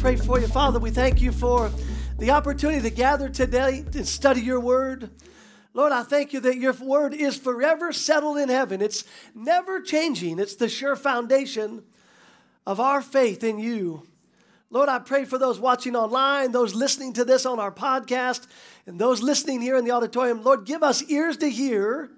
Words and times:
pray 0.00 0.16
for 0.16 0.40
you. 0.40 0.46
Father, 0.46 0.78
we 0.78 0.90
thank 0.90 1.20
you 1.20 1.30
for 1.30 1.70
the 2.18 2.30
opportunity 2.30 2.80
to 2.80 2.88
gather 2.88 3.28
today 3.28 3.84
and 3.94 4.08
study 4.08 4.40
your 4.40 4.58
word. 4.58 5.10
Lord, 5.74 5.92
I 5.92 6.04
thank 6.04 6.32
you 6.32 6.40
that 6.40 6.56
your 6.56 6.72
word 6.72 7.12
is 7.12 7.36
forever 7.36 7.92
settled 7.92 8.38
in 8.38 8.48
heaven. 8.48 8.80
It's 8.80 9.04
never 9.34 9.78
changing, 9.82 10.38
it's 10.38 10.54
the 10.54 10.70
sure 10.70 10.96
foundation 10.96 11.82
of 12.66 12.80
our 12.80 13.02
faith 13.02 13.44
in 13.44 13.58
you. 13.58 14.06
Lord, 14.70 14.88
I 14.88 15.00
pray 15.00 15.26
for 15.26 15.36
those 15.36 15.60
watching 15.60 15.94
online, 15.94 16.52
those 16.52 16.74
listening 16.74 17.12
to 17.14 17.24
this 17.26 17.44
on 17.44 17.58
our 17.58 17.72
podcast, 17.72 18.46
and 18.86 18.98
those 18.98 19.20
listening 19.20 19.60
here 19.60 19.76
in 19.76 19.84
the 19.84 19.90
auditorium. 19.90 20.42
Lord, 20.42 20.64
give 20.64 20.82
us 20.82 21.02
ears 21.10 21.36
to 21.38 21.50
hear 21.50 22.10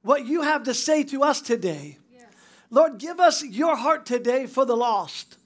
what 0.00 0.24
you 0.24 0.40
have 0.40 0.62
to 0.62 0.72
say 0.72 1.02
to 1.04 1.22
us 1.22 1.42
today. 1.42 1.98
Yes. 2.14 2.28
Lord, 2.70 2.96
give 2.96 3.20
us 3.20 3.44
your 3.44 3.76
heart 3.76 4.06
today 4.06 4.46
for 4.46 4.64
the 4.64 4.76
lost. 4.76 5.36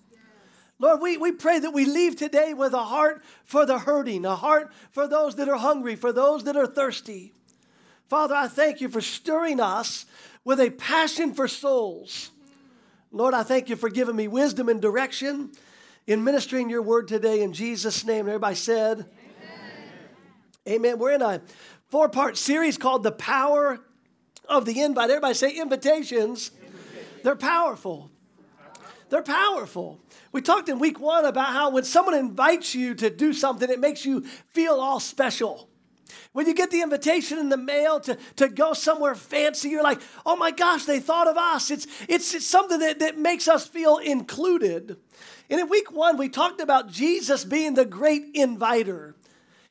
Lord, 0.85 1.01
we, 1.01 1.17
we 1.17 1.33
pray 1.33 1.59
that 1.61 1.71
we 1.71 1.87
leave 1.87 2.15
today 2.15 2.53
with 2.53 2.75
a 2.75 2.85
heart 2.85 3.23
for 3.47 3.65
the 3.65 3.79
hurting, 3.79 4.27
a 4.27 4.37
heart 4.37 4.71
for 4.91 5.09
those 5.09 5.37
that 5.37 5.49
are 5.49 5.57
hungry, 5.57 5.97
for 5.97 6.13
those 6.13 6.45
that 6.45 6.59
are 6.59 6.67
thirsty. 6.67 7.33
Father, 8.11 8.35
I 8.35 8.49
thank 8.49 8.83
you 8.83 8.91
for 8.91 9.01
stirring 9.01 9.61
us 9.61 10.05
with 10.45 10.61
a 10.61 10.69
passion 10.69 11.33
for 11.33 11.49
souls. 11.49 12.33
Lord, 13.11 13.33
I 13.33 13.45
thank 13.45 13.71
you 13.71 13.77
for 13.77 13.89
giving 13.89 14.15
me 14.15 14.29
wisdom 14.29 14.69
and 14.69 14.79
direction 14.79 15.53
in 16.07 16.23
ministering 16.23 16.69
your 16.69 16.83
word 16.83 17.09
today 17.09 17.41
in 17.41 17.55
Jesus' 17.55 18.05
name. 18.05 18.27
Everybody 18.29 18.55
said, 18.55 19.07
Amen. 20.67 20.69
Amen. 20.69 20.99
We're 20.99 21.13
in 21.13 21.23
a 21.23 21.41
four 21.89 22.11
part 22.11 22.37
series 22.37 22.77
called 22.77 23.05
The 23.05 23.13
Power 23.13 23.81
of 24.51 24.67
the 24.67 24.83
Invite. 24.83 25.09
Everybody 25.09 25.33
say, 25.33 25.51
Invitations. 25.57 26.51
Invitation. 26.51 27.21
They're 27.23 27.37
powerful. 27.37 28.11
They're 29.09 29.23
powerful. 29.23 30.04
We 30.35 30.43
talked 30.43 30.69
in 30.69 30.81
week 30.81 30.99
one 30.99 31.25
about 31.25 31.53
how 31.53 31.71
when 31.71 31.85
someone 31.85 32.17
invites 32.17 32.75
you 32.75 32.97
to 32.97 33.09
do 33.09 33.33
something, 33.33 33.71
it 33.71 33.79
makes 33.79 34.05
you 34.05 34.23
feel 34.49 34.81
all 34.81 34.99
special. 34.99 35.69
When 36.33 36.49
you 36.49 36.55
get 36.55 36.73
the 36.73 36.83
invitation 36.83 37.39
in 37.39 37.51
the 37.51 37.57
mail 37.57 38.01
to, 38.01 38.19
to 38.35 38.49
go 38.49 38.73
somewhere 38.73 39.15
fancy, 39.15 39.69
you're 39.69 39.85
like, 39.85 40.01
oh 40.27 40.35
my 40.35 40.51
gosh, 40.51 40.87
they 40.87 40.99
thought 40.99 41.29
of 41.29 41.37
us. 41.37 41.71
It's, 41.71 41.87
it's, 42.09 42.35
it's 42.35 42.49
something 42.49 42.81
that, 42.81 42.99
that 42.99 43.17
makes 43.17 43.47
us 43.47 43.69
feel 43.69 43.99
included. 43.99 44.97
And 45.49 45.61
in 45.61 45.69
week 45.69 45.93
one, 45.93 46.17
we 46.17 46.29
talked 46.29 46.61
about 46.61 46.91
Jesus 46.91 47.45
being 47.45 47.75
the 47.75 47.85
great 47.85 48.25
inviter. 48.35 49.15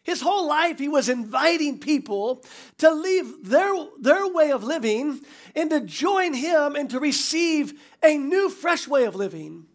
His 0.02 0.22
whole 0.22 0.48
life, 0.48 0.80
he 0.80 0.88
was 0.88 1.10
inviting 1.10 1.78
people 1.78 2.42
to 2.78 2.90
leave 2.90 3.50
their, 3.50 3.74
their 4.00 4.26
way 4.30 4.52
of 4.52 4.64
living 4.64 5.20
and 5.58 5.70
to 5.72 5.82
join 5.82 6.34
him 6.34 6.78
and 6.78 6.90
to 6.90 7.02
receive 7.02 7.82
a 8.02 8.18
new, 8.18 8.50
fresh 8.50 8.88
way 8.88 9.04
of 9.04 9.14
living. 9.14 9.66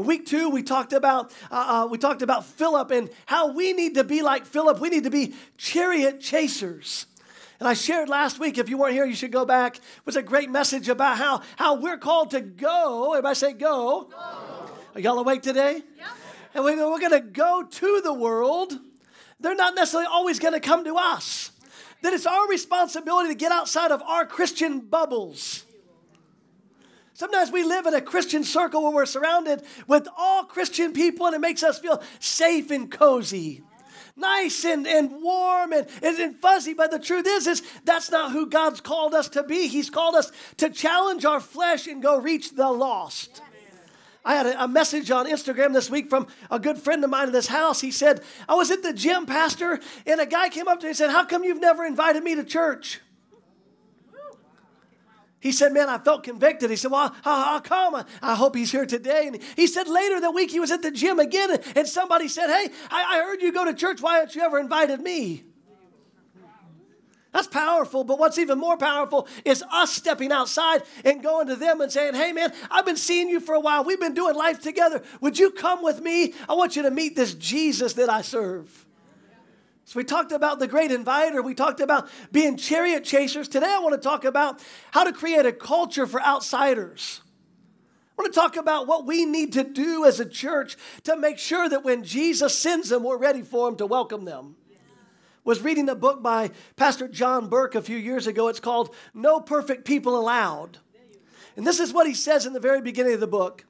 In 0.00 0.06
week 0.06 0.24
two, 0.24 0.48
we 0.48 0.62
talked 0.62 0.94
about 0.94 1.30
uh, 1.50 1.84
uh, 1.84 1.86
we 1.86 1.98
talked 1.98 2.22
about 2.22 2.46
Philip 2.46 2.90
and 2.90 3.10
how 3.26 3.52
we 3.52 3.74
need 3.74 3.96
to 3.96 4.02
be 4.02 4.22
like 4.22 4.46
Philip. 4.46 4.80
We 4.80 4.88
need 4.88 5.04
to 5.04 5.10
be 5.10 5.34
chariot 5.58 6.22
chasers. 6.22 7.04
And 7.58 7.68
I 7.68 7.74
shared 7.74 8.08
last 8.08 8.38
week, 8.38 8.56
if 8.56 8.70
you 8.70 8.78
weren't 8.78 8.94
here, 8.94 9.04
you 9.04 9.14
should 9.14 9.30
go 9.30 9.44
back. 9.44 9.76
It 9.76 9.82
was 10.06 10.16
a 10.16 10.22
great 10.22 10.48
message 10.48 10.88
about 10.88 11.18
how, 11.18 11.42
how 11.56 11.74
we're 11.74 11.98
called 11.98 12.30
to 12.30 12.40
go. 12.40 13.12
Everybody 13.12 13.34
say 13.34 13.52
go. 13.52 14.08
go. 14.10 14.16
Are 14.94 15.00
y'all 15.00 15.18
awake 15.18 15.42
today? 15.42 15.82
Yep. 15.98 16.06
And 16.54 16.64
we, 16.64 16.76
we're 16.76 16.98
going 16.98 17.10
to 17.10 17.20
go 17.20 17.62
to 17.62 18.00
the 18.00 18.14
world. 18.14 18.72
They're 19.38 19.54
not 19.54 19.74
necessarily 19.74 20.08
always 20.10 20.38
going 20.38 20.54
to 20.54 20.60
come 20.60 20.82
to 20.84 20.96
us. 20.96 21.50
That 22.00 22.14
it's 22.14 22.24
our 22.24 22.48
responsibility 22.48 23.28
to 23.28 23.34
get 23.34 23.52
outside 23.52 23.90
of 23.90 24.00
our 24.00 24.24
Christian 24.24 24.80
bubbles 24.80 25.66
Sometimes 27.20 27.52
we 27.52 27.64
live 27.64 27.84
in 27.84 27.92
a 27.92 28.00
Christian 28.00 28.44
circle 28.44 28.82
where 28.82 28.92
we're 28.92 29.04
surrounded 29.04 29.62
with 29.86 30.08
all 30.16 30.44
Christian 30.44 30.94
people 30.94 31.26
and 31.26 31.34
it 31.34 31.40
makes 31.42 31.62
us 31.62 31.78
feel 31.78 32.02
safe 32.18 32.70
and 32.70 32.90
cozy. 32.90 33.60
Nice 34.16 34.64
and, 34.64 34.86
and 34.86 35.22
warm 35.22 35.74
and, 35.74 35.86
and, 36.02 36.18
and 36.18 36.40
fuzzy, 36.40 36.72
but 36.72 36.90
the 36.90 36.98
truth 36.98 37.26
is, 37.28 37.46
is 37.46 37.62
that's 37.84 38.10
not 38.10 38.32
who 38.32 38.48
God's 38.48 38.80
called 38.80 39.12
us 39.12 39.28
to 39.28 39.42
be. 39.42 39.68
He's 39.68 39.90
called 39.90 40.14
us 40.14 40.32
to 40.56 40.70
challenge 40.70 41.26
our 41.26 41.40
flesh 41.40 41.86
and 41.86 42.02
go 42.02 42.18
reach 42.18 42.52
the 42.52 42.70
lost. 42.70 43.42
I 44.24 44.36
had 44.36 44.46
a, 44.46 44.64
a, 44.64 44.66
message 44.66 45.10
on 45.10 45.26
Instagram 45.26 45.74
this 45.74 45.90
week 45.90 46.08
from 46.08 46.26
a 46.50 46.58
good 46.58 46.78
friend 46.78 47.04
of 47.04 47.10
mine 47.10 47.26
in 47.26 47.34
this 47.34 47.48
house. 47.48 47.82
He 47.82 47.90
said, 47.90 48.22
I 48.48 48.54
was 48.54 48.70
at 48.70 48.82
the 48.82 48.94
gym, 48.94 49.26
Pastor, 49.26 49.78
and 50.06 50.22
a 50.22 50.26
guy 50.26 50.48
came 50.48 50.68
up 50.68 50.80
to 50.80 50.86
me 50.86 50.90
and 50.90 50.96
said, 50.96 51.10
How 51.10 51.26
come 51.26 51.44
you've 51.44 51.60
never 51.60 51.84
invited 51.84 52.24
me 52.24 52.34
to 52.36 52.44
church? 52.44 53.00
He 55.40 55.52
said, 55.52 55.72
Man, 55.72 55.88
I 55.88 55.96
felt 55.98 56.22
convicted. 56.22 56.68
He 56.68 56.76
said, 56.76 56.90
Well, 56.90 57.14
how 57.22 57.58
come? 57.60 58.04
I 58.22 58.34
hope 58.34 58.54
he's 58.54 58.70
here 58.70 58.84
today. 58.84 59.26
And 59.26 59.42
he 59.56 59.66
said, 59.66 59.88
Later 59.88 60.20
that 60.20 60.32
week, 60.32 60.50
he 60.50 60.60
was 60.60 60.70
at 60.70 60.82
the 60.82 60.90
gym 60.90 61.18
again, 61.18 61.58
and 61.74 61.88
somebody 61.88 62.28
said, 62.28 62.48
Hey, 62.48 62.70
I, 62.90 63.16
I 63.16 63.22
heard 63.24 63.40
you 63.40 63.50
go 63.50 63.64
to 63.64 63.74
church. 63.74 64.02
Why 64.02 64.16
haven't 64.16 64.34
you 64.34 64.42
ever 64.42 64.58
invited 64.58 65.00
me? 65.00 65.44
That's 67.32 67.46
powerful, 67.46 68.02
but 68.02 68.18
what's 68.18 68.38
even 68.38 68.58
more 68.58 68.76
powerful 68.76 69.28
is 69.44 69.62
us 69.72 69.92
stepping 69.92 70.32
outside 70.32 70.82
and 71.04 71.22
going 71.22 71.46
to 71.46 71.56
them 71.56 71.80
and 71.80 71.90
saying, 71.90 72.14
Hey, 72.14 72.32
man, 72.32 72.52
I've 72.70 72.84
been 72.84 72.96
seeing 72.96 73.30
you 73.30 73.40
for 73.40 73.54
a 73.54 73.60
while. 73.60 73.82
We've 73.84 74.00
been 74.00 74.14
doing 74.14 74.36
life 74.36 74.60
together. 74.60 75.02
Would 75.22 75.38
you 75.38 75.52
come 75.52 75.82
with 75.82 76.02
me? 76.02 76.34
I 76.48 76.54
want 76.54 76.76
you 76.76 76.82
to 76.82 76.90
meet 76.90 77.16
this 77.16 77.32
Jesus 77.34 77.94
that 77.94 78.10
I 78.10 78.22
serve. 78.22 78.86
So 79.90 79.98
we 79.98 80.04
talked 80.04 80.30
about 80.30 80.60
the 80.60 80.68
great 80.68 80.92
inviter. 80.92 81.42
We 81.42 81.52
talked 81.52 81.80
about 81.80 82.08
being 82.30 82.56
chariot 82.56 83.02
chasers. 83.02 83.48
Today 83.48 83.74
I 83.74 83.80
want 83.80 84.00
to 84.00 84.08
talk 84.08 84.24
about 84.24 84.62
how 84.92 85.02
to 85.02 85.12
create 85.12 85.46
a 85.46 85.52
culture 85.52 86.06
for 86.06 86.22
outsiders. 86.22 87.22
I 88.16 88.22
want 88.22 88.32
to 88.32 88.40
talk 88.40 88.56
about 88.56 88.86
what 88.86 89.04
we 89.04 89.24
need 89.24 89.52
to 89.54 89.64
do 89.64 90.04
as 90.04 90.20
a 90.20 90.24
church 90.24 90.76
to 91.02 91.16
make 91.16 91.38
sure 91.38 91.68
that 91.68 91.82
when 91.82 92.04
Jesus 92.04 92.56
sends 92.56 92.90
them, 92.90 93.02
we're 93.02 93.18
ready 93.18 93.42
for 93.42 93.66
them 93.66 93.76
to 93.78 93.86
welcome 93.86 94.24
them. 94.24 94.54
Was 95.42 95.60
reading 95.60 95.88
a 95.88 95.96
book 95.96 96.22
by 96.22 96.52
Pastor 96.76 97.08
John 97.08 97.48
Burke 97.48 97.74
a 97.74 97.82
few 97.82 97.98
years 97.98 98.28
ago. 98.28 98.46
It's 98.46 98.60
called 98.60 98.94
No 99.12 99.40
Perfect 99.40 99.84
People 99.84 100.16
Allowed. 100.16 100.78
And 101.56 101.66
this 101.66 101.80
is 101.80 101.92
what 101.92 102.06
he 102.06 102.14
says 102.14 102.46
in 102.46 102.52
the 102.52 102.60
very 102.60 102.80
beginning 102.80 103.14
of 103.14 103.20
the 103.20 103.26
book. 103.26 103.64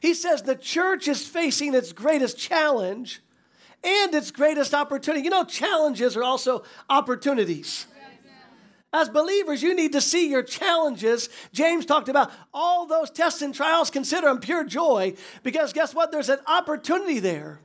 He 0.00 0.14
says 0.14 0.42
the 0.42 0.56
church 0.56 1.06
is 1.06 1.28
facing 1.28 1.74
its 1.74 1.92
greatest 1.92 2.36
challenge 2.36 3.22
and 3.82 4.14
its 4.14 4.30
greatest 4.30 4.74
opportunity. 4.74 5.24
You 5.24 5.30
know, 5.30 5.44
challenges 5.44 6.16
are 6.16 6.22
also 6.22 6.64
opportunities. 6.88 7.86
As 8.92 9.08
believers, 9.08 9.62
you 9.62 9.74
need 9.74 9.92
to 9.92 10.00
see 10.00 10.28
your 10.28 10.42
challenges. 10.42 11.28
James 11.52 11.86
talked 11.86 12.08
about 12.08 12.32
all 12.52 12.86
those 12.86 13.08
tests 13.10 13.40
and 13.40 13.54
trials, 13.54 13.88
consider 13.88 14.26
them 14.26 14.40
pure 14.40 14.64
joy, 14.64 15.14
because 15.44 15.72
guess 15.72 15.94
what? 15.94 16.10
There's 16.10 16.28
an 16.28 16.40
opportunity 16.46 17.20
there. 17.20 17.60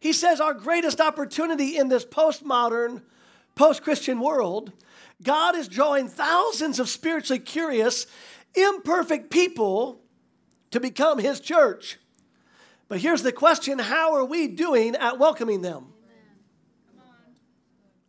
He 0.00 0.12
says 0.12 0.40
our 0.40 0.54
greatest 0.54 1.00
opportunity 1.00 1.76
in 1.76 1.88
this 1.88 2.04
postmodern, 2.04 3.02
post 3.54 3.82
Christian 3.82 4.20
world, 4.20 4.72
God 5.22 5.56
is 5.56 5.68
drawing 5.68 6.08
thousands 6.08 6.78
of 6.78 6.88
spiritually 6.88 7.40
curious, 7.40 8.06
imperfect 8.54 9.30
people 9.30 10.00
to 10.70 10.80
become 10.80 11.18
His 11.18 11.40
church. 11.40 11.98
But 12.88 13.00
here's 13.00 13.22
the 13.22 13.32
question 13.32 13.78
how 13.78 14.14
are 14.14 14.24
we 14.24 14.48
doing 14.48 14.96
at 14.96 15.18
welcoming 15.18 15.62
them? 15.62 15.92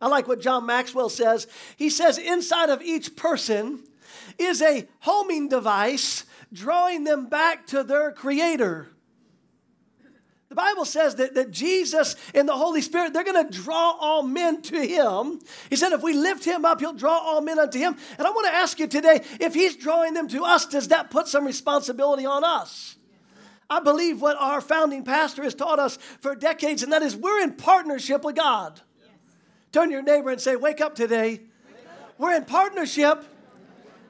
I 0.00 0.08
like 0.08 0.26
what 0.26 0.40
John 0.40 0.64
Maxwell 0.64 1.10
says. 1.10 1.46
He 1.76 1.90
says, 1.90 2.16
inside 2.16 2.70
of 2.70 2.80
each 2.80 3.16
person 3.16 3.84
is 4.38 4.62
a 4.62 4.88
homing 5.00 5.48
device 5.48 6.24
drawing 6.52 7.04
them 7.04 7.26
back 7.26 7.66
to 7.66 7.84
their 7.84 8.10
Creator. 8.10 8.88
The 10.48 10.56
Bible 10.56 10.84
says 10.84 11.14
that, 11.16 11.34
that 11.34 11.52
Jesus 11.52 12.16
and 12.34 12.48
the 12.48 12.56
Holy 12.56 12.80
Spirit, 12.80 13.12
they're 13.12 13.22
going 13.22 13.46
to 13.46 13.62
draw 13.62 13.96
all 14.00 14.24
men 14.24 14.62
to 14.62 14.84
Him. 14.84 15.38
He 15.68 15.76
said, 15.76 15.92
if 15.92 16.02
we 16.02 16.12
lift 16.12 16.44
Him 16.44 16.64
up, 16.64 16.80
He'll 16.80 16.92
draw 16.92 17.18
all 17.18 17.40
men 17.40 17.60
unto 17.60 17.78
Him. 17.78 17.94
And 18.18 18.26
I 18.26 18.30
want 18.30 18.48
to 18.48 18.54
ask 18.54 18.80
you 18.80 18.88
today 18.88 19.22
if 19.38 19.54
He's 19.54 19.76
drawing 19.76 20.14
them 20.14 20.26
to 20.28 20.44
us, 20.44 20.66
does 20.66 20.88
that 20.88 21.10
put 21.10 21.28
some 21.28 21.44
responsibility 21.44 22.26
on 22.26 22.42
us? 22.42 22.96
I 23.70 23.78
believe 23.78 24.20
what 24.20 24.36
our 24.36 24.60
founding 24.60 25.04
pastor 25.04 25.44
has 25.44 25.54
taught 25.54 25.78
us 25.78 25.96
for 26.20 26.34
decades, 26.34 26.82
and 26.82 26.92
that 26.92 27.02
is 27.02 27.14
we're 27.14 27.40
in 27.40 27.54
partnership 27.54 28.24
with 28.24 28.34
God. 28.34 28.80
Yes. 28.98 29.08
Turn 29.70 29.88
to 29.88 29.92
your 29.92 30.02
neighbor 30.02 30.30
and 30.30 30.40
say, 30.40 30.56
Wake 30.56 30.80
up 30.80 30.96
today. 30.96 31.30
Wake 31.30 31.86
up. 31.86 32.14
We're 32.18 32.34
in 32.34 32.44
partnership. 32.44 33.24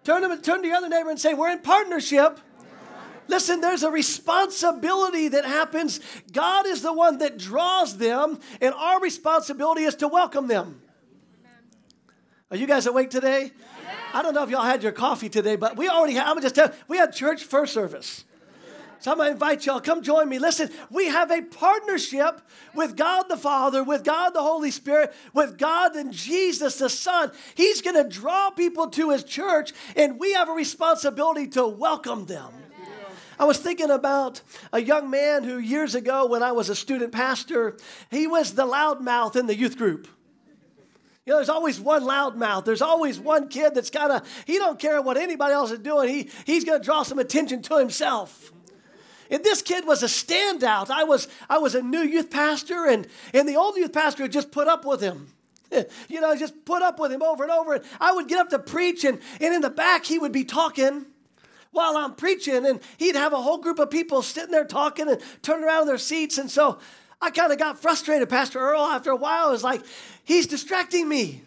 Turn, 0.03 0.23
to, 0.23 0.35
turn 0.39 0.63
to 0.63 0.67
your 0.67 0.79
other 0.79 0.89
neighbor 0.89 1.11
and 1.11 1.21
say, 1.21 1.35
We're 1.35 1.51
in 1.51 1.59
partnership. 1.59 2.41
Listen, 3.29 3.61
there's 3.61 3.85
a 3.85 3.91
responsibility 3.91 5.29
that 5.29 5.45
happens. 5.45 6.01
God 6.33 6.67
is 6.67 6.83
the 6.83 6.93
one 6.93 7.19
that 7.19 7.39
draws 7.39 7.99
them, 7.99 8.41
and 8.61 8.75
our 8.75 8.99
responsibility 9.01 9.83
is 9.83 9.95
to 9.97 10.09
welcome 10.09 10.49
them. 10.49 10.81
Are 12.51 12.57
you 12.57 12.67
guys 12.67 12.87
awake 12.87 13.11
today? 13.11 13.53
I 14.13 14.23
don't 14.23 14.35
know 14.35 14.43
if 14.43 14.51
y'all 14.51 14.63
had 14.63 14.83
your 14.83 14.91
coffee 14.91 15.29
today, 15.29 15.55
but 15.55 15.77
we 15.77 15.89
already 15.89 16.15
had, 16.15 16.27
I'm 16.27 16.41
just 16.41 16.57
tell 16.57 16.73
we 16.89 16.97
had 16.97 17.15
church 17.15 17.45
first 17.45 17.73
service. 17.73 18.25
So 19.01 19.11
I'm 19.11 19.17
going 19.17 19.29
to 19.29 19.33
invite 19.33 19.65
y'all, 19.65 19.81
come 19.81 20.03
join 20.03 20.29
me. 20.29 20.39
Listen, 20.39 20.69
we 20.91 21.07
have 21.07 21.31
a 21.31 21.41
partnership 21.41 22.43
with 22.75 22.97
God 22.97 23.25
the 23.31 23.37
Father, 23.37 23.83
with 23.83 24.05
God 24.05 24.31
the 24.31 24.43
Holy 24.43 24.71
Spirit, 24.71 25.15
with 25.33 25.57
God 25.57 25.97
and 25.97 26.13
Jesus 26.13 26.79
the 26.79 26.91
Son. 26.91 27.33
He's 27.55 27.81
going 27.81 27.97
to 27.97 28.07
draw 28.07 28.51
people 28.51 28.89
to 28.91 29.09
His 29.09 29.25
church, 29.25 29.73
and 29.97 30.21
we 30.21 30.35
have 30.35 30.51
a 30.51 30.53
responsibility 30.53 31.47
to 31.49 31.67
welcome 31.67 32.27
them. 32.27 32.53
I 33.39 33.45
was 33.45 33.57
thinking 33.57 33.91
about 33.91 34.43
a 34.71 34.83
young 34.83 35.09
man 35.09 35.45
who 35.45 35.57
years 35.57 35.95
ago, 35.95 36.27
when 36.27 36.43
I 36.43 36.53
was 36.53 36.69
a 36.69 36.77
student 36.77 37.11
pastor, 37.11 37.79
he 38.11 38.27
was 38.27 38.53
the 38.53 38.67
loudmouth 38.67 39.35
in 39.35 39.47
the 39.47 39.57
youth 39.57 39.79
group. 39.79 40.09
You 41.25 41.33
know, 41.33 41.37
there's 41.39 41.49
always 41.49 41.81
one 41.81 42.03
loudmouth. 42.03 42.67
There's 42.67 42.83
always 42.83 43.19
one 43.19 43.49
kid 43.49 43.75
that's 43.75 43.89
kind 43.89 44.13
of, 44.13 44.29
he 44.47 44.59
don't 44.59 44.79
care 44.79 45.01
what 45.01 45.17
anybody 45.17 45.55
else 45.55 45.71
is 45.71 45.79
doing. 45.79 46.11
He, 46.11 46.29
he's 46.45 46.65
going 46.65 46.81
to 46.81 46.85
draw 46.85 47.03
some 47.03 47.19
attention 47.19 47.63
to 47.63 47.79
himself. 47.79 48.53
And 49.31 49.45
this 49.45 49.63
kid 49.63 49.87
was 49.87 50.03
a 50.03 50.07
standout. 50.07 50.91
I 50.91 51.05
was, 51.05 51.29
I 51.49 51.59
was 51.59 51.75
a 51.75 51.83
new 51.83 52.01
youth 52.01 52.31
pastor, 52.31 52.87
and, 52.87 53.07
and 53.33 53.49
the 53.49 53.57
old 53.57 53.77
youth 53.77 53.93
pastor 53.93 54.25
had 54.25 54.33
just 54.33 54.51
put 54.51 54.69
up 54.69 54.85
with 54.85 55.01
him. 55.01 55.29
You 56.09 56.21
know, 56.21 56.35
just 56.35 56.65
put 56.65 56.83
up 56.83 56.99
with 56.99 57.13
him 57.13 57.23
over 57.23 57.45
and 57.45 57.53
over. 57.53 57.75
And 57.75 57.85
I 58.01 58.13
would 58.13 58.27
get 58.27 58.41
up 58.41 58.51
to 58.51 58.59
preach, 58.59 59.05
and, 59.05 59.21
and 59.41 59.55
in 59.55 59.61
the 59.61 59.71
back, 59.71 60.05
he 60.05 60.19
would 60.19 60.33
be 60.33 60.43
talking 60.43 61.07
while 61.71 61.97
I'm 61.97 62.17
preaching, 62.17 62.67
and 62.67 62.81
he'd 62.97 63.15
have 63.15 63.33
a 63.33 63.41
whole 63.41 63.59
group 63.59 63.79
of 63.79 63.89
people 63.89 64.23
sitting 64.23 64.51
there 64.51 64.65
talking 64.65 65.09
and 65.09 65.21
turning 65.43 65.65
around 65.65 65.83
in 65.83 65.87
their 65.87 65.99
seats. 65.99 66.39
And 66.39 66.51
so 66.51 66.81
I 67.23 67.31
kind 67.31 67.53
of 67.53 67.59
got 67.59 67.81
frustrated. 67.81 68.29
Pastor 68.29 68.59
Earl, 68.59 68.81
after 68.81 69.11
a 69.11 69.17
while, 69.17 69.47
I 69.47 69.51
was 69.53 69.63
like, 69.63 69.83
he's 70.25 70.49
distracting 70.49 71.09
me. 71.09 71.43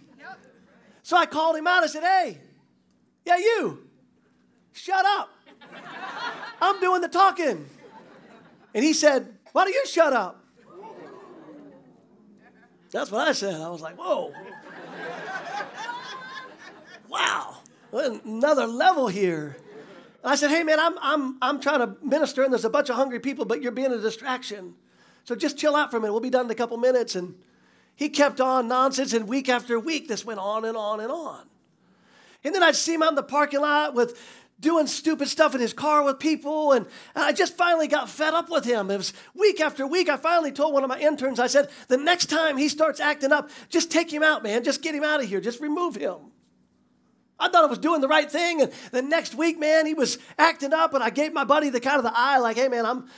So 1.04 1.18
I 1.18 1.26
called 1.26 1.58
him 1.58 1.68
out. 1.68 1.84
I 1.84 1.88
said, 1.88 2.04
hey, 2.04 2.38
yeah, 3.26 3.38
you, 3.38 3.86
shut 4.72 5.06
up. 5.06 5.30
I'm 6.64 6.80
doing 6.80 7.02
the 7.02 7.10
talking. 7.10 7.70
And 8.74 8.84
he 8.84 8.94
said, 8.94 9.28
why 9.52 9.66
don't 9.66 9.74
you 9.74 9.86
shut 9.86 10.14
up? 10.14 10.44
That's 12.92 13.12
what 13.12 13.28
I 13.28 13.32
said. 13.34 13.60
I 13.60 13.70
was 13.70 13.82
like, 13.82 13.96
whoa. 13.98 14.32
Wow. 17.10 17.58
Another 17.92 18.66
level 18.66 19.08
here. 19.08 19.58
And 20.24 20.32
I 20.32 20.36
said, 20.36 20.50
hey 20.50 20.64
man, 20.64 20.80
I'm, 20.80 20.94
I'm, 21.02 21.38
I'm 21.42 21.60
trying 21.60 21.80
to 21.80 21.98
minister 22.04 22.44
and 22.44 22.54
there's 22.54 22.66
a 22.66 22.70
bunch 22.70 22.90
of 22.90 22.96
hungry 22.96 23.20
people, 23.20 23.46
but 23.46 23.62
you're 23.62 23.72
being 23.72 23.92
a 23.92 23.98
distraction. 24.00 24.76
So 25.26 25.36
just 25.36 25.58
chill 25.58 25.76
out 25.76 25.92
for 25.92 25.98
a 25.98 26.00
minute. 26.00 26.14
We'll 26.14 26.22
be 26.22 26.30
done 26.30 26.46
in 26.46 26.52
a 26.52 26.56
couple 26.56 26.78
minutes. 26.78 27.16
And 27.16 27.36
he 27.96 28.10
kept 28.10 28.42
on 28.42 28.68
nonsense, 28.68 29.14
and 29.14 29.28
week 29.28 29.50
after 29.50 29.80
week, 29.80 30.08
this 30.08 30.26
went 30.26 30.40
on 30.40 30.66
and 30.66 30.76
on 30.76 31.00
and 31.00 31.12
on. 31.12 31.48
And 32.44 32.54
then 32.54 32.64
I'd 32.64 32.76
see 32.76 32.96
him 32.96 33.04
out 33.04 33.10
in 33.10 33.16
the 33.16 33.24
parking 33.24 33.62
lot 33.62 33.94
with 33.94 34.20
doing 34.64 34.88
stupid 34.88 35.28
stuff 35.28 35.54
in 35.54 35.62
his 35.62 35.74
car 35.74 36.04
with 36.04 36.18
people. 36.18 36.72
And 36.72 36.88
I 37.16 37.34
just 37.34 37.56
finally 37.56 37.88
got 37.88 38.10
fed 38.10 38.34
up 38.34 38.50
with 38.50 38.66
him. 38.66 38.90
It 38.90 38.98
was 38.98 39.14
week 39.36 39.62
after 39.62 39.86
week. 39.86 40.10
I 40.10 40.18
finally 40.18 40.52
told 40.52 40.74
one 40.74 40.84
of 40.84 40.90
my 40.90 41.00
interns, 41.00 41.40
I 41.40 41.46
said, 41.48 41.70
the 41.90 41.98
next 41.98 42.26
time 42.26 42.58
he 42.58 42.70
starts 42.70 43.00
acting 43.00 43.32
up, 43.32 43.52
just 43.70 43.92
take 43.92 44.12
him 44.12 44.24
out, 44.24 44.42
man. 44.42 44.64
Just 44.64 44.82
get 44.82 44.96
him 44.96 45.04
out 45.04 45.22
of 45.22 45.30
here. 45.30 45.40
Just 45.40 45.62
remove 45.62 45.96
him. 45.96 46.16
I 47.40 47.50
thought 47.50 47.64
I 47.64 47.68
was 47.68 47.78
doing 47.78 48.02
the 48.02 48.08
right 48.08 48.32
thing. 48.32 48.62
And 48.62 48.72
the 48.92 49.02
next 49.02 49.36
week, 49.36 49.60
man, 49.60 49.86
he 49.86 49.94
was 49.94 50.18
acting 50.38 50.74
up. 50.74 50.94
And 50.94 51.04
I 51.04 51.10
gave 51.10 51.34
my 51.34 51.44
buddy 51.44 51.70
the 51.70 51.82
kind 51.82 51.98
of 51.98 52.04
the 52.04 52.14
eye, 52.16 52.38
like, 52.40 52.58
hey, 52.58 52.70
man, 52.70 52.86
I'm, 52.86 53.10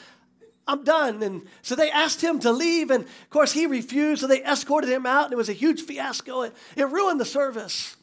I'm 0.68 0.84
done. 0.84 1.22
And 1.22 1.44
so 1.62 1.76
they 1.76 1.92
asked 1.92 2.22
him 2.22 2.40
to 2.40 2.52
leave. 2.52 2.90
And 2.90 3.04
of 3.04 3.30
course, 3.30 3.54
he 3.54 3.68
refused. 3.68 4.22
So 4.22 4.28
they 4.28 4.44
escorted 4.44 4.90
him 4.90 5.06
out. 5.06 5.26
And 5.26 5.34
it 5.34 5.38
was 5.38 5.50
a 5.50 5.54
huge 5.54 5.84
fiasco. 5.84 6.42
It, 6.42 6.56
it 6.76 6.90
ruined 6.90 7.20
the 7.20 7.26
service. 7.26 7.96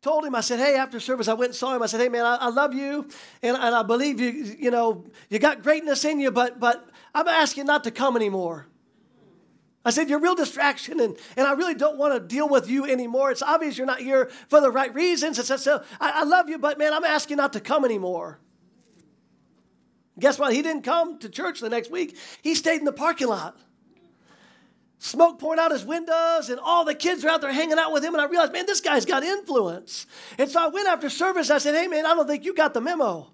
Told 0.00 0.24
him, 0.24 0.34
I 0.34 0.42
said, 0.42 0.60
hey, 0.60 0.76
after 0.76 1.00
service, 1.00 1.26
I 1.26 1.34
went 1.34 1.50
and 1.50 1.56
saw 1.56 1.74
him. 1.74 1.82
I 1.82 1.86
said, 1.86 2.00
hey, 2.00 2.08
man, 2.08 2.24
I, 2.24 2.36
I 2.36 2.48
love 2.50 2.72
you. 2.72 3.08
And, 3.42 3.56
and 3.56 3.74
I 3.74 3.82
believe 3.82 4.20
you, 4.20 4.30
you 4.30 4.70
know, 4.70 5.04
you 5.28 5.40
got 5.40 5.62
greatness 5.62 6.04
in 6.04 6.20
you, 6.20 6.30
but, 6.30 6.60
but 6.60 6.88
I'm 7.14 7.26
asking 7.26 7.66
not 7.66 7.82
to 7.84 7.90
come 7.90 8.14
anymore. 8.14 8.66
I 9.84 9.90
said, 9.90 10.10
You're 10.10 10.18
a 10.18 10.22
real 10.22 10.34
distraction, 10.34 11.00
and, 11.00 11.16
and 11.36 11.46
I 11.46 11.52
really 11.52 11.74
don't 11.74 11.96
want 11.96 12.12
to 12.12 12.20
deal 12.20 12.46
with 12.46 12.68
you 12.68 12.84
anymore. 12.84 13.30
It's 13.30 13.42
obvious 13.42 13.78
you're 13.78 13.86
not 13.86 14.00
here 14.00 14.26
for 14.48 14.60
the 14.60 14.70
right 14.70 14.94
reasons. 14.94 15.38
It's, 15.38 15.62
So 15.62 15.82
I, 15.98 16.20
I 16.20 16.24
love 16.24 16.48
you, 16.48 16.58
but 16.58 16.78
man, 16.78 16.92
I'm 16.92 17.04
asking 17.04 17.38
not 17.38 17.54
to 17.54 17.60
come 17.60 17.86
anymore. 17.86 18.38
Guess 20.18 20.38
what? 20.38 20.52
He 20.52 20.62
didn't 20.62 20.82
come 20.82 21.18
to 21.20 21.28
church 21.28 21.60
the 21.60 21.70
next 21.70 21.90
week. 21.90 22.18
He 22.42 22.54
stayed 22.54 22.80
in 22.80 22.84
the 22.84 22.92
parking 22.92 23.28
lot. 23.28 23.58
Smoke 25.00 25.38
pouring 25.38 25.60
out 25.60 25.70
his 25.70 25.84
windows, 25.84 26.50
and 26.50 26.58
all 26.58 26.84
the 26.84 26.94
kids 26.94 27.24
are 27.24 27.28
out 27.28 27.40
there 27.40 27.52
hanging 27.52 27.78
out 27.78 27.92
with 27.92 28.04
him. 28.04 28.14
And 28.14 28.20
I 28.20 28.26
realized, 28.26 28.52
man, 28.52 28.66
this 28.66 28.80
guy's 28.80 29.04
got 29.04 29.22
influence. 29.22 30.06
And 30.38 30.50
so 30.50 30.60
I 30.60 30.68
went 30.68 30.88
after 30.88 31.08
service. 31.08 31.50
I 31.50 31.58
said, 31.58 31.74
hey, 31.74 31.86
man, 31.86 32.04
I 32.04 32.14
don't 32.14 32.26
think 32.26 32.44
you 32.44 32.52
got 32.52 32.74
the 32.74 32.80
memo. 32.80 33.30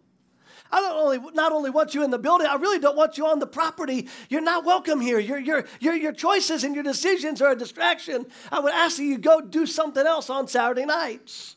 I 0.70 0.81
don't 0.81 0.96
only 0.96 1.32
not 1.34 1.52
only 1.52 1.70
want 1.70 1.94
you 1.94 2.02
in 2.02 2.11
the 2.11 2.19
building, 2.19 2.46
I 2.46 2.56
really 2.56 2.81
don't 2.81 2.96
want 2.96 3.16
you 3.16 3.26
on 3.26 3.38
the 3.38 3.46
property. 3.46 4.08
You're 4.28 4.40
not 4.40 4.64
welcome 4.64 5.00
here. 5.00 5.19
Your, 5.19 5.38
your, 5.38 5.64
your, 5.78 5.94
your 5.94 6.12
choices 6.12 6.64
and 6.64 6.75
your 6.75 6.82
decisions 6.82 7.40
are 7.40 7.52
a 7.52 7.56
distraction. 7.56 8.26
I 8.50 8.60
would 8.60 8.72
ask 8.72 8.96
that 8.96 9.05
you 9.05 9.19
go 9.19 9.40
do 9.40 9.67
something 9.67 10.05
else 10.05 10.28
on 10.31 10.49
Saturday 10.49 10.84
nights. 10.84 11.56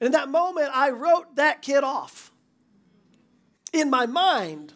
And 0.00 0.06
In 0.06 0.12
that 0.12 0.28
moment, 0.28 0.70
I 0.72 0.90
wrote 0.90 1.36
that 1.36 1.60
kid 1.60 1.82
off 1.82 2.30
in 3.72 3.90
my 3.90 4.06
mind. 4.06 4.74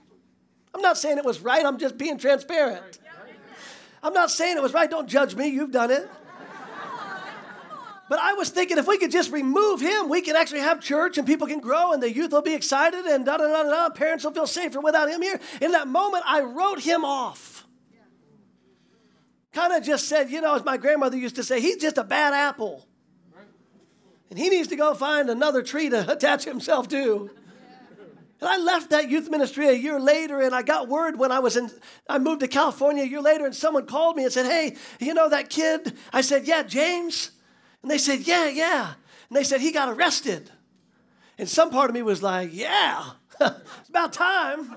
I'm 0.75 0.81
not 0.81 0.99
saying 0.99 1.19
it 1.19 1.25
was 1.25 1.41
right, 1.41 1.65
I'm 1.65 1.79
just 1.79 1.97
being 1.97 2.19
transparent. 2.19 2.99
I'm 4.03 4.13
not 4.13 4.31
saying 4.31 4.57
it 4.57 4.63
was 4.63 4.75
right. 4.75 4.91
Don't 4.91 5.09
judge 5.09 5.35
me, 5.37 5.49
you've 5.49 5.71
done 5.71 5.91
it. 5.91 6.11
But 8.09 8.19
I 8.19 8.35
was 8.35 8.51
thinking 8.51 8.77
if 8.77 8.87
we 8.87 8.99
could 8.99 9.11
just 9.11 9.33
remove 9.33 9.81
him, 9.81 10.11
we 10.11 10.21
can 10.21 10.37
actually 10.37 10.61
have 10.61 10.81
church 10.81 11.17
and 11.17 11.27
people 11.27 11.47
can 11.47 11.61
grow 11.61 11.93
and 11.93 12.03
the 12.03 12.13
youth 12.13 12.31
will 12.31 12.43
be 12.43 12.53
excited 12.53 13.07
and 13.07 13.25
da 13.25 13.39
da 13.39 13.47
da 13.47 13.63
da. 13.63 13.89
Parents 13.89 14.23
will 14.25 14.33
feel 14.33 14.47
safer 14.47 14.81
without 14.81 15.09
him 15.09 15.23
here. 15.23 15.41
In 15.63 15.73
that 15.73 15.89
moment, 15.89 16.23
I 16.27 16.43
wrote 16.43 16.81
him 16.81 17.07
off. 17.07 17.67
Kind 19.53 19.73
of 19.73 19.83
just 19.83 20.09
said, 20.09 20.31
you 20.31 20.41
know, 20.43 20.55
as 20.55 20.65
my 20.65 20.77
grandmother 20.77 21.17
used 21.17 21.37
to 21.37 21.43
say, 21.43 21.61
he's 21.61 21.77
just 21.77 21.97
a 21.97 22.05
bad 22.05 22.35
apple. 22.35 22.87
And 24.29 24.39
he 24.39 24.49
needs 24.49 24.69
to 24.69 24.77
go 24.77 24.95
find 24.95 25.31
another 25.31 25.63
tree 25.63 25.89
to 25.89 26.13
attach 26.13 26.45
himself 26.45 26.89
to. 26.89 27.31
And 28.43 28.51
I 28.51 28.57
left 28.57 28.91
that 28.91 29.09
youth 29.09 29.31
ministry 29.31 29.69
a 29.69 29.73
year 29.73 30.01
later, 30.01 30.41
and 30.41 30.53
I 30.53 30.63
got 30.63 30.89
word 30.89 31.17
when 31.17 31.31
I 31.31 31.39
was 31.39 31.57
in, 31.57 31.71
I 32.09 32.19
moved 32.19 32.41
to 32.41 32.49
California 32.49 33.05
a 33.05 33.07
year 33.07 33.23
later, 33.23 33.47
and 33.47 33.55
someone 33.55 33.87
called 33.87 34.17
me 34.17 34.25
and 34.25 34.33
said, 34.33 34.47
Hey, 34.47 34.77
you 34.99 35.15
know 35.15 35.29
that 35.29 35.49
kid? 35.49 35.97
I 36.13 36.23
said, 36.23 36.45
Yeah, 36.49 36.65
James. 36.65 37.31
And 37.83 37.91
they 37.91 37.99
said, 37.99 38.27
Yeah, 38.27 38.49
yeah. 38.49 38.95
And 39.29 39.37
they 39.37 39.45
said, 39.45 39.61
He 39.61 39.71
got 39.71 39.91
arrested. 39.91 40.51
And 41.39 41.49
some 41.49 41.71
part 41.71 41.89
of 41.89 41.95
me 41.95 42.03
was 42.03 42.21
like, 42.21 42.53
Yeah, 42.53 43.11
it's 43.41 43.89
about 43.89 44.13
time. 44.13 44.75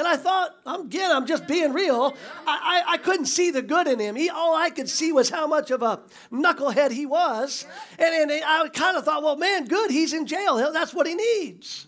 And 0.00 0.08
I 0.08 0.16
thought, 0.16 0.56
I'm 0.64 0.86
again, 0.86 1.12
I'm 1.14 1.26
just 1.26 1.46
being 1.46 1.74
real. 1.74 2.16
I, 2.46 2.84
I, 2.88 2.92
I, 2.94 2.96
couldn't 2.96 3.26
see 3.26 3.50
the 3.50 3.60
good 3.60 3.86
in 3.86 3.98
him. 3.98 4.16
He, 4.16 4.30
all 4.30 4.56
I 4.56 4.70
could 4.70 4.88
see 4.88 5.12
was 5.12 5.28
how 5.28 5.46
much 5.46 5.70
of 5.70 5.82
a 5.82 6.00
knucklehead 6.32 6.90
he 6.90 7.04
was. 7.04 7.66
And, 7.98 8.30
and 8.30 8.42
I 8.42 8.66
kind 8.70 8.96
of 8.96 9.04
thought, 9.04 9.22
well, 9.22 9.36
man, 9.36 9.66
good, 9.66 9.90
he's 9.90 10.14
in 10.14 10.26
jail. 10.26 10.72
That's 10.72 10.94
what 10.94 11.06
he 11.06 11.14
needs. 11.14 11.86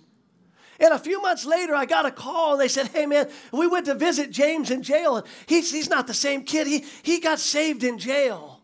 And 0.78 0.92
a 0.92 0.98
few 0.98 1.22
months 1.22 1.46
later, 1.46 1.74
I 1.74 1.86
got 1.86 2.04
a 2.04 2.10
call. 2.10 2.58
They 2.58 2.68
said, 2.68 2.88
hey, 2.88 3.06
man, 3.06 3.30
we 3.50 3.66
went 3.66 3.86
to 3.86 3.94
visit 3.94 4.30
James 4.30 4.70
in 4.70 4.82
jail. 4.82 5.16
And 5.16 5.26
he's, 5.46 5.72
he's 5.72 5.88
not 5.88 6.06
the 6.06 6.12
same 6.12 6.44
kid. 6.44 6.66
He, 6.66 6.84
he 7.02 7.18
got 7.18 7.38
saved 7.38 7.82
in 7.82 7.98
jail. 7.98 8.60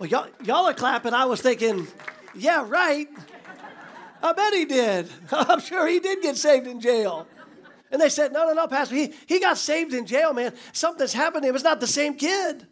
Well, 0.00 0.08
y'all, 0.08 0.26
y'all 0.42 0.66
are 0.66 0.74
clapping. 0.74 1.14
I 1.14 1.26
was 1.26 1.40
thinking, 1.40 1.86
yeah, 2.34 2.66
right. 2.68 3.06
I 4.20 4.32
bet 4.32 4.52
he 4.52 4.64
did. 4.64 5.08
I'm 5.30 5.60
sure 5.60 5.86
he 5.86 6.00
did 6.00 6.22
get 6.22 6.36
saved 6.36 6.66
in 6.66 6.80
jail. 6.80 7.28
And 7.94 8.00
they 8.02 8.08
said, 8.08 8.32
No, 8.32 8.44
no, 8.48 8.54
no, 8.54 8.66
Pastor, 8.66 8.96
he, 8.96 9.12
he 9.26 9.38
got 9.38 9.56
saved 9.56 9.94
in 9.94 10.04
jail, 10.04 10.32
man. 10.32 10.52
Something's 10.72 11.12
happened 11.12 11.44
to 11.44 11.48
him. 11.48 11.54
It's 11.54 11.62
not 11.62 11.78
the 11.78 11.86
same 11.86 12.16
kid. 12.16 12.66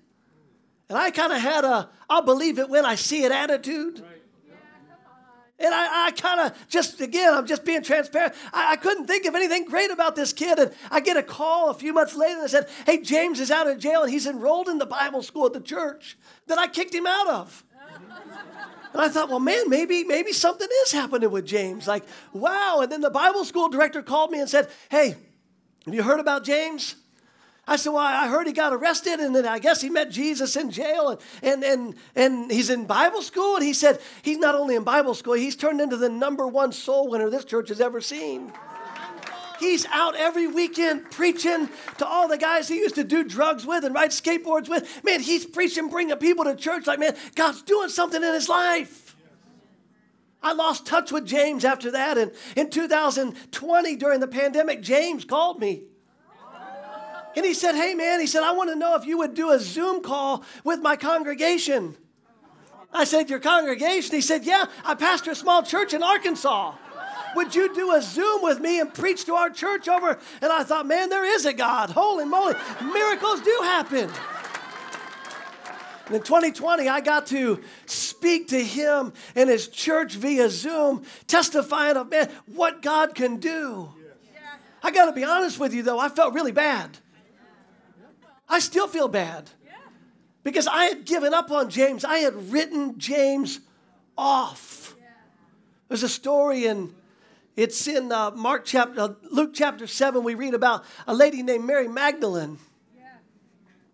And 0.88 0.98
I 0.98 1.12
kind 1.12 1.32
of 1.32 1.40
had 1.40 1.64
a, 1.64 1.90
I'll 2.10 2.24
believe 2.24 2.58
it 2.58 2.68
when 2.68 2.84
I 2.84 2.96
see 2.96 3.22
it 3.22 3.30
attitude. 3.30 4.04
And 5.60 5.72
I, 5.72 6.06
I 6.06 6.10
kind 6.10 6.40
of 6.40 6.68
just, 6.68 7.00
again, 7.00 7.32
I'm 7.34 7.46
just 7.46 7.64
being 7.64 7.84
transparent. 7.84 8.34
I, 8.52 8.72
I, 8.72 8.76
couldn't 8.76 9.06
think 9.06 9.24
of 9.26 9.36
anything 9.36 9.64
great 9.64 9.92
about 9.92 10.16
this 10.16 10.32
kid. 10.32 10.58
And 10.58 10.72
I 10.90 10.98
get 10.98 11.16
a 11.16 11.22
call 11.22 11.70
a 11.70 11.74
few 11.74 11.92
months 11.92 12.16
later 12.16 12.40
that 12.40 12.50
said, 12.50 12.68
Hey, 12.84 13.00
James 13.00 13.38
is 13.38 13.52
out 13.52 13.68
of 13.68 13.78
jail 13.78 14.02
and 14.02 14.10
he's 14.10 14.26
enrolled 14.26 14.68
in 14.68 14.78
the 14.78 14.86
Bible 14.86 15.22
school 15.22 15.46
at 15.46 15.52
the 15.52 15.60
church 15.60 16.18
that 16.48 16.58
I 16.58 16.66
kicked 16.66 16.92
him 16.92 17.06
out 17.06 17.28
of. 17.28 17.64
And 18.92 19.00
I 19.00 19.08
thought, 19.08 19.28
well, 19.28 19.40
man, 19.40 19.68
maybe, 19.68 20.04
maybe 20.04 20.32
something 20.32 20.68
is 20.84 20.92
happening 20.92 21.30
with 21.30 21.46
James. 21.46 21.86
Like, 21.86 22.04
wow. 22.32 22.80
And 22.82 22.92
then 22.92 23.00
the 23.00 23.10
Bible 23.10 23.44
school 23.44 23.68
director 23.68 24.02
called 24.02 24.30
me 24.30 24.40
and 24.40 24.48
said, 24.48 24.68
hey, 24.90 25.16
have 25.84 25.94
you 25.94 26.02
heard 26.02 26.20
about 26.20 26.44
James? 26.44 26.96
I 27.66 27.76
said, 27.76 27.90
well, 27.90 28.02
I 28.02 28.28
heard 28.28 28.48
he 28.48 28.52
got 28.52 28.72
arrested, 28.72 29.20
and 29.20 29.36
then 29.36 29.46
I 29.46 29.60
guess 29.60 29.80
he 29.80 29.88
met 29.88 30.10
Jesus 30.10 30.56
in 30.56 30.72
jail, 30.72 31.20
and, 31.42 31.62
and, 31.62 31.64
and, 31.64 31.94
and 32.16 32.50
he's 32.50 32.70
in 32.70 32.86
Bible 32.86 33.22
school. 33.22 33.54
And 33.54 33.64
he 33.64 33.72
said, 33.72 34.00
he's 34.22 34.38
not 34.38 34.56
only 34.56 34.74
in 34.74 34.82
Bible 34.82 35.14
school, 35.14 35.34
he's 35.34 35.54
turned 35.54 35.80
into 35.80 35.96
the 35.96 36.08
number 36.08 36.46
one 36.46 36.72
soul 36.72 37.08
winner 37.08 37.30
this 37.30 37.44
church 37.44 37.68
has 37.68 37.80
ever 37.80 38.00
seen. 38.00 38.52
He's 39.62 39.86
out 39.92 40.16
every 40.16 40.48
weekend 40.48 41.12
preaching 41.12 41.68
to 41.98 42.04
all 42.04 42.26
the 42.26 42.36
guys 42.36 42.66
he 42.66 42.78
used 42.78 42.96
to 42.96 43.04
do 43.04 43.22
drugs 43.22 43.64
with 43.64 43.84
and 43.84 43.94
ride 43.94 44.10
skateboards 44.10 44.68
with. 44.68 45.04
Man, 45.04 45.20
he's 45.20 45.46
preaching, 45.46 45.88
bringing 45.88 46.16
people 46.16 46.44
to 46.46 46.56
church 46.56 46.88
like, 46.88 46.98
man, 46.98 47.14
God's 47.36 47.62
doing 47.62 47.88
something 47.88 48.20
in 48.20 48.34
his 48.34 48.48
life. 48.48 49.14
I 50.42 50.52
lost 50.52 50.84
touch 50.84 51.12
with 51.12 51.26
James 51.26 51.64
after 51.64 51.92
that. 51.92 52.18
And 52.18 52.32
in 52.56 52.70
2020, 52.70 53.94
during 53.94 54.18
the 54.18 54.26
pandemic, 54.26 54.82
James 54.82 55.24
called 55.24 55.60
me. 55.60 55.84
And 57.36 57.46
he 57.46 57.54
said, 57.54 57.76
Hey, 57.76 57.94
man, 57.94 58.18
he 58.18 58.26
said, 58.26 58.42
I 58.42 58.50
want 58.50 58.70
to 58.70 58.76
know 58.76 58.96
if 58.96 59.06
you 59.06 59.18
would 59.18 59.34
do 59.34 59.52
a 59.52 59.60
Zoom 59.60 60.02
call 60.02 60.44
with 60.64 60.80
my 60.80 60.96
congregation. 60.96 61.96
I 62.92 63.04
said, 63.04 63.30
Your 63.30 63.38
congregation? 63.38 64.16
He 64.16 64.22
said, 64.22 64.44
Yeah, 64.44 64.66
I 64.84 64.96
pastor 64.96 65.30
a 65.30 65.36
small 65.36 65.62
church 65.62 65.94
in 65.94 66.02
Arkansas. 66.02 66.74
Would 67.34 67.54
you 67.54 67.74
do 67.74 67.94
a 67.94 68.02
Zoom 68.02 68.42
with 68.42 68.60
me 68.60 68.80
and 68.80 68.92
preach 68.92 69.24
to 69.26 69.34
our 69.34 69.50
church 69.50 69.88
over? 69.88 70.18
And 70.40 70.52
I 70.52 70.64
thought, 70.64 70.86
Man, 70.86 71.08
there 71.08 71.24
is 71.24 71.46
a 71.46 71.52
God. 71.52 71.90
Holy 71.90 72.24
moly, 72.24 72.54
miracles 72.82 73.40
do 73.40 73.58
happen. 73.62 74.10
And 76.06 76.16
in 76.16 76.22
2020, 76.22 76.88
I 76.88 77.00
got 77.00 77.26
to 77.28 77.62
speak 77.86 78.48
to 78.48 78.62
him 78.62 79.12
and 79.34 79.48
his 79.48 79.68
church 79.68 80.14
via 80.14 80.50
Zoom, 80.50 81.04
testifying 81.26 81.96
of, 81.96 82.10
man, 82.10 82.28
what 82.46 82.82
God 82.82 83.14
can 83.14 83.36
do. 83.36 83.88
I 84.82 84.90
got 84.90 85.06
to 85.06 85.12
be 85.12 85.24
honest 85.24 85.60
with 85.60 85.72
you, 85.72 85.82
though, 85.82 85.98
I 85.98 86.08
felt 86.08 86.34
really 86.34 86.52
bad. 86.52 86.98
I 88.48 88.58
still 88.58 88.88
feel 88.88 89.08
bad 89.08 89.48
because 90.42 90.66
I 90.66 90.84
had 90.84 91.04
given 91.04 91.32
up 91.32 91.50
on 91.50 91.70
James. 91.70 92.04
I 92.04 92.18
had 92.18 92.52
written 92.52 92.98
James 92.98 93.60
off. 94.18 94.94
There's 95.88 96.02
a 96.02 96.08
story 96.08 96.66
in 96.66 96.94
it's 97.56 97.86
in 97.86 98.12
uh, 98.12 98.30
Mark 98.32 98.64
chapter, 98.64 99.00
uh, 99.00 99.08
Luke 99.30 99.52
chapter 99.54 99.86
seven. 99.86 100.24
We 100.24 100.34
read 100.34 100.54
about 100.54 100.84
a 101.06 101.14
lady 101.14 101.42
named 101.42 101.64
Mary 101.64 101.88
Magdalene. 101.88 102.58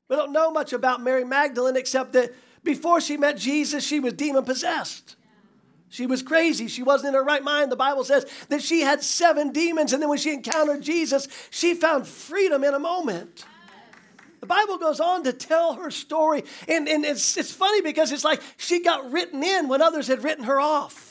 We 0.09 0.17
don't 0.17 0.33
know 0.33 0.51
much 0.51 0.73
about 0.73 1.03
Mary 1.03 1.25
Magdalene 1.25 1.77
except 1.77 2.15
that 2.15 2.33
before 2.65 3.01
she 3.01 3.17
met 3.17 3.37
Jesus, 3.37 3.85
she 3.85 4.01
was 4.01 4.15
demon 4.15 4.45
possessed. 4.45 5.17
She 5.91 6.07
was 6.07 6.23
crazy. 6.23 6.69
She 6.69 6.83
wasn't 6.83 7.09
in 7.09 7.15
her 7.15 7.25
right 7.25 7.43
mind. 7.43 7.73
The 7.73 7.77
Bible 7.77 8.05
says 8.05 8.27
that 8.49 8.63
she 8.63 8.83
had 8.83 9.03
seven 9.03 9.53
demons, 9.53 9.93
and 9.93 10.03
then 10.03 10.09
when 10.09 10.19
she 10.19 10.33
encountered 10.33 10.83
Jesus, 10.83 11.29
she 11.51 11.75
found 11.75 12.07
freedom 12.07 12.63
in 12.63 12.75
a 12.75 12.79
moment. 12.79 13.45
The 14.41 14.47
Bible 14.47 14.79
goes 14.79 15.01
on 15.01 15.25
to 15.25 15.33
tell 15.33 15.75
her 15.75 15.91
story, 15.91 16.45
and, 16.69 16.89
and 16.89 17.05
it's, 17.05 17.37
it's 17.37 17.53
funny 17.53 17.81
because 17.81 18.13
it's 18.13 18.25
like 18.25 18.41
she 18.57 18.83
got 18.83 19.11
written 19.11 19.43
in 19.43 19.69
when 19.69 19.83
others 19.83 20.07
had 20.07 20.23
written 20.23 20.45
her 20.45 20.61
off. 20.61 21.08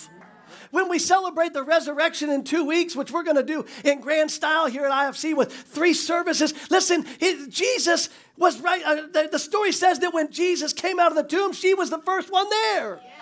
When 0.71 0.89
we 0.89 0.99
celebrate 0.99 1.53
the 1.53 1.63
resurrection 1.63 2.29
in 2.29 2.43
two 2.43 2.65
weeks, 2.65 2.95
which 2.95 3.11
we're 3.11 3.23
going 3.23 3.37
to 3.37 3.43
do 3.43 3.65
in 3.83 4.01
grand 4.01 4.31
style 4.31 4.67
here 4.67 4.85
at 4.85 4.91
IFC 4.91 5.35
with 5.35 5.51
three 5.51 5.93
services, 5.93 6.53
listen, 6.69 7.05
it, 7.19 7.49
Jesus 7.49 8.09
was 8.37 8.59
right. 8.61 8.83
Uh, 8.83 8.95
the, 9.11 9.29
the, 9.31 9.39
story 9.39 9.71
says 9.71 9.99
that 9.99 10.13
when 10.13 10.31
Jesus 10.31 10.73
came 10.73 10.99
out 10.99 11.11
of 11.11 11.15
the 11.15 11.23
tomb, 11.23 11.53
she 11.53 11.73
was 11.73 11.89
the 11.89 11.99
first 11.99 12.31
one 12.31 12.49
there. 12.49 12.99
Yeah. 13.03 13.17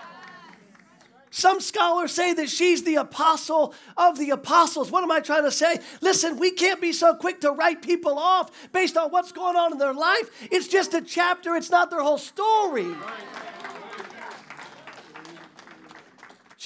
Some 1.36 1.60
scholars 1.60 2.12
say 2.12 2.32
that 2.32 2.48
she's 2.48 2.84
the 2.84 2.94
apostle 2.94 3.74
of 3.94 4.16
the 4.16 4.30
apostles. 4.30 4.90
What 4.90 5.04
am 5.04 5.10
I 5.10 5.20
trying 5.20 5.42
to 5.42 5.50
say? 5.50 5.80
Listen, 6.00 6.38
we 6.38 6.50
can't 6.50 6.80
be 6.80 6.94
so 6.94 7.14
quick 7.14 7.42
to 7.42 7.50
write 7.50 7.82
people 7.82 8.18
off 8.18 8.50
based 8.72 8.96
on 8.96 9.10
what's 9.10 9.32
going 9.32 9.54
on 9.54 9.70
in 9.70 9.76
their 9.76 9.92
life. 9.92 10.30
It's 10.50 10.66
just 10.66 10.94
a 10.94 11.02
chapter, 11.02 11.54
it's 11.54 11.68
not 11.68 11.90
their 11.90 12.00
whole 12.00 12.16
story. 12.16 12.86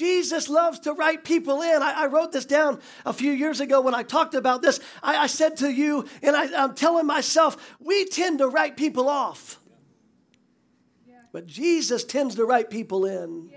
Jesus 0.01 0.49
loves 0.49 0.79
to 0.79 0.93
write 0.93 1.23
people 1.23 1.61
in. 1.61 1.83
I, 1.83 1.91
I, 1.91 2.05
wrote 2.07 2.31
this 2.31 2.45
down 2.45 2.79
a 3.05 3.13
few 3.13 3.31
years 3.31 3.59
ago 3.59 3.81
when 3.81 3.93
I 3.93 4.01
talked 4.01 4.33
about 4.33 4.63
this. 4.63 4.79
I, 5.03 5.15
I 5.15 5.27
said 5.27 5.57
to 5.57 5.71
you, 5.71 6.05
and 6.23 6.35
I, 6.35 6.45
am 6.63 6.73
telling 6.73 7.05
myself, 7.05 7.75
we 7.79 8.05
tend 8.05 8.39
to 8.39 8.47
write 8.47 8.77
people 8.77 9.07
off. 9.07 9.59
But 11.31 11.45
Jesus 11.45 12.03
tends 12.03 12.33
to 12.35 12.45
write 12.45 12.71
people 12.71 13.05
in. 13.05 13.51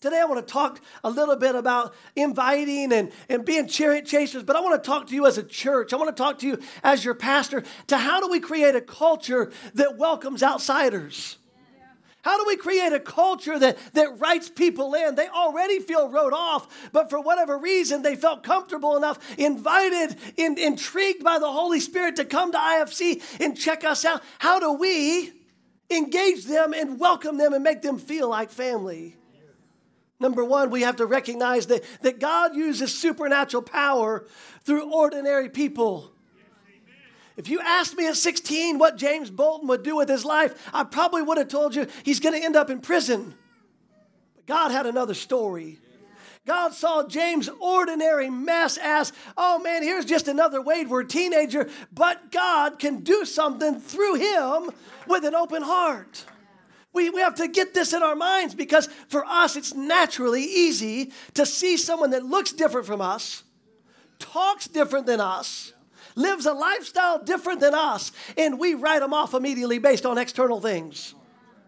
Today, 0.00 0.18
I 0.18 0.24
want 0.24 0.46
to 0.46 0.50
talk 0.50 0.80
a 1.04 1.10
little 1.10 1.36
bit 1.36 1.54
about 1.54 1.92
inviting 2.14 2.90
and, 2.94 3.12
and 3.28 3.44
being 3.44 3.68
chariot 3.68 4.06
chasers, 4.06 4.44
but 4.44 4.56
I 4.56 4.60
want 4.60 4.82
to 4.82 4.86
talk 4.86 5.08
to 5.08 5.14
you 5.14 5.26
as 5.26 5.36
a 5.36 5.42
church. 5.42 5.92
I 5.92 5.96
want 5.96 6.08
to 6.16 6.22
talk 6.22 6.38
to 6.38 6.46
you 6.46 6.58
as 6.82 7.04
your 7.04 7.14
pastor 7.14 7.64
to 7.88 7.98
how 7.98 8.20
do 8.20 8.28
we 8.28 8.40
create 8.40 8.74
a 8.74 8.80
culture 8.80 9.52
that 9.74 9.98
welcomes 9.98 10.42
outsiders? 10.42 11.36
How 12.26 12.36
do 12.38 12.44
we 12.44 12.56
create 12.56 12.92
a 12.92 12.98
culture 12.98 13.56
that, 13.56 13.78
that 13.92 14.18
writes 14.18 14.48
people 14.48 14.94
in? 14.94 15.14
They 15.14 15.28
already 15.28 15.78
feel 15.78 16.08
wrote 16.08 16.32
off, 16.32 16.90
but 16.90 17.08
for 17.08 17.20
whatever 17.20 17.56
reason, 17.56 18.02
they 18.02 18.16
felt 18.16 18.42
comfortable 18.42 18.96
enough, 18.96 19.20
invited, 19.38 20.16
in, 20.36 20.58
intrigued 20.58 21.22
by 21.22 21.38
the 21.38 21.46
Holy 21.46 21.78
Spirit 21.78 22.16
to 22.16 22.24
come 22.24 22.50
to 22.50 22.58
IFC 22.58 23.22
and 23.40 23.56
check 23.56 23.84
us 23.84 24.04
out. 24.04 24.24
How 24.40 24.58
do 24.58 24.72
we 24.72 25.34
engage 25.88 26.46
them 26.46 26.74
and 26.74 26.98
welcome 26.98 27.38
them 27.38 27.54
and 27.54 27.62
make 27.62 27.82
them 27.82 27.96
feel 27.96 28.28
like 28.28 28.50
family? 28.50 29.16
Number 30.18 30.44
one, 30.44 30.70
we 30.70 30.82
have 30.82 30.96
to 30.96 31.06
recognize 31.06 31.68
that, 31.68 31.84
that 32.00 32.18
God 32.18 32.56
uses 32.56 32.92
supernatural 32.92 33.62
power 33.62 34.26
through 34.64 34.92
ordinary 34.92 35.48
people. 35.48 36.15
If 37.36 37.48
you 37.50 37.60
asked 37.60 37.96
me 37.96 38.08
at 38.08 38.16
16 38.16 38.78
what 38.78 38.96
James 38.96 39.30
Bolton 39.30 39.68
would 39.68 39.82
do 39.82 39.96
with 39.96 40.08
his 40.08 40.24
life, 40.24 40.54
I 40.72 40.84
probably 40.84 41.22
would 41.22 41.38
have 41.38 41.48
told 41.48 41.74
you 41.74 41.86
he's 42.02 42.20
going 42.20 42.38
to 42.38 42.44
end 42.44 42.56
up 42.56 42.70
in 42.70 42.80
prison. 42.80 43.34
But 44.34 44.46
God 44.46 44.70
had 44.70 44.86
another 44.86 45.14
story. 45.14 45.78
God 46.46 46.72
saw 46.72 47.06
James' 47.06 47.50
ordinary 47.60 48.30
mess 48.30 48.78
as, 48.80 49.12
oh 49.36 49.58
man, 49.58 49.82
here's 49.82 50.04
just 50.04 50.28
another 50.28 50.62
wayward 50.62 51.10
teenager, 51.10 51.68
but 51.92 52.30
God 52.30 52.78
can 52.78 53.00
do 53.00 53.24
something 53.24 53.80
through 53.80 54.14
him 54.14 54.70
with 55.08 55.24
an 55.24 55.34
open 55.34 55.62
heart. 55.62 56.24
We, 56.92 57.10
we 57.10 57.20
have 57.20 57.34
to 57.34 57.48
get 57.48 57.74
this 57.74 57.92
in 57.92 58.02
our 58.02 58.14
minds 58.14 58.54
because 58.54 58.88
for 59.08 59.26
us, 59.26 59.56
it's 59.56 59.74
naturally 59.74 60.44
easy 60.44 61.12
to 61.34 61.44
see 61.44 61.76
someone 61.76 62.10
that 62.10 62.24
looks 62.24 62.52
different 62.52 62.86
from 62.86 63.02
us, 63.02 63.42
talks 64.18 64.68
different 64.68 65.04
than 65.04 65.20
us, 65.20 65.72
lives 66.16 66.46
a 66.46 66.52
lifestyle 66.52 67.22
different 67.22 67.60
than 67.60 67.74
us, 67.74 68.10
and 68.36 68.58
we 68.58 68.74
write 68.74 69.00
them 69.00 69.14
off 69.14 69.34
immediately 69.34 69.78
based 69.78 70.04
on 70.04 70.18
external 70.18 70.60
things. 70.60 71.14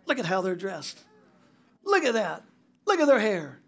Look 0.07 0.19
at 0.19 0.27
how 0.27 0.41
they're 0.41 0.57
dressed. 0.57 0.99
Look 1.85 2.05
at 2.05 2.15
that. 2.15 2.43
Look 2.87 2.99
at 2.99 3.07
their 3.07 3.21
hair. 3.21 3.61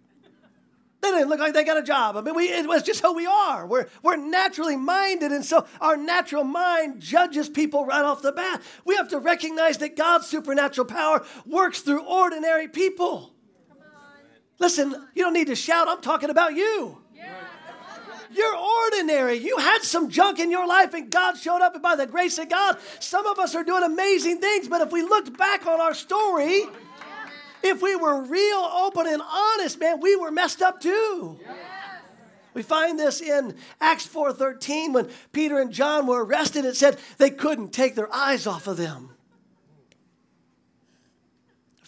They 1.03 1.11
didn't 1.11 1.31
look 1.31 1.41
like 1.41 1.55
they 1.55 1.65
got 1.65 1.79
a 1.79 1.83
job. 1.83 2.17
I 2.17 2.21
mean, 2.21 2.35
we, 2.35 2.45
it 2.45 2.67
was 2.67 2.83
just 2.83 3.01
who 3.01 3.15
we 3.15 3.25
are. 3.27 3.67
We're, 3.67 3.87
we're 4.03 4.17
naturally 4.17 4.77
minded, 4.77 5.33
and 5.33 5.45
so 5.45 5.67
our 5.81 5.97
natural 5.97 6.45
mind 6.45 7.01
judges 7.01 7.49
people 7.49 7.87
right 7.87 8.05
off 8.05 8.21
the 8.21 8.33
bat. 8.33 8.61
We 8.85 8.97
have 8.97 9.09
to 9.09 9.19
recognize 9.19 9.79
that 9.79 9.97
God's 9.97 10.27
supernatural 10.27 10.87
power 10.87 11.25
works 11.47 11.81
through 11.81 12.05
ordinary 12.05 12.69
people. 12.69 13.33
Listen, 14.59 14.95
you 15.15 15.23
don't 15.23 15.33
need 15.33 15.47
to 15.47 15.57
shout, 15.57 15.89
I'm 15.89 16.03
talking 16.03 16.29
about 16.29 16.55
you. 16.55 17.00
You're 18.33 18.57
ordinary. 18.57 19.39
You 19.39 19.59
had 19.59 19.83
some 19.83 20.09
junk 20.09 20.39
in 20.39 20.51
your 20.51 20.67
life 20.67 20.95
and 20.95 21.11
God 21.11 21.37
showed 21.37 21.63
up, 21.63 21.75
and 21.75 21.83
by 21.83 21.97
the 21.97 22.07
grace 22.07 22.39
of 22.39 22.49
God, 22.49 22.79
some 23.01 23.27
of 23.27 23.39
us 23.39 23.55
are 23.55 23.65
doing 23.65 23.83
amazing 23.83 24.39
things. 24.39 24.69
But 24.69 24.81
if 24.83 24.93
we 24.93 25.03
looked 25.03 25.37
back 25.37 25.67
on 25.67 25.81
our 25.81 25.95
story, 25.95 26.65
if 27.63 27.83
we 27.83 27.97
were 27.97 28.23
real, 28.23 28.59
open, 28.59 29.07
and 29.07 29.21
honest, 29.23 29.79
man, 29.79 30.01
we 30.01 30.17
were 30.17 30.31
messed 30.31 30.63
up 30.63 30.81
too. 30.81 31.39
We 32.55 32.63
find 32.63 32.99
this 32.99 33.21
in 33.21 33.55
Acts 33.81 34.07
4:13 34.07 34.93
when 34.93 35.09
Peter 35.33 35.61
and 35.61 35.71
John 35.71 36.07
were 36.07 36.25
arrested. 36.25 36.65
It 36.65 36.77
said 36.77 36.99
they 37.19 37.31
couldn't 37.31 37.73
take 37.73 37.95
their 37.95 38.13
eyes 38.13 38.47
off 38.47 38.67
of 38.67 38.77
them. 38.77 39.11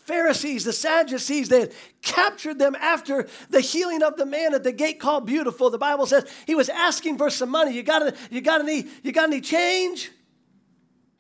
Pharisees, 0.05 0.65
the 0.65 0.73
Sadducees, 0.73 1.49
they 1.49 1.61
had 1.61 1.73
captured 2.03 2.59
them 2.59 2.75
after 2.75 3.29
the 3.51 3.61
healing 3.61 4.03
of 4.03 4.17
the 4.17 4.27
man 4.27 4.53
at 4.53 4.65
the 4.65 4.73
gate 4.73 4.99
called 4.99 5.27
Beautiful. 5.27 5.71
The 5.71 5.79
Bible 5.79 6.07
says 6.07 6.29
he 6.47 6.55
was 6.55 6.69
asking 6.69 7.19
for 7.19 7.31
some 7.31 7.51
money. 7.51 7.73
You 7.73 7.83
got, 7.83 8.15
you 8.31 8.41
got, 8.41 8.61
any, 8.61 8.87
you 9.03 9.13
got 9.13 9.29
any 9.29 9.41
change? 9.41 10.11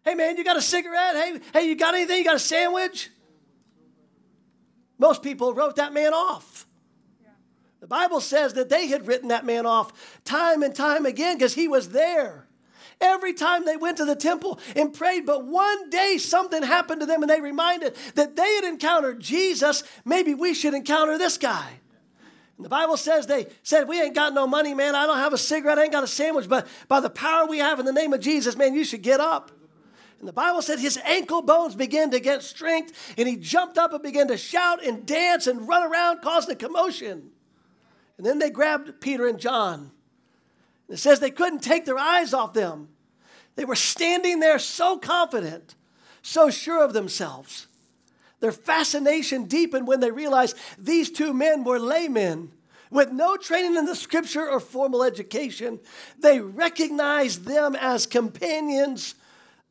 Hey 0.05 0.15
man, 0.15 0.37
you 0.37 0.43
got 0.43 0.57
a 0.57 0.63
cigarette? 0.63 1.15
Hey, 1.15 1.41
hey, 1.53 1.69
you 1.69 1.77
got 1.77 1.95
anything? 1.95 2.19
You 2.19 2.25
got 2.25 2.37
a 2.37 2.41
sandwich? 2.41 3.11
Most 4.99 5.23
people 5.23 5.55
wrote 5.55 5.77
that 5.77 5.93
man 5.93 6.13
off. 6.13 6.67
The 7.81 7.87
Bible 7.87 8.21
says 8.21 8.55
that 8.55 8.69
they 8.69 8.87
had 8.87 9.07
written 9.07 9.29
that 9.29 9.45
man 9.45 9.67
off 9.67 10.21
time 10.25 10.63
and 10.63 10.75
time 10.75 11.07
again 11.07 11.37
because 11.37 11.55
he 11.55 11.67
was 11.67 11.91
there. 11.91 12.47
Every 13.03 13.35
time 13.35 13.65
they 13.65 13.77
went 13.77 13.97
to 13.97 14.05
the 14.05 14.15
temple 14.15 14.61
and 14.77 14.95
prayed, 14.95 15.27
but 15.27 15.45
one 15.45 15.91
day 15.91 16.19
something 16.19 16.63
happened 16.63 17.01
to 17.01 17.07
them 17.07 17.21
and 17.23 17.29
they 17.29 17.41
reminded 17.41 17.97
that 18.15 18.37
they 18.37 18.55
had 18.55 18.65
encountered 18.65 19.19
Jesus. 19.19 19.83
Maybe 20.05 20.35
we 20.35 20.55
should 20.55 20.73
encounter 20.73 21.19
this 21.19 21.37
guy. 21.37 21.81
And 22.57 22.65
the 22.65 22.71
Bible 22.71 22.97
says 22.97 23.27
they 23.27 23.49
said, 23.65 23.89
We 23.89 24.01
ain't 24.01 24.15
got 24.15 24.35
no 24.35 24.47
money, 24.47 24.73
man. 24.73 24.95
I 24.95 25.05
don't 25.07 25.19
have 25.19 25.33
a 25.33 25.39
cigarette. 25.39 25.81
I 25.81 25.83
ain't 25.83 25.93
got 25.93 26.05
a 26.05 26.09
sandwich. 26.09 26.49
But 26.49 26.69
by 26.87 27.01
the 27.01 27.11
power 27.11 27.45
we 27.45 27.59
have 27.59 27.81
in 27.81 27.87
the 27.87 27.93
name 27.93 28.13
of 28.13 28.21
Jesus, 28.21 28.57
man, 28.57 28.73
you 28.73 28.85
should 28.85 29.03
get 29.03 29.19
up. 29.19 29.51
And 30.21 30.29
the 30.29 30.33
Bible 30.33 30.63
said 30.63 30.79
his 30.79 30.97
ankle 31.05 31.43
bones 31.43 31.75
began 31.75 32.13
to 32.13 32.21
get 32.21 32.45
strength, 32.45 33.15
and 33.19 33.27
he 33.27 33.35
jumped 33.35 33.79
up 33.79 33.93
and 33.93 34.01
began 34.01 34.29
to 34.29 34.37
shout 34.37 34.85
and 34.85 35.05
dance 35.05 35.49
and 35.49 35.67
run 35.67 35.83
around, 35.83 36.23
causing 36.23 36.53
a 36.53 36.55
commotion. 36.55 37.33
And 38.17 38.25
then 38.25 38.39
they 38.39 38.51
grabbed 38.51 39.01
Peter 39.01 39.27
and 39.27 39.41
John. 39.41 39.91
It 40.89 40.99
says 40.99 41.19
they 41.19 41.33
couldn't 41.33 41.65
take 41.65 41.85
their 41.85 41.99
eyes 41.99 42.33
off 42.33 42.53
them. 42.53 42.91
They 43.55 43.65
were 43.65 43.75
standing 43.75 44.41
there 44.41 44.59
so 44.59 44.99
confident, 44.99 45.75
so 46.23 46.51
sure 46.51 46.85
of 46.85 46.93
themselves. 46.93 47.67
Their 48.41 48.53
fascination 48.53 49.45
deepened 49.45 49.87
when 49.87 50.01
they 50.01 50.11
realized 50.11 50.57
these 50.79 51.11
two 51.11 51.33
men 51.33 51.65
were 51.65 51.79
laymen 51.79 52.53
with 52.91 53.11
no 53.11 53.37
training 53.37 53.77
in 53.77 53.87
the 53.87 53.97
scripture 53.97 54.49
or 54.49 54.61
formal 54.61 55.03
education. 55.03 55.81
They 56.19 56.41
recognized 56.41 57.45
them 57.45 57.75
as 57.75 58.07
companions 58.07 59.15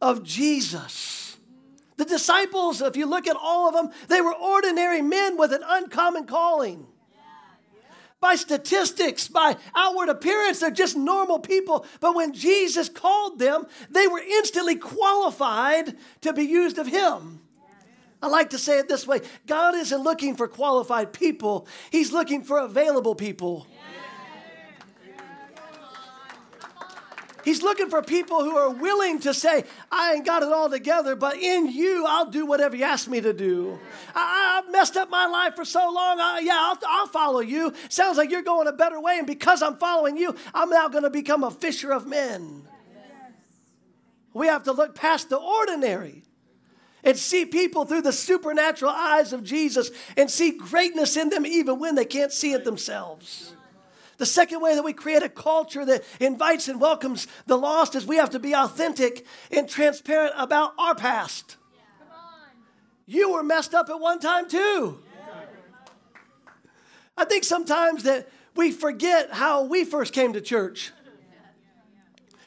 of 0.01 0.23
Jesus. 0.23 1.37
The 1.97 2.05
disciples, 2.05 2.81
if 2.81 2.97
you 2.97 3.05
look 3.05 3.27
at 3.27 3.35
all 3.35 3.67
of 3.67 3.75
them, 3.75 3.91
they 4.07 4.21
were 4.21 4.33
ordinary 4.33 5.01
men 5.01 5.37
with 5.37 5.53
an 5.53 5.61
uncommon 5.63 6.25
calling. 6.25 6.87
By 8.21 8.35
statistics, 8.35 9.27
by 9.27 9.57
outward 9.75 10.09
appearance, 10.09 10.59
they're 10.59 10.69
just 10.69 10.95
normal 10.95 11.39
people. 11.39 11.85
But 11.99 12.15
when 12.15 12.33
Jesus 12.33 12.87
called 12.87 13.39
them, 13.39 13.65
they 13.89 14.07
were 14.07 14.19
instantly 14.19 14.75
qualified 14.75 15.97
to 16.21 16.31
be 16.31 16.43
used 16.43 16.77
of 16.77 16.85
Him. 16.85 17.41
I 18.21 18.27
like 18.27 18.51
to 18.51 18.59
say 18.59 18.77
it 18.77 18.87
this 18.87 19.07
way 19.07 19.21
God 19.47 19.73
isn't 19.73 20.03
looking 20.03 20.35
for 20.35 20.47
qualified 20.47 21.11
people, 21.13 21.67
He's 21.89 22.13
looking 22.13 22.43
for 22.43 22.59
available 22.59 23.15
people. 23.15 23.65
He's 27.43 27.61
looking 27.61 27.89
for 27.89 28.01
people 28.01 28.43
who 28.43 28.55
are 28.57 28.69
willing 28.69 29.19
to 29.21 29.33
say, 29.33 29.63
I 29.91 30.13
ain't 30.13 30.25
got 30.25 30.43
it 30.43 30.51
all 30.51 30.69
together, 30.69 31.15
but 31.15 31.37
in 31.37 31.71
you, 31.71 32.05
I'll 32.07 32.29
do 32.29 32.45
whatever 32.45 32.75
you 32.75 32.83
ask 32.83 33.07
me 33.07 33.21
to 33.21 33.33
do. 33.33 33.79
I, 34.15 34.61
have 34.63 34.71
messed 34.71 34.97
up 34.97 35.09
my 35.09 35.25
life 35.25 35.55
for 35.55 35.65
so 35.65 35.79
long. 35.79 36.19
I, 36.19 36.39
yeah, 36.43 36.57
I'll, 36.57 36.77
I'll 36.87 37.07
follow 37.07 37.39
you. 37.39 37.73
Sounds 37.89 38.17
like 38.17 38.31
you're 38.31 38.41
going 38.41 38.67
a 38.67 38.73
better 38.73 38.99
way. 38.99 39.17
And 39.17 39.27
because 39.27 39.61
I'm 39.61 39.77
following 39.77 40.17
you, 40.17 40.35
I'm 40.53 40.69
now 40.69 40.87
going 40.87 41.03
to 41.03 41.09
become 41.09 41.43
a 41.43 41.51
fisher 41.51 41.91
of 41.91 42.07
men. 42.07 42.67
We 44.33 44.47
have 44.47 44.63
to 44.63 44.71
look 44.71 44.95
past 44.95 45.29
the 45.29 45.37
ordinary 45.37 46.23
and 47.03 47.17
see 47.17 47.45
people 47.45 47.85
through 47.85 48.03
the 48.03 48.13
supernatural 48.13 48.91
eyes 48.91 49.33
of 49.33 49.43
Jesus 49.43 49.91
and 50.15 50.29
see 50.29 50.51
greatness 50.51 51.17
in 51.17 51.29
them 51.29 51.45
even 51.45 51.79
when 51.79 51.95
they 51.95 52.05
can't 52.05 52.31
see 52.31 52.53
it 52.53 52.63
themselves. 52.63 53.53
The 54.21 54.27
second 54.27 54.61
way 54.61 54.75
that 54.75 54.83
we 54.83 54.93
create 54.93 55.23
a 55.23 55.29
culture 55.29 55.83
that 55.83 56.03
invites 56.19 56.67
and 56.67 56.79
welcomes 56.79 57.25
the 57.47 57.57
lost 57.57 57.95
is 57.95 58.05
we 58.05 58.17
have 58.17 58.29
to 58.29 58.39
be 58.39 58.53
authentic 58.53 59.25
and 59.49 59.67
transparent 59.67 60.35
about 60.37 60.75
our 60.77 60.93
past. 60.93 61.57
You 63.07 63.31
were 63.31 63.41
messed 63.41 63.73
up 63.73 63.89
at 63.89 63.99
one 63.99 64.19
time 64.19 64.47
too. 64.47 65.01
I 67.17 67.25
think 67.25 67.43
sometimes 67.43 68.03
that 68.03 68.29
we 68.55 68.71
forget 68.71 69.31
how 69.31 69.63
we 69.63 69.85
first 69.85 70.13
came 70.13 70.33
to 70.33 70.41
church. 70.41 70.91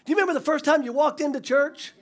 Do 0.04 0.12
you 0.12 0.14
remember 0.14 0.33
the 0.33 0.45
first 0.45 0.64
time 0.64 0.85
you 0.85 0.93
walked 0.93 1.21
into 1.21 1.40
church? 1.40 1.93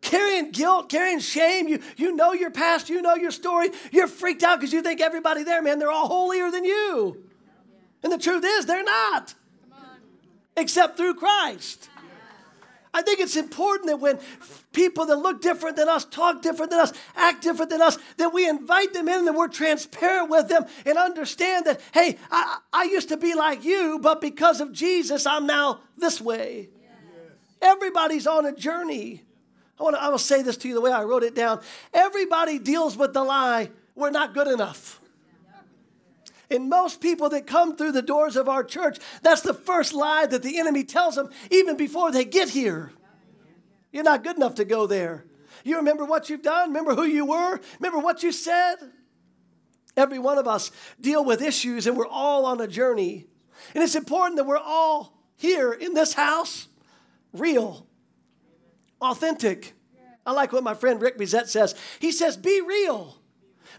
Carrying 0.00 0.50
guilt, 0.50 0.88
carrying 0.88 1.20
shame, 1.20 1.68
you, 1.68 1.80
you 1.96 2.16
know 2.16 2.32
your 2.32 2.50
past, 2.50 2.90
you 2.90 3.02
know 3.02 3.14
your 3.14 3.30
story. 3.30 3.68
You're 3.92 4.08
freaked 4.08 4.42
out 4.42 4.58
because 4.58 4.72
you 4.72 4.82
think 4.82 5.00
everybody 5.00 5.44
there, 5.44 5.62
man, 5.62 5.78
they're 5.78 5.92
all 5.92 6.08
holier 6.08 6.50
than 6.50 6.64
you. 6.64 7.27
And 8.02 8.12
the 8.12 8.18
truth 8.18 8.44
is, 8.44 8.66
they're 8.66 8.84
not, 8.84 9.34
except 10.56 10.96
through 10.96 11.14
Christ. 11.14 11.88
I 12.94 13.02
think 13.02 13.20
it's 13.20 13.36
important 13.36 13.88
that 13.88 13.98
when 13.98 14.18
people 14.72 15.06
that 15.06 15.16
look 15.16 15.42
different 15.42 15.76
than 15.76 15.88
us, 15.88 16.04
talk 16.04 16.42
different 16.42 16.70
than 16.70 16.80
us, 16.80 16.92
act 17.16 17.42
different 17.42 17.70
than 17.70 17.82
us, 17.82 17.98
that 18.16 18.32
we 18.32 18.48
invite 18.48 18.92
them 18.92 19.08
in 19.08 19.28
and 19.28 19.36
we're 19.36 19.48
transparent 19.48 20.30
with 20.30 20.48
them 20.48 20.64
and 20.86 20.96
understand 20.96 21.66
that, 21.66 21.80
hey, 21.92 22.16
I, 22.30 22.58
I 22.72 22.84
used 22.84 23.08
to 23.10 23.16
be 23.16 23.34
like 23.34 23.64
you, 23.64 23.98
but 24.00 24.20
because 24.20 24.60
of 24.60 24.72
Jesus, 24.72 25.26
I'm 25.26 25.46
now 25.46 25.80
this 25.96 26.20
way. 26.20 26.70
Yes. 26.80 26.92
Everybody's 27.60 28.26
on 28.26 28.46
a 28.46 28.52
journey. 28.52 29.22
I 29.78 29.82
want 29.82 29.96
to 29.96 30.02
I 30.02 30.08
will 30.08 30.18
say 30.18 30.42
this 30.42 30.56
to 30.58 30.68
you 30.68 30.74
the 30.74 30.80
way 30.80 30.90
I 30.90 31.04
wrote 31.04 31.22
it 31.22 31.34
down. 31.34 31.60
Everybody 31.92 32.58
deals 32.58 32.96
with 32.96 33.12
the 33.12 33.22
lie, 33.22 33.70
we're 33.94 34.10
not 34.10 34.34
good 34.34 34.48
enough. 34.48 35.00
And 36.50 36.68
most 36.68 37.00
people 37.00 37.28
that 37.30 37.46
come 37.46 37.76
through 37.76 37.92
the 37.92 38.02
doors 38.02 38.36
of 38.36 38.48
our 38.48 38.64
church, 38.64 38.98
that's 39.22 39.42
the 39.42 39.52
first 39.52 39.92
lie 39.92 40.26
that 40.26 40.42
the 40.42 40.58
enemy 40.58 40.82
tells 40.82 41.16
them 41.16 41.28
even 41.50 41.76
before 41.76 42.10
they 42.10 42.24
get 42.24 42.48
here. 42.48 42.92
You're 43.92 44.04
not 44.04 44.24
good 44.24 44.36
enough 44.36 44.54
to 44.56 44.64
go 44.64 44.86
there. 44.86 45.24
You 45.64 45.76
remember 45.76 46.04
what 46.04 46.30
you've 46.30 46.42
done? 46.42 46.68
Remember 46.68 46.94
who 46.94 47.04
you 47.04 47.26
were? 47.26 47.60
Remember 47.80 47.98
what 47.98 48.22
you 48.22 48.32
said? 48.32 48.76
Every 49.96 50.18
one 50.18 50.38
of 50.38 50.46
us 50.46 50.70
deal 51.00 51.24
with 51.24 51.42
issues 51.42 51.86
and 51.86 51.96
we're 51.96 52.06
all 52.06 52.46
on 52.46 52.60
a 52.60 52.68
journey. 52.68 53.26
And 53.74 53.82
it's 53.82 53.96
important 53.96 54.36
that 54.36 54.44
we're 54.44 54.56
all 54.56 55.18
here 55.36 55.72
in 55.72 55.94
this 55.94 56.14
house 56.14 56.68
real, 57.32 57.86
authentic. 59.00 59.74
I 60.24 60.32
like 60.32 60.52
what 60.52 60.62
my 60.62 60.74
friend 60.74 61.00
Rick 61.00 61.18
Bezet 61.18 61.48
says. 61.48 61.74
He 61.98 62.12
says, 62.12 62.36
Be 62.36 62.60
real 62.60 63.16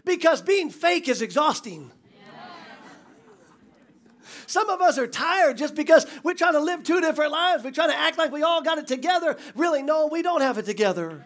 because 0.04 0.42
being 0.42 0.70
fake 0.70 1.08
is 1.08 1.22
exhausting. 1.22 1.90
Some 4.50 4.68
of 4.68 4.80
us 4.80 4.98
are 4.98 5.06
tired 5.06 5.58
just 5.58 5.76
because 5.76 6.04
we're 6.24 6.34
trying 6.34 6.54
to 6.54 6.60
live 6.60 6.82
two 6.82 7.00
different 7.00 7.30
lives. 7.30 7.62
We're 7.62 7.70
trying 7.70 7.90
to 7.90 7.96
act 7.96 8.18
like 8.18 8.32
we 8.32 8.42
all 8.42 8.62
got 8.62 8.78
it 8.78 8.88
together. 8.88 9.36
Really, 9.54 9.80
no, 9.80 10.08
we 10.10 10.22
don't 10.22 10.40
have 10.40 10.58
it 10.58 10.64
together. 10.64 11.24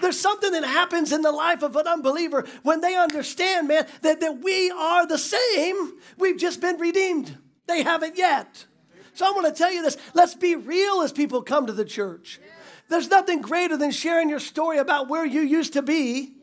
There's 0.00 0.18
something 0.18 0.50
that 0.52 0.64
happens 0.64 1.12
in 1.12 1.20
the 1.20 1.32
life 1.32 1.62
of 1.62 1.76
an 1.76 1.86
unbeliever 1.86 2.46
when 2.62 2.80
they 2.80 2.96
understand, 2.96 3.68
man, 3.68 3.86
that, 4.00 4.20
that 4.20 4.38
we 4.42 4.70
are 4.70 5.06
the 5.06 5.18
same. 5.18 5.98
We've 6.16 6.38
just 6.38 6.62
been 6.62 6.78
redeemed. 6.78 7.36
They 7.66 7.82
haven't 7.82 8.16
yet. 8.16 8.64
So 9.12 9.26
I 9.26 9.32
want 9.32 9.48
to 9.48 9.52
tell 9.52 9.70
you 9.70 9.82
this 9.82 9.98
let's 10.14 10.34
be 10.34 10.56
real 10.56 11.02
as 11.02 11.12
people 11.12 11.42
come 11.42 11.66
to 11.66 11.74
the 11.74 11.84
church. 11.84 12.40
There's 12.88 13.10
nothing 13.10 13.42
greater 13.42 13.76
than 13.76 13.90
sharing 13.90 14.30
your 14.30 14.40
story 14.40 14.78
about 14.78 15.10
where 15.10 15.26
you 15.26 15.42
used 15.42 15.74
to 15.74 15.82
be, 15.82 16.36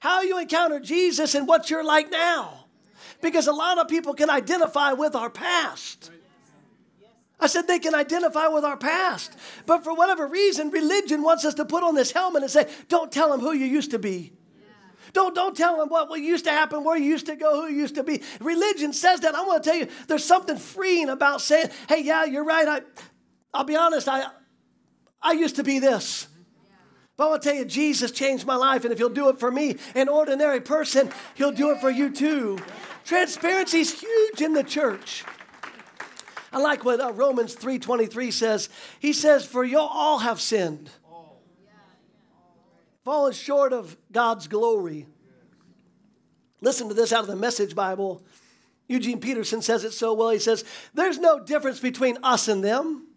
how 0.00 0.22
you 0.22 0.36
encountered 0.36 0.82
Jesus, 0.82 1.36
and 1.36 1.46
what 1.46 1.70
you're 1.70 1.84
like 1.84 2.10
now 2.10 2.59
because 3.20 3.46
a 3.46 3.52
lot 3.52 3.78
of 3.78 3.88
people 3.88 4.14
can 4.14 4.30
identify 4.30 4.92
with 4.92 5.14
our 5.14 5.30
past. 5.30 6.10
I 7.40 7.46
said 7.46 7.66
they 7.66 7.78
can 7.78 7.94
identify 7.94 8.48
with 8.48 8.64
our 8.64 8.76
past. 8.76 9.36
But 9.64 9.82
for 9.82 9.94
whatever 9.94 10.26
reason, 10.26 10.70
religion 10.70 11.22
wants 11.22 11.44
us 11.44 11.54
to 11.54 11.64
put 11.64 11.82
on 11.82 11.94
this 11.94 12.12
helmet 12.12 12.42
and 12.42 12.50
say, 12.50 12.68
don't 12.88 13.10
tell 13.10 13.30
them 13.30 13.40
who 13.40 13.52
you 13.52 13.64
used 13.64 13.92
to 13.92 13.98
be. 13.98 14.32
Don't, 15.12 15.34
don't 15.34 15.56
tell 15.56 15.78
them 15.78 15.88
what, 15.88 16.14
used 16.20 16.44
to 16.44 16.50
happen, 16.50 16.84
where 16.84 16.96
you 16.96 17.06
used 17.06 17.26
to 17.26 17.36
go, 17.36 17.62
who 17.62 17.72
you 17.72 17.80
used 17.80 17.96
to 17.96 18.04
be. 18.04 18.22
Religion 18.40 18.92
says 18.92 19.20
that. 19.20 19.34
I 19.34 19.42
want 19.42 19.64
to 19.64 19.70
tell 19.70 19.78
you, 19.78 19.88
there's 20.06 20.24
something 20.24 20.56
freeing 20.56 21.08
about 21.08 21.40
saying, 21.40 21.70
hey, 21.88 22.02
yeah, 22.02 22.24
you're 22.24 22.44
right. 22.44 22.68
I, 22.68 22.82
I'll 23.52 23.64
be 23.64 23.76
honest, 23.76 24.06
I, 24.08 24.26
I 25.20 25.32
used 25.32 25.56
to 25.56 25.64
be 25.64 25.78
this. 25.78 26.28
But 27.16 27.26
I 27.26 27.28
want 27.30 27.42
to 27.42 27.48
tell 27.48 27.58
you, 27.58 27.64
Jesus 27.64 28.12
changed 28.12 28.46
my 28.46 28.56
life, 28.56 28.84
and 28.84 28.92
if 28.92 28.98
He'll 28.98 29.08
do 29.08 29.28
it 29.28 29.40
for 29.40 29.50
me, 29.50 29.76
an 29.94 30.08
ordinary 30.08 30.60
person, 30.60 31.10
He'll 31.34 31.52
do 31.52 31.70
it 31.70 31.80
for 31.80 31.90
you 31.90 32.10
too. 32.10 32.58
Transparency 33.10 33.80
is 33.80 34.00
huge 34.00 34.40
in 34.40 34.52
the 34.52 34.62
church. 34.62 35.24
I 36.52 36.58
like 36.60 36.84
what 36.84 37.00
uh, 37.00 37.12
Romans 37.12 37.56
3:23 37.56 38.32
says. 38.32 38.68
He 39.00 39.12
says, 39.12 39.44
"For 39.44 39.64
you 39.64 39.80
all 39.80 40.20
have 40.20 40.40
sinned, 40.40 40.90
fallen 43.04 43.32
short 43.32 43.72
of 43.72 43.96
God's 44.12 44.46
glory." 44.46 45.08
Listen 46.60 46.86
to 46.86 46.94
this 46.94 47.12
out 47.12 47.22
of 47.22 47.26
the 47.26 47.34
Message 47.34 47.74
Bible. 47.74 48.22
Eugene 48.86 49.18
Peterson 49.18 49.60
says 49.60 49.82
it 49.82 49.90
so 49.90 50.14
well. 50.14 50.30
He 50.30 50.38
says, 50.38 50.62
"There's 50.94 51.18
no 51.18 51.40
difference 51.40 51.80
between 51.80 52.16
us 52.22 52.46
and 52.46 52.62
them." 52.62 53.08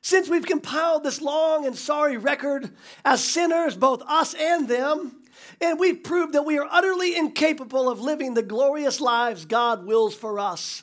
Since 0.00 0.28
we've 0.28 0.44
compiled 0.44 1.04
this 1.04 1.22
long 1.22 1.64
and 1.66 1.78
sorry 1.78 2.16
record 2.16 2.72
as 3.04 3.22
sinners, 3.22 3.76
both 3.76 4.02
us 4.08 4.34
and 4.34 4.66
them, 4.66 5.21
and 5.60 5.78
we've 5.78 6.02
proved 6.02 6.34
that 6.34 6.44
we 6.44 6.58
are 6.58 6.68
utterly 6.70 7.16
incapable 7.16 7.88
of 7.88 8.00
living 8.00 8.34
the 8.34 8.42
glorious 8.42 9.00
lives 9.00 9.44
God 9.44 9.86
wills 9.86 10.14
for 10.14 10.38
us. 10.38 10.82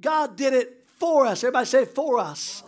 God 0.00 0.36
did 0.36 0.52
it 0.52 0.84
for 0.98 1.26
us. 1.26 1.42
Everybody 1.42 1.66
say, 1.66 1.84
for 1.84 2.18
us. 2.18 2.62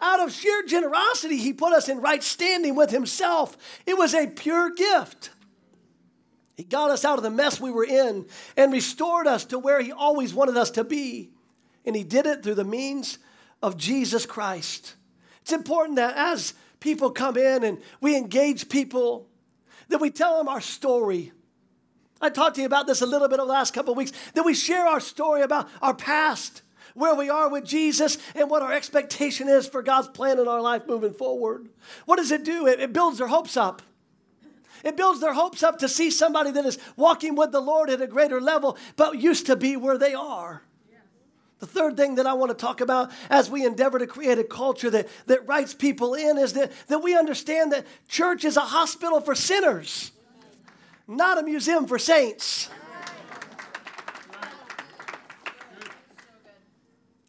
Out 0.00 0.20
of 0.20 0.32
sheer 0.32 0.62
generosity, 0.64 1.36
He 1.36 1.52
put 1.52 1.72
us 1.72 1.88
in 1.88 2.00
right 2.00 2.22
standing 2.22 2.74
with 2.74 2.90
Himself. 2.90 3.56
It 3.86 3.96
was 3.96 4.14
a 4.14 4.26
pure 4.26 4.70
gift. 4.70 5.30
He 6.56 6.62
got 6.64 6.90
us 6.90 7.04
out 7.04 7.18
of 7.18 7.24
the 7.24 7.30
mess 7.30 7.60
we 7.60 7.70
were 7.70 7.84
in 7.84 8.26
and 8.56 8.72
restored 8.72 9.26
us 9.26 9.44
to 9.46 9.58
where 9.58 9.80
He 9.80 9.92
always 9.92 10.32
wanted 10.32 10.56
us 10.56 10.70
to 10.72 10.84
be. 10.84 11.30
And 11.84 11.96
He 11.96 12.04
did 12.04 12.26
it 12.26 12.42
through 12.42 12.54
the 12.54 12.64
means 12.64 13.18
of 13.62 13.76
Jesus 13.76 14.24
Christ. 14.24 14.94
It's 15.42 15.52
important 15.52 15.96
that 15.96 16.16
as 16.16 16.54
people 16.80 17.10
come 17.10 17.36
in 17.36 17.64
and 17.64 17.80
we 18.00 18.16
engage 18.16 18.68
people, 18.68 19.26
that 19.88 20.00
we 20.00 20.10
tell 20.10 20.38
them 20.38 20.48
our 20.48 20.60
story. 20.60 21.32
I 22.20 22.30
talked 22.30 22.56
to 22.56 22.62
you 22.62 22.66
about 22.66 22.86
this 22.86 23.02
a 23.02 23.06
little 23.06 23.28
bit 23.28 23.38
over 23.38 23.46
the 23.46 23.52
last 23.52 23.74
couple 23.74 23.92
of 23.92 23.98
weeks, 23.98 24.12
that 24.34 24.44
we 24.44 24.54
share 24.54 24.86
our 24.86 25.00
story 25.00 25.42
about 25.42 25.68
our 25.82 25.94
past, 25.94 26.62
where 26.94 27.14
we 27.14 27.28
are 27.28 27.50
with 27.50 27.64
Jesus, 27.64 28.18
and 28.34 28.48
what 28.48 28.62
our 28.62 28.72
expectation 28.72 29.48
is 29.48 29.66
for 29.66 29.82
God's 29.82 30.08
plan 30.08 30.38
in 30.38 30.48
our 30.48 30.60
life 30.60 30.86
moving 30.86 31.12
forward. 31.12 31.68
What 32.06 32.16
does 32.16 32.30
it 32.30 32.44
do? 32.44 32.66
It, 32.66 32.80
it 32.80 32.92
builds 32.92 33.18
their 33.18 33.28
hopes 33.28 33.56
up. 33.56 33.82
It 34.84 34.96
builds 34.96 35.20
their 35.20 35.34
hopes 35.34 35.62
up 35.62 35.78
to 35.78 35.88
see 35.88 36.10
somebody 36.10 36.50
that 36.52 36.66
is 36.66 36.78
walking 36.96 37.34
with 37.34 37.52
the 37.52 37.60
Lord 37.60 37.90
at 37.90 38.02
a 38.02 38.06
greater 38.06 38.40
level, 38.40 38.76
but 38.96 39.18
used 39.18 39.46
to 39.46 39.56
be 39.56 39.76
where 39.76 39.98
they 39.98 40.14
are. 40.14 40.62
The 41.64 41.70
third 41.70 41.96
thing 41.96 42.16
that 42.16 42.26
I 42.26 42.34
want 42.34 42.50
to 42.50 42.54
talk 42.54 42.82
about 42.82 43.10
as 43.30 43.48
we 43.48 43.64
endeavor 43.64 43.98
to 43.98 44.06
create 44.06 44.38
a 44.38 44.44
culture 44.44 44.90
that, 44.90 45.08
that 45.24 45.48
writes 45.48 45.72
people 45.72 46.12
in 46.12 46.36
is 46.36 46.52
that, 46.52 46.70
that 46.88 46.98
we 46.98 47.16
understand 47.16 47.72
that 47.72 47.86
church 48.06 48.44
is 48.44 48.58
a 48.58 48.60
hospital 48.60 49.22
for 49.22 49.34
sinners, 49.34 50.12
not 51.08 51.38
a 51.38 51.42
museum 51.42 51.86
for 51.86 51.98
saints. 51.98 52.68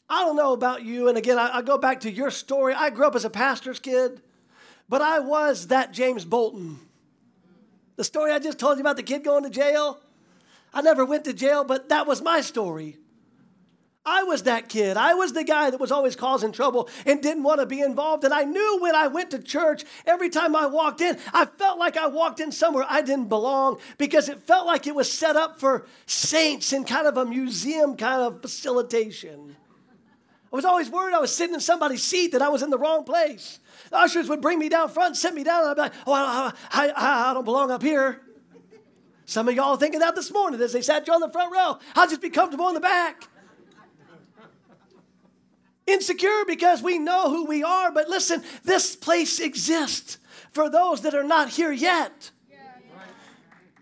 I 0.09 0.19
don't 0.25 0.35
know 0.35 0.51
about 0.51 0.83
you, 0.83 1.07
and 1.07 1.17
again, 1.17 1.39
I, 1.39 1.59
I 1.59 1.61
go 1.61 1.77
back 1.77 2.01
to 2.01 2.11
your 2.11 2.29
story. 2.29 2.73
I 2.73 2.89
grew 2.89 3.07
up 3.07 3.15
as 3.15 3.23
a 3.23 3.29
pastor's 3.29 3.79
kid, 3.79 4.21
but 4.89 5.01
I 5.01 5.19
was 5.19 5.67
that 5.67 5.93
James 5.93 6.25
Bolton. 6.25 6.81
The 7.95 8.03
story 8.03 8.33
I 8.33 8.39
just 8.39 8.59
told 8.59 8.79
you 8.79 8.81
about 8.81 8.97
the 8.97 9.03
kid 9.03 9.23
going 9.23 9.43
to 9.45 9.49
jail, 9.49 10.01
I 10.73 10.81
never 10.81 11.05
went 11.05 11.23
to 11.23 11.31
jail, 11.31 11.63
but 11.63 11.87
that 11.87 12.05
was 12.05 12.21
my 12.21 12.41
story. 12.41 12.97
I 14.05 14.23
was 14.23 14.43
that 14.43 14.69
kid. 14.69 14.97
I 14.97 15.15
was 15.15 15.33
the 15.33 15.43
guy 15.43 15.71
that 15.71 15.79
was 15.79 15.91
always 15.91 16.15
causing 16.15 16.51
trouble 16.51 16.89
and 17.05 17.21
didn't 17.23 17.41
want 17.41 17.59
to 17.59 17.65
be 17.65 17.81
involved. 17.81 18.23
And 18.23 18.33
I 18.33 18.43
knew 18.43 18.77
when 18.79 18.95
I 18.95 19.07
went 19.07 19.31
to 19.31 19.39
church, 19.39 19.83
every 20.05 20.29
time 20.29 20.55
I 20.55 20.67
walked 20.67 21.01
in, 21.01 21.17
I 21.33 21.45
felt 21.45 21.79
like 21.79 21.97
I 21.97 22.07
walked 22.07 22.39
in 22.39 22.51
somewhere 22.51 22.85
I 22.87 23.01
didn't 23.01 23.29
belong 23.29 23.79
because 23.97 24.29
it 24.29 24.41
felt 24.41 24.67
like 24.67 24.85
it 24.85 24.93
was 24.93 25.11
set 25.11 25.35
up 25.35 25.59
for 25.59 25.87
saints 26.05 26.71
in 26.71 26.83
kind 26.83 27.07
of 27.07 27.17
a 27.17 27.25
museum 27.25 27.97
kind 27.97 28.21
of 28.21 28.43
facilitation. 28.43 29.55
I 30.53 30.55
was 30.55 30.65
always 30.65 30.89
worried 30.89 31.15
I 31.15 31.19
was 31.19 31.35
sitting 31.35 31.55
in 31.55 31.59
somebody's 31.59 32.03
seat 32.03 32.31
that 32.33 32.43
I 32.43 32.49
was 32.49 32.61
in 32.61 32.69
the 32.69 32.77
wrong 32.77 33.03
place. 33.05 33.59
The 33.89 33.97
ushers 33.97 34.29
would 34.29 34.39
bring 34.39 34.59
me 34.59 34.69
down 34.69 34.89
front 34.89 35.17
sit 35.17 35.33
me 35.33 35.43
down, 35.43 35.61
and 35.61 35.69
I'd 35.71 35.75
be 35.75 35.81
like, 35.81 35.93
oh, 36.05 36.13
I, 36.13 36.53
I, 36.71 36.89
I, 36.89 37.31
I 37.31 37.33
don't 37.33 37.43
belong 37.43 37.71
up 37.71 37.81
here. 37.81 38.21
Some 39.25 39.49
of 39.49 39.55
y'all 39.55 39.71
are 39.71 39.77
thinking 39.77 40.01
that 40.01 40.15
this 40.15 40.31
morning 40.31 40.61
as 40.61 40.71
they 40.71 40.83
sat 40.83 41.07
you 41.07 41.13
on 41.13 41.19
the 41.19 41.29
front 41.29 41.51
row. 41.51 41.79
I'll 41.95 42.07
just 42.07 42.21
be 42.21 42.29
comfortable 42.29 42.67
in 42.67 42.75
the 42.75 42.79
back. 42.79 43.27
Insecure 45.87 46.45
because 46.47 46.81
we 46.81 46.97
know 46.97 47.29
who 47.29 47.45
we 47.45 47.63
are, 47.63 47.91
but 47.91 48.09
listen, 48.09 48.43
this 48.63 48.95
place 48.95 49.39
exists 49.39 50.17
for 50.51 50.69
those 50.69 51.01
that 51.01 51.13
are 51.13 51.23
not 51.23 51.49
here 51.49 51.71
yet. 51.71 52.31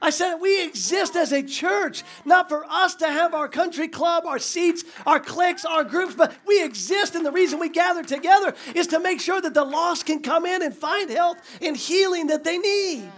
I 0.01 0.09
said 0.09 0.35
we 0.35 0.61
exist 0.61 1.15
as 1.15 1.31
a 1.31 1.41
church, 1.41 2.03
not 2.25 2.49
for 2.49 2.65
us 2.65 2.93
to 2.95 3.07
have 3.07 3.33
our 3.33 3.47
country 3.47 3.87
club, 3.87 4.25
our 4.25 4.37
seats, 4.37 4.83
our 5.05 5.17
cliques, 5.17 5.63
our 5.63 5.85
groups, 5.85 6.13
but 6.13 6.35
we 6.45 6.61
exist, 6.61 7.15
and 7.15 7.25
the 7.25 7.31
reason 7.31 7.57
we 7.57 7.69
gather 7.69 8.03
together 8.03 8.53
is 8.75 8.87
to 8.87 8.99
make 8.99 9.21
sure 9.21 9.39
that 9.39 9.53
the 9.53 9.63
lost 9.63 10.05
can 10.05 10.21
come 10.21 10.45
in 10.45 10.61
and 10.61 10.75
find 10.75 11.09
health 11.09 11.37
and 11.61 11.77
healing 11.77 12.27
that 12.27 12.43
they 12.43 12.57
need. 12.57 13.09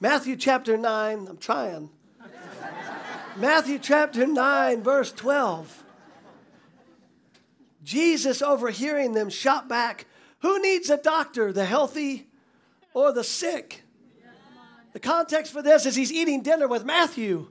Matthew 0.00 0.36
chapter 0.36 0.78
9, 0.78 1.26
I'm 1.28 1.36
trying. 1.36 1.90
Matthew 3.38 3.78
chapter 3.78 4.26
9, 4.26 4.82
verse 4.82 5.12
12. 5.12 5.84
Jesus, 7.84 8.40
overhearing 8.40 9.12
them, 9.12 9.28
shot 9.28 9.68
back, 9.68 10.06
Who 10.38 10.60
needs 10.60 10.88
a 10.88 10.96
doctor, 10.96 11.52
the 11.52 11.66
healthy 11.66 12.28
or 12.94 13.12
the 13.12 13.22
sick? 13.22 13.82
The 14.94 15.00
context 15.00 15.52
for 15.52 15.60
this 15.60 15.84
is 15.84 15.94
he's 15.94 16.12
eating 16.12 16.42
dinner 16.42 16.66
with 16.66 16.86
Matthew, 16.86 17.48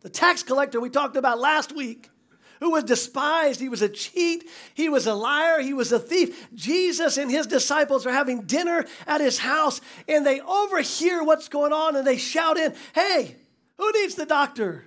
the 0.00 0.08
tax 0.08 0.42
collector 0.42 0.80
we 0.80 0.90
talked 0.90 1.16
about 1.16 1.38
last 1.38 1.72
week, 1.76 2.10
who 2.58 2.72
was 2.72 2.82
despised. 2.82 3.60
He 3.60 3.68
was 3.68 3.82
a 3.82 3.88
cheat, 3.88 4.48
he 4.74 4.88
was 4.88 5.06
a 5.06 5.14
liar, 5.14 5.60
he 5.60 5.72
was 5.72 5.92
a 5.92 6.00
thief. 6.00 6.48
Jesus 6.54 7.16
and 7.16 7.30
his 7.30 7.46
disciples 7.46 8.04
are 8.04 8.12
having 8.12 8.42
dinner 8.42 8.84
at 9.06 9.20
his 9.20 9.38
house, 9.38 9.80
and 10.08 10.26
they 10.26 10.40
overhear 10.40 11.22
what's 11.22 11.48
going 11.48 11.72
on 11.72 11.94
and 11.94 12.04
they 12.04 12.16
shout 12.16 12.56
in, 12.56 12.74
Hey, 12.96 13.36
who 13.78 13.92
needs 13.92 14.16
the 14.16 14.26
doctor? 14.26 14.86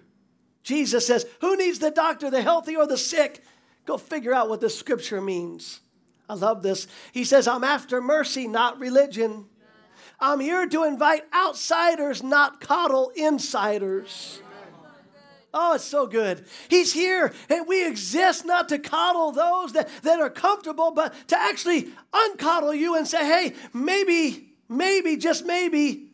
Jesus 0.64 1.06
says, 1.06 1.26
Who 1.42 1.56
needs 1.58 1.80
the 1.80 1.92
doctor, 1.92 2.30
the 2.32 2.42
healthy 2.42 2.76
or 2.76 2.88
the 2.88 2.98
sick? 2.98 3.44
Go 3.86 3.98
figure 3.98 4.34
out 4.34 4.50
what 4.50 4.62
this 4.62 4.78
scripture 4.78 5.22
means. 5.22 5.82
I 6.30 6.36
love 6.36 6.64
this. 6.64 6.88
He 7.12 7.26
says, 7.26 7.48
I'm 7.48 7.64
after 7.64 8.02
mercy, 8.02 8.48
not 8.48 8.80
religion. 8.80 9.46
I'm 10.20 10.40
here 10.40 10.66
to 10.68 10.84
invite 10.86 11.24
outsiders, 11.34 12.24
not 12.24 12.62
coddle 12.62 13.12
insiders. 13.16 14.40
Oh, 15.54 15.76
it's 15.76 15.84
so 15.84 16.08
good. 16.08 16.46
He's 16.68 16.94
here, 16.94 17.32
and 17.48 17.68
we 17.68 17.86
exist 17.86 18.44
not 18.44 18.70
to 18.70 18.80
coddle 18.80 19.32
those 19.32 19.74
that, 19.74 19.88
that 20.02 20.20
are 20.20 20.30
comfortable, 20.30 20.92
but 20.92 21.14
to 21.28 21.38
actually 21.38 21.90
uncoddle 22.12 22.76
you 22.76 22.96
and 22.96 23.08
say, 23.08 23.24
hey, 23.24 23.56
maybe, 23.72 24.54
maybe, 24.68 25.16
just 25.16 25.46
maybe, 25.46 26.13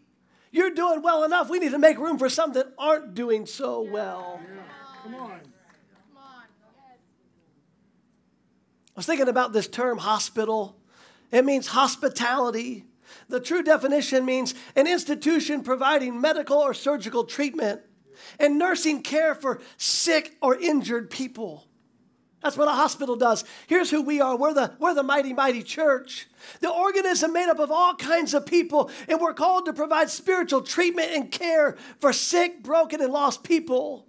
you're 0.51 0.71
doing 0.71 1.01
well 1.01 1.23
enough. 1.23 1.49
We 1.49 1.59
need 1.59 1.71
to 1.71 1.79
make 1.79 1.97
room 1.97 2.17
for 2.17 2.29
some 2.29 2.53
that 2.53 2.73
aren't 2.77 3.13
doing 3.13 3.45
so 3.45 3.81
well. 3.81 4.39
Yeah. 4.43 4.61
Come 5.03 5.15
on. 5.15 5.39
I 8.95 8.99
was 8.99 9.05
thinking 9.05 9.29
about 9.29 9.53
this 9.53 9.67
term 9.67 9.97
hospital. 9.99 10.75
It 11.31 11.45
means 11.45 11.67
hospitality. 11.67 12.85
The 13.29 13.39
true 13.39 13.63
definition 13.63 14.25
means 14.25 14.53
an 14.75 14.87
institution 14.87 15.63
providing 15.63 16.19
medical 16.19 16.57
or 16.57 16.73
surgical 16.73 17.23
treatment 17.23 17.81
and 18.39 18.59
nursing 18.59 19.01
care 19.01 19.35
for 19.35 19.61
sick 19.77 20.35
or 20.41 20.57
injured 20.57 21.09
people. 21.09 21.68
That's 22.41 22.55
what 22.55 22.69
a 22.69 22.71
hospital 22.71 23.17
does. 23.17 23.43
Here's 23.67 23.89
who 23.89 24.01
we 24.01 24.21
are. 24.21 24.37
We're 24.37 24.53
the, 24.53 24.71
we're 24.79 24.93
the 24.93 25.03
mighty, 25.03 25.33
mighty 25.33 25.61
church. 25.61 26.27
The 26.61 26.69
organism 26.69 27.33
made 27.33 27.49
up 27.49 27.59
of 27.59 27.69
all 27.69 27.95
kinds 27.95 28.33
of 28.33 28.45
people, 28.45 28.89
and 29.09 29.19
we're 29.19 29.33
called 29.33 29.65
to 29.65 29.73
provide 29.73 30.09
spiritual 30.09 30.61
treatment 30.61 31.11
and 31.11 31.29
care 31.31 31.75
for 31.99 32.13
sick, 32.13 32.63
broken, 32.63 33.01
and 33.01 33.11
lost 33.11 33.43
people. 33.43 34.05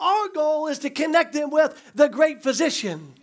Our 0.00 0.28
goal 0.28 0.68
is 0.68 0.78
to 0.80 0.90
connect 0.90 1.34
them 1.34 1.50
with 1.50 1.92
the 1.94 2.08
great 2.08 2.42
physician. 2.42 3.14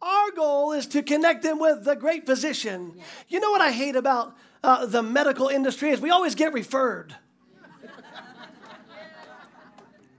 Our 0.00 0.30
goal 0.32 0.72
is 0.72 0.86
to 0.88 1.02
connect 1.02 1.42
them 1.42 1.58
with 1.58 1.84
the 1.84 1.96
great 1.96 2.26
physician. 2.26 2.94
You 3.28 3.40
know 3.40 3.50
what 3.50 3.62
I 3.62 3.70
hate 3.70 3.96
about 3.96 4.36
uh, 4.62 4.84
the 4.86 5.02
medical 5.02 5.48
industry 5.48 5.90
is 5.90 6.00
we 6.00 6.10
always 6.10 6.34
get 6.34 6.52
referred. 6.52 7.14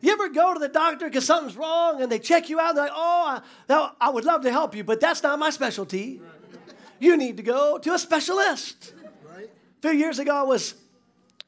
You 0.05 0.11
ever 0.11 0.29
go 0.29 0.53
to 0.53 0.59
the 0.59 0.67
doctor 0.67 1.07
because 1.07 1.25
something's 1.25 1.57
wrong 1.57 1.99
and 1.99 2.11
they 2.11 2.19
check 2.19 2.47
you 2.47 2.59
out 2.59 2.69
and 2.69 2.77
they're 2.77 2.85
like, 2.85 2.93
oh, 2.95 3.41
I, 3.67 3.91
I 3.99 4.09
would 4.11 4.23
love 4.23 4.43
to 4.43 4.51
help 4.51 4.75
you, 4.75 4.83
but 4.83 4.99
that's 4.99 5.23
not 5.23 5.39
my 5.39 5.49
specialty. 5.49 6.21
You 6.99 7.17
need 7.17 7.37
to 7.37 7.43
go 7.43 7.79
to 7.79 7.91
a 7.91 7.97
specialist. 7.97 8.93
A 9.35 9.81
few 9.81 9.97
years 9.97 10.19
ago, 10.19 10.35
I 10.35 10.43
was 10.43 10.75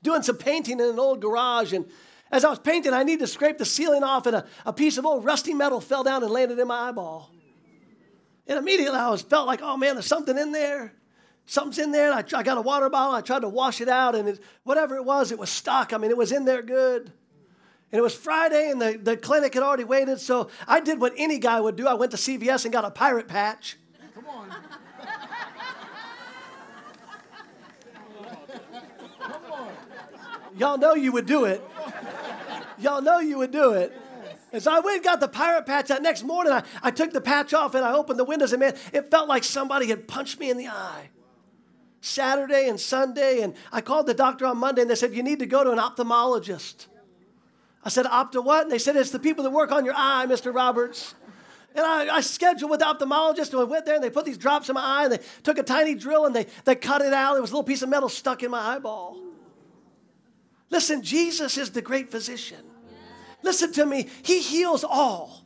doing 0.01 0.23
some 0.23 0.37
painting 0.37 0.79
in 0.79 0.87
an 0.87 0.97
old 0.97 1.21
garage, 1.21 1.71
and 1.71 1.85
as 2.31 2.43
I 2.43 2.49
was 2.49 2.57
painting, 2.57 2.95
I 2.95 3.03
needed 3.03 3.19
to 3.19 3.27
scrape 3.27 3.59
the 3.59 3.65
ceiling 3.65 4.03
off, 4.03 4.25
and 4.25 4.37
a, 4.37 4.45
a 4.65 4.73
piece 4.73 4.97
of 4.97 5.05
old 5.05 5.23
rusty 5.23 5.53
metal 5.53 5.79
fell 5.79 6.03
down 6.03 6.23
and 6.23 6.31
landed 6.31 6.57
in 6.57 6.67
my 6.67 6.89
eyeball. 6.89 7.29
And 8.47 8.57
immediately 8.57 8.97
I 8.97 9.11
was 9.11 9.21
felt 9.21 9.45
like, 9.45 9.61
oh 9.61 9.77
man, 9.77 9.93
there's 9.93 10.07
something 10.07 10.35
in 10.35 10.51
there. 10.51 10.93
Something's 11.45 11.77
in 11.77 11.91
there. 11.91 12.11
I, 12.11 12.23
I 12.33 12.41
got 12.41 12.57
a 12.57 12.61
water 12.61 12.89
bottle. 12.89 13.13
I 13.13 13.21
tried 13.21 13.41
to 13.41 13.49
wash 13.49 13.81
it 13.81 13.87
out, 13.87 14.15
and 14.15 14.27
it, 14.27 14.39
whatever 14.63 14.95
it 14.95 15.05
was, 15.05 15.31
it 15.31 15.37
was 15.37 15.51
stuck. 15.51 15.93
I 15.93 15.97
mean, 15.97 16.09
it 16.09 16.17
was 16.17 16.31
in 16.31 16.45
there 16.45 16.63
good. 16.63 17.11
And 17.91 17.99
it 17.99 18.01
was 18.01 18.13
Friday, 18.13 18.69
and 18.69 18.81
the, 18.81 18.99
the 19.01 19.15
clinic 19.15 19.53
had 19.53 19.63
already 19.63 19.85
waited. 19.85 20.19
So 20.19 20.49
I 20.67 20.81
did 20.81 20.99
what 20.99 21.13
any 21.15 21.39
guy 21.39 21.61
would 21.61 21.77
do. 21.77 21.87
I 21.87 21.93
went 21.93 22.11
to 22.11 22.17
CVS 22.17 22.65
and 22.65 22.73
got 22.73 22.83
a 22.83 22.91
pirate 22.91 23.27
patch. 23.27 23.77
Come 24.13 24.27
on. 24.27 24.49
Come 29.19 29.51
on. 29.51 29.71
Y'all 30.57 30.77
know 30.77 30.95
you 30.95 31.13
would 31.13 31.25
do 31.25 31.45
it. 31.45 31.63
Y'all 32.77 33.01
know 33.01 33.19
you 33.19 33.37
would 33.37 33.51
do 33.51 33.71
it. 33.71 33.95
And 34.51 34.61
so 34.61 34.71
I 34.71 34.79
went 34.79 34.97
and 34.97 35.03
got 35.03 35.19
the 35.19 35.27
pirate 35.27 35.65
patch. 35.65 35.87
That 35.87 36.01
next 36.01 36.23
morning, 36.23 36.51
I, 36.51 36.63
I 36.81 36.91
took 36.91 37.11
the 37.11 37.21
patch 37.21 37.53
off 37.53 37.75
and 37.75 37.85
I 37.85 37.93
opened 37.93 38.19
the 38.19 38.25
windows, 38.25 38.53
and 38.53 38.59
man, 38.59 38.75
it 38.91 39.11
felt 39.11 39.29
like 39.29 39.43
somebody 39.43 39.87
had 39.87 40.07
punched 40.07 40.39
me 40.39 40.49
in 40.49 40.57
the 40.57 40.67
eye. 40.67 41.09
Saturday 42.01 42.67
and 42.67 42.79
Sunday, 42.79 43.41
and 43.41 43.55
I 43.71 43.81
called 43.81 44.07
the 44.07 44.13
doctor 44.13 44.45
on 44.45 44.57
Monday, 44.57 44.81
and 44.81 44.89
they 44.89 44.95
said, 44.95 45.13
You 45.13 45.23
need 45.23 45.39
to 45.39 45.45
go 45.45 45.63
to 45.63 45.71
an 45.71 45.79
ophthalmologist. 45.79 46.87
I 47.87 47.89
said, 47.89 48.05
Opta 48.05 48.43
what? 48.43 48.63
And 48.63 48.71
they 48.71 48.79
said, 48.79 48.97
It's 48.97 49.11
the 49.11 49.19
people 49.19 49.45
that 49.45 49.49
work 49.49 49.71
on 49.71 49.85
your 49.85 49.93
eye, 49.95 50.25
Mr. 50.27 50.53
Roberts. 50.53 51.15
And 51.73 51.85
I, 51.85 52.17
I, 52.17 52.19
scheduled 52.19 52.69
with 52.69 52.81
the 52.81 52.85
ophthalmologist, 52.85 53.51
and 53.51 53.61
I 53.61 53.63
went 53.63 53.85
there, 53.85 53.95
and 53.95 54.03
they 54.03 54.09
put 54.09 54.25
these 54.25 54.37
drops 54.37 54.67
in 54.67 54.73
my 54.75 54.83
eye, 54.83 55.03
and 55.05 55.13
they 55.13 55.19
took 55.41 55.57
a 55.57 55.63
tiny 55.63 55.95
drill, 55.95 56.25
and 56.25 56.35
they, 56.35 56.47
they 56.65 56.75
cut 56.75 57.01
it 57.01 57.13
out. 57.13 57.33
There 57.35 57.41
was 57.41 57.51
a 57.51 57.53
little 57.53 57.63
piece 57.63 57.83
of 57.83 57.87
metal 57.87 58.09
stuck 58.09 58.43
in 58.43 58.51
my 58.51 58.59
eyeball. 58.59 59.17
Listen, 60.69 61.01
Jesus 61.01 61.57
is 61.57 61.71
the 61.71 61.81
great 61.81 62.11
physician. 62.11 62.59
Listen 63.41 63.71
to 63.71 63.85
me, 63.85 64.09
He 64.21 64.41
heals 64.41 64.83
all. 64.83 65.45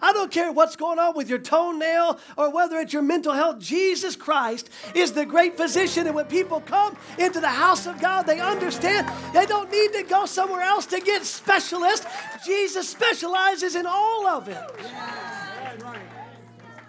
I 0.00 0.12
don't 0.12 0.30
care 0.30 0.52
what's 0.52 0.76
going 0.76 0.98
on 0.98 1.16
with 1.16 1.28
your 1.28 1.38
toenail 1.38 2.18
or 2.36 2.50
whether 2.52 2.78
it's 2.78 2.92
your 2.92 3.02
mental 3.02 3.32
health. 3.32 3.58
Jesus 3.58 4.16
Christ 4.16 4.70
is 4.94 5.12
the 5.12 5.26
great 5.26 5.56
physician. 5.56 6.06
And 6.06 6.14
when 6.14 6.26
people 6.26 6.60
come 6.60 6.96
into 7.18 7.40
the 7.40 7.48
house 7.48 7.86
of 7.86 8.00
God, 8.00 8.22
they 8.26 8.40
understand 8.40 9.08
they 9.34 9.46
don't 9.46 9.70
need 9.70 9.92
to 9.94 10.02
go 10.02 10.26
somewhere 10.26 10.62
else 10.62 10.86
to 10.86 11.00
get 11.00 11.24
specialists. 11.24 12.06
Jesus 12.44 12.88
specializes 12.88 13.74
in 13.74 13.86
all 13.86 14.26
of 14.26 14.48
it. 14.48 14.62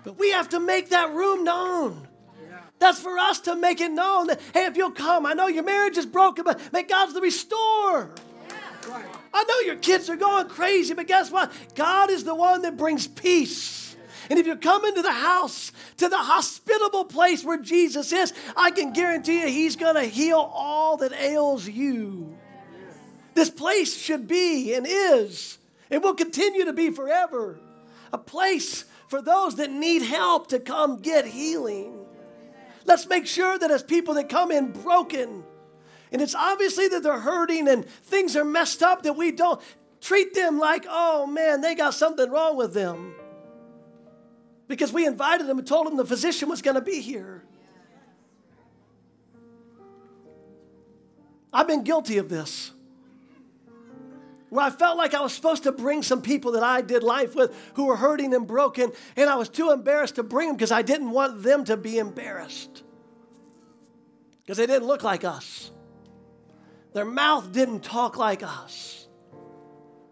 But 0.03 0.17
we 0.17 0.31
have 0.31 0.49
to 0.49 0.59
make 0.59 0.89
that 0.89 1.13
room 1.13 1.43
known. 1.43 2.07
That's 2.79 2.99
for 2.99 3.17
us 3.17 3.39
to 3.41 3.55
make 3.55 3.81
it 3.81 3.91
known 3.91 4.27
that, 4.27 4.39
hey, 4.53 4.65
if 4.65 4.77
you'll 4.77 4.91
come, 4.91 5.25
I 5.25 5.33
know 5.33 5.47
your 5.47 5.63
marriage 5.63 5.97
is 5.97 6.05
broken, 6.05 6.43
but 6.43 6.71
may 6.71 6.83
God's 6.83 7.13
the 7.13 7.21
restorer. 7.21 8.11
I 9.33 9.43
know 9.43 9.59
your 9.61 9.75
kids 9.75 10.09
are 10.09 10.15
going 10.15 10.47
crazy, 10.47 10.93
but 10.93 11.07
guess 11.07 11.31
what? 11.31 11.51
God 11.75 12.09
is 12.09 12.23
the 12.23 12.35
one 12.35 12.61
that 12.63 12.77
brings 12.77 13.07
peace. 13.07 13.95
And 14.29 14.37
if 14.37 14.45
you 14.45 14.55
come 14.55 14.83
into 14.85 15.01
the 15.01 15.11
house, 15.11 15.71
to 15.97 16.09
the 16.09 16.17
hospitable 16.17 17.05
place 17.05 17.43
where 17.43 17.57
Jesus 17.57 18.11
is, 18.11 18.33
I 18.55 18.71
can 18.71 18.91
guarantee 18.91 19.41
you 19.41 19.47
he's 19.47 19.75
going 19.75 19.95
to 19.95 20.03
heal 20.03 20.39
all 20.53 20.97
that 20.97 21.13
ails 21.13 21.67
you. 21.67 22.37
This 23.33 23.49
place 23.49 23.95
should 23.95 24.27
be 24.27 24.73
and 24.73 24.85
is, 24.87 25.57
and 25.89 26.03
will 26.03 26.15
continue 26.15 26.65
to 26.65 26.73
be 26.73 26.89
forever, 26.89 27.59
a 28.11 28.17
place 28.17 28.85
for 29.07 29.21
those 29.21 29.55
that 29.55 29.71
need 29.71 30.01
help 30.01 30.47
to 30.47 30.59
come 30.59 31.01
get 31.01 31.25
healing. 31.25 31.93
Let's 32.85 33.07
make 33.07 33.27
sure 33.27 33.57
that 33.57 33.69
as 33.69 33.83
people 33.83 34.15
that 34.15 34.27
come 34.27 34.51
in 34.51 34.71
broken, 34.71 35.43
and 36.11 36.21
it's 36.21 36.35
obviously 36.35 36.87
that 36.89 37.03
they're 37.03 37.19
hurting 37.19 37.67
and 37.67 37.85
things 37.85 38.35
are 38.35 38.45
messed 38.45 38.81
up 38.81 39.03
that 39.03 39.13
we 39.13 39.31
don't 39.31 39.61
treat 40.01 40.33
them 40.33 40.59
like, 40.59 40.85
oh 40.89 41.27
man, 41.27 41.61
they 41.61 41.75
got 41.75 41.93
something 41.93 42.29
wrong 42.29 42.55
with 42.55 42.73
them. 42.73 43.15
Because 44.67 44.91
we 44.91 45.05
invited 45.05 45.47
them 45.47 45.59
and 45.59 45.67
told 45.67 45.87
them 45.87 45.97
the 45.97 46.05
physician 46.05 46.49
was 46.49 46.61
going 46.61 46.75
to 46.75 46.81
be 46.81 46.99
here. 47.01 47.43
I've 51.53 51.67
been 51.67 51.83
guilty 51.83 52.17
of 52.17 52.29
this. 52.29 52.71
Where 54.49 54.65
I 54.65 54.69
felt 54.69 54.97
like 54.97 55.13
I 55.13 55.21
was 55.21 55.33
supposed 55.33 55.63
to 55.63 55.71
bring 55.71 56.03
some 56.03 56.21
people 56.21 56.53
that 56.53 56.63
I 56.63 56.81
did 56.81 57.03
life 57.03 57.35
with 57.35 57.53
who 57.73 57.85
were 57.85 57.97
hurting 57.97 58.33
and 58.33 58.47
broken, 58.47 58.91
and 59.15 59.29
I 59.29 59.35
was 59.35 59.49
too 59.49 59.71
embarrassed 59.71 60.15
to 60.15 60.23
bring 60.23 60.49
them 60.49 60.55
because 60.55 60.71
I 60.71 60.81
didn't 60.81 61.11
want 61.11 61.43
them 61.43 61.65
to 61.65 61.75
be 61.75 61.97
embarrassed. 61.97 62.83
Because 64.43 64.57
they 64.57 64.65
didn't 64.65 64.87
look 64.87 65.03
like 65.03 65.25
us. 65.25 65.71
Their 66.93 67.06
mouth 67.06 67.52
didn't 67.52 67.84
talk 67.84 68.17
like 68.17 68.43
us. 68.43 69.08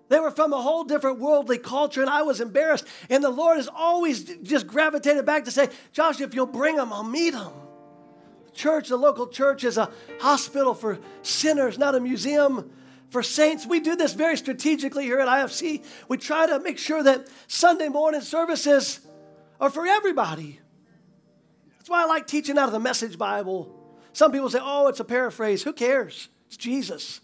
They 0.07 0.19
were 0.19 0.31
from 0.31 0.53
a 0.53 0.61
whole 0.61 0.83
different 0.83 1.19
worldly 1.19 1.57
culture, 1.57 2.01
and 2.01 2.09
I 2.09 2.21
was 2.21 2.39
embarrassed. 2.39 2.85
And 3.09 3.23
the 3.23 3.29
Lord 3.29 3.57
has 3.57 3.67
always 3.67 4.23
just 4.43 4.67
gravitated 4.67 5.25
back 5.25 5.45
to 5.45 5.51
say, 5.51 5.69
Josh, 5.93 6.21
if 6.21 6.35
you'll 6.35 6.45
bring 6.45 6.75
them, 6.75 6.93
I'll 6.93 7.03
meet 7.03 7.31
them. 7.31 7.51
The 8.45 8.51
church, 8.51 8.89
the 8.89 8.97
local 8.97 9.27
church, 9.27 9.63
is 9.63 9.77
a 9.77 9.91
hospital 10.19 10.75
for 10.75 10.99
sinners, 11.23 11.79
not 11.79 11.95
a 11.95 11.99
museum 11.99 12.71
for 13.09 13.23
saints. 13.23 13.65
We 13.65 13.79
do 13.79 13.95
this 13.95 14.13
very 14.13 14.37
strategically 14.37 15.05
here 15.05 15.19
at 15.19 15.27
IFC. 15.27 15.83
We 16.07 16.17
try 16.17 16.45
to 16.45 16.59
make 16.59 16.77
sure 16.77 17.01
that 17.01 17.27
Sunday 17.47 17.87
morning 17.87 18.21
services 18.21 18.99
are 19.59 19.71
for 19.71 19.87
everybody. 19.87 20.59
That's 21.77 21.89
why 21.89 22.03
I 22.03 22.05
like 22.05 22.27
teaching 22.27 22.57
out 22.57 22.67
of 22.67 22.73
the 22.73 22.79
Message 22.79 23.17
Bible. 23.17 23.75
Some 24.13 24.31
people 24.31 24.49
say, 24.49 24.59
oh, 24.61 24.87
it's 24.87 24.99
a 24.99 25.03
paraphrase. 25.05 25.63
Who 25.63 25.73
cares? 25.73 26.29
It's 26.47 26.57
Jesus. 26.57 27.21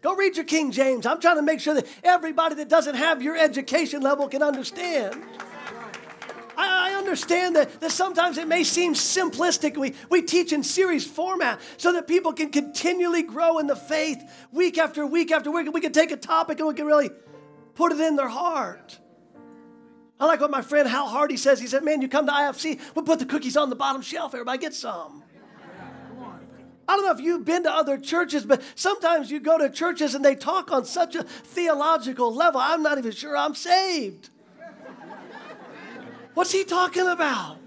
Go 0.00 0.14
read 0.14 0.36
your 0.36 0.44
King 0.44 0.70
James. 0.70 1.06
I'm 1.06 1.20
trying 1.20 1.36
to 1.36 1.42
make 1.42 1.60
sure 1.60 1.74
that 1.74 1.86
everybody 2.04 2.54
that 2.56 2.68
doesn't 2.68 2.94
have 2.94 3.20
your 3.20 3.36
education 3.36 4.00
level 4.00 4.28
can 4.28 4.42
understand. 4.42 5.20
I, 6.56 6.92
understand 6.98 7.56
that, 7.56 7.80
that 7.80 7.92
sometimes 7.92 8.36
it 8.36 8.48
may 8.48 8.64
seem 8.64 8.92
simplistic. 8.92 9.76
We, 9.76 9.94
we 10.10 10.20
teach 10.20 10.52
in 10.52 10.62
series 10.62 11.06
format 11.06 11.60
so 11.76 11.92
that 11.92 12.06
people 12.06 12.32
can 12.32 12.50
continually 12.50 13.22
grow 13.22 13.58
in 13.58 13.66
the 13.66 13.76
faith 13.76 14.22
week 14.52 14.76
after 14.76 15.06
week 15.06 15.30
after 15.30 15.50
week. 15.50 15.72
We 15.72 15.80
can 15.80 15.92
take 15.92 16.10
a 16.10 16.16
topic 16.16 16.58
and 16.58 16.68
we 16.68 16.74
can 16.74 16.84
really 16.84 17.10
put 17.74 17.92
it 17.92 18.00
in 18.00 18.16
their 18.16 18.28
heart. 18.28 18.98
I 20.20 20.26
like 20.26 20.40
what 20.40 20.50
my 20.50 20.60
friend 20.60 20.88
Hal 20.88 21.06
Hardy 21.06 21.36
says. 21.36 21.60
He 21.60 21.66
said, 21.68 21.84
Man, 21.84 22.02
you 22.02 22.08
come 22.08 22.26
to 22.26 22.32
IFC, 22.32 22.80
we'll 22.94 23.04
put 23.04 23.20
the 23.20 23.26
cookies 23.26 23.56
on 23.56 23.70
the 23.70 23.76
bottom 23.76 24.02
shelf. 24.02 24.34
Everybody 24.34 24.58
get 24.58 24.74
some. 24.74 25.22
I 26.88 26.96
don't 26.96 27.04
know 27.04 27.12
if 27.12 27.20
you've 27.20 27.44
been 27.44 27.64
to 27.64 27.70
other 27.70 27.98
churches, 27.98 28.46
but 28.46 28.62
sometimes 28.74 29.30
you 29.30 29.40
go 29.40 29.58
to 29.58 29.68
churches 29.68 30.14
and 30.14 30.24
they 30.24 30.34
talk 30.34 30.72
on 30.72 30.86
such 30.86 31.14
a 31.14 31.22
theological 31.22 32.34
level. 32.34 32.60
I'm 32.60 32.82
not 32.82 32.96
even 32.96 33.12
sure 33.12 33.36
I'm 33.36 33.54
saved. 33.54 34.30
What's 36.32 36.50
he 36.50 36.64
talking 36.64 37.06
about? 37.06 37.58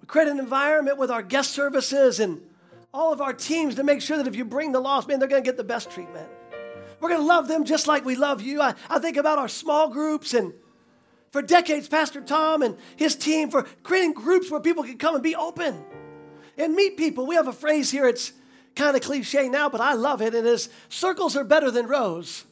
We 0.00 0.06
create 0.06 0.28
an 0.28 0.38
environment 0.38 0.98
with 0.98 1.10
our 1.10 1.22
guest 1.22 1.52
services 1.52 2.20
and 2.20 2.42
all 2.92 3.10
of 3.10 3.22
our 3.22 3.32
teams 3.32 3.76
to 3.76 3.84
make 3.84 4.02
sure 4.02 4.18
that 4.18 4.26
if 4.26 4.36
you 4.36 4.44
bring 4.44 4.72
the 4.72 4.80
lost, 4.80 5.08
man, 5.08 5.18
they're 5.18 5.28
going 5.28 5.42
to 5.42 5.48
get 5.48 5.56
the 5.56 5.64
best 5.64 5.90
treatment. 5.90 6.28
We're 7.00 7.08
going 7.08 7.22
to 7.22 7.26
love 7.26 7.48
them 7.48 7.64
just 7.64 7.86
like 7.86 8.04
we 8.04 8.16
love 8.16 8.42
you. 8.42 8.60
I, 8.60 8.74
I 8.90 8.98
think 8.98 9.16
about 9.16 9.38
our 9.38 9.48
small 9.48 9.88
groups 9.88 10.34
and 10.34 10.52
for 11.32 11.40
decades, 11.40 11.88
Pastor 11.88 12.20
Tom 12.20 12.62
and 12.62 12.76
his 12.96 13.16
team 13.16 13.50
for 13.50 13.62
creating 13.82 14.12
groups 14.12 14.50
where 14.50 14.60
people 14.60 14.84
can 14.84 14.98
come 14.98 15.14
and 15.14 15.24
be 15.24 15.34
open 15.34 15.82
and 16.58 16.74
meet 16.74 16.98
people. 16.98 17.26
We 17.26 17.34
have 17.34 17.48
a 17.48 17.52
phrase 17.52 17.90
here, 17.90 18.06
it's 18.06 18.32
kind 18.76 18.94
of 18.94 19.02
cliche 19.02 19.48
now, 19.48 19.70
but 19.70 19.80
I 19.80 19.94
love 19.94 20.20
it. 20.20 20.34
It 20.34 20.44
is 20.44 20.68
circles 20.90 21.34
are 21.34 21.44
better 21.44 21.70
than 21.70 21.88
rows. 21.88 22.44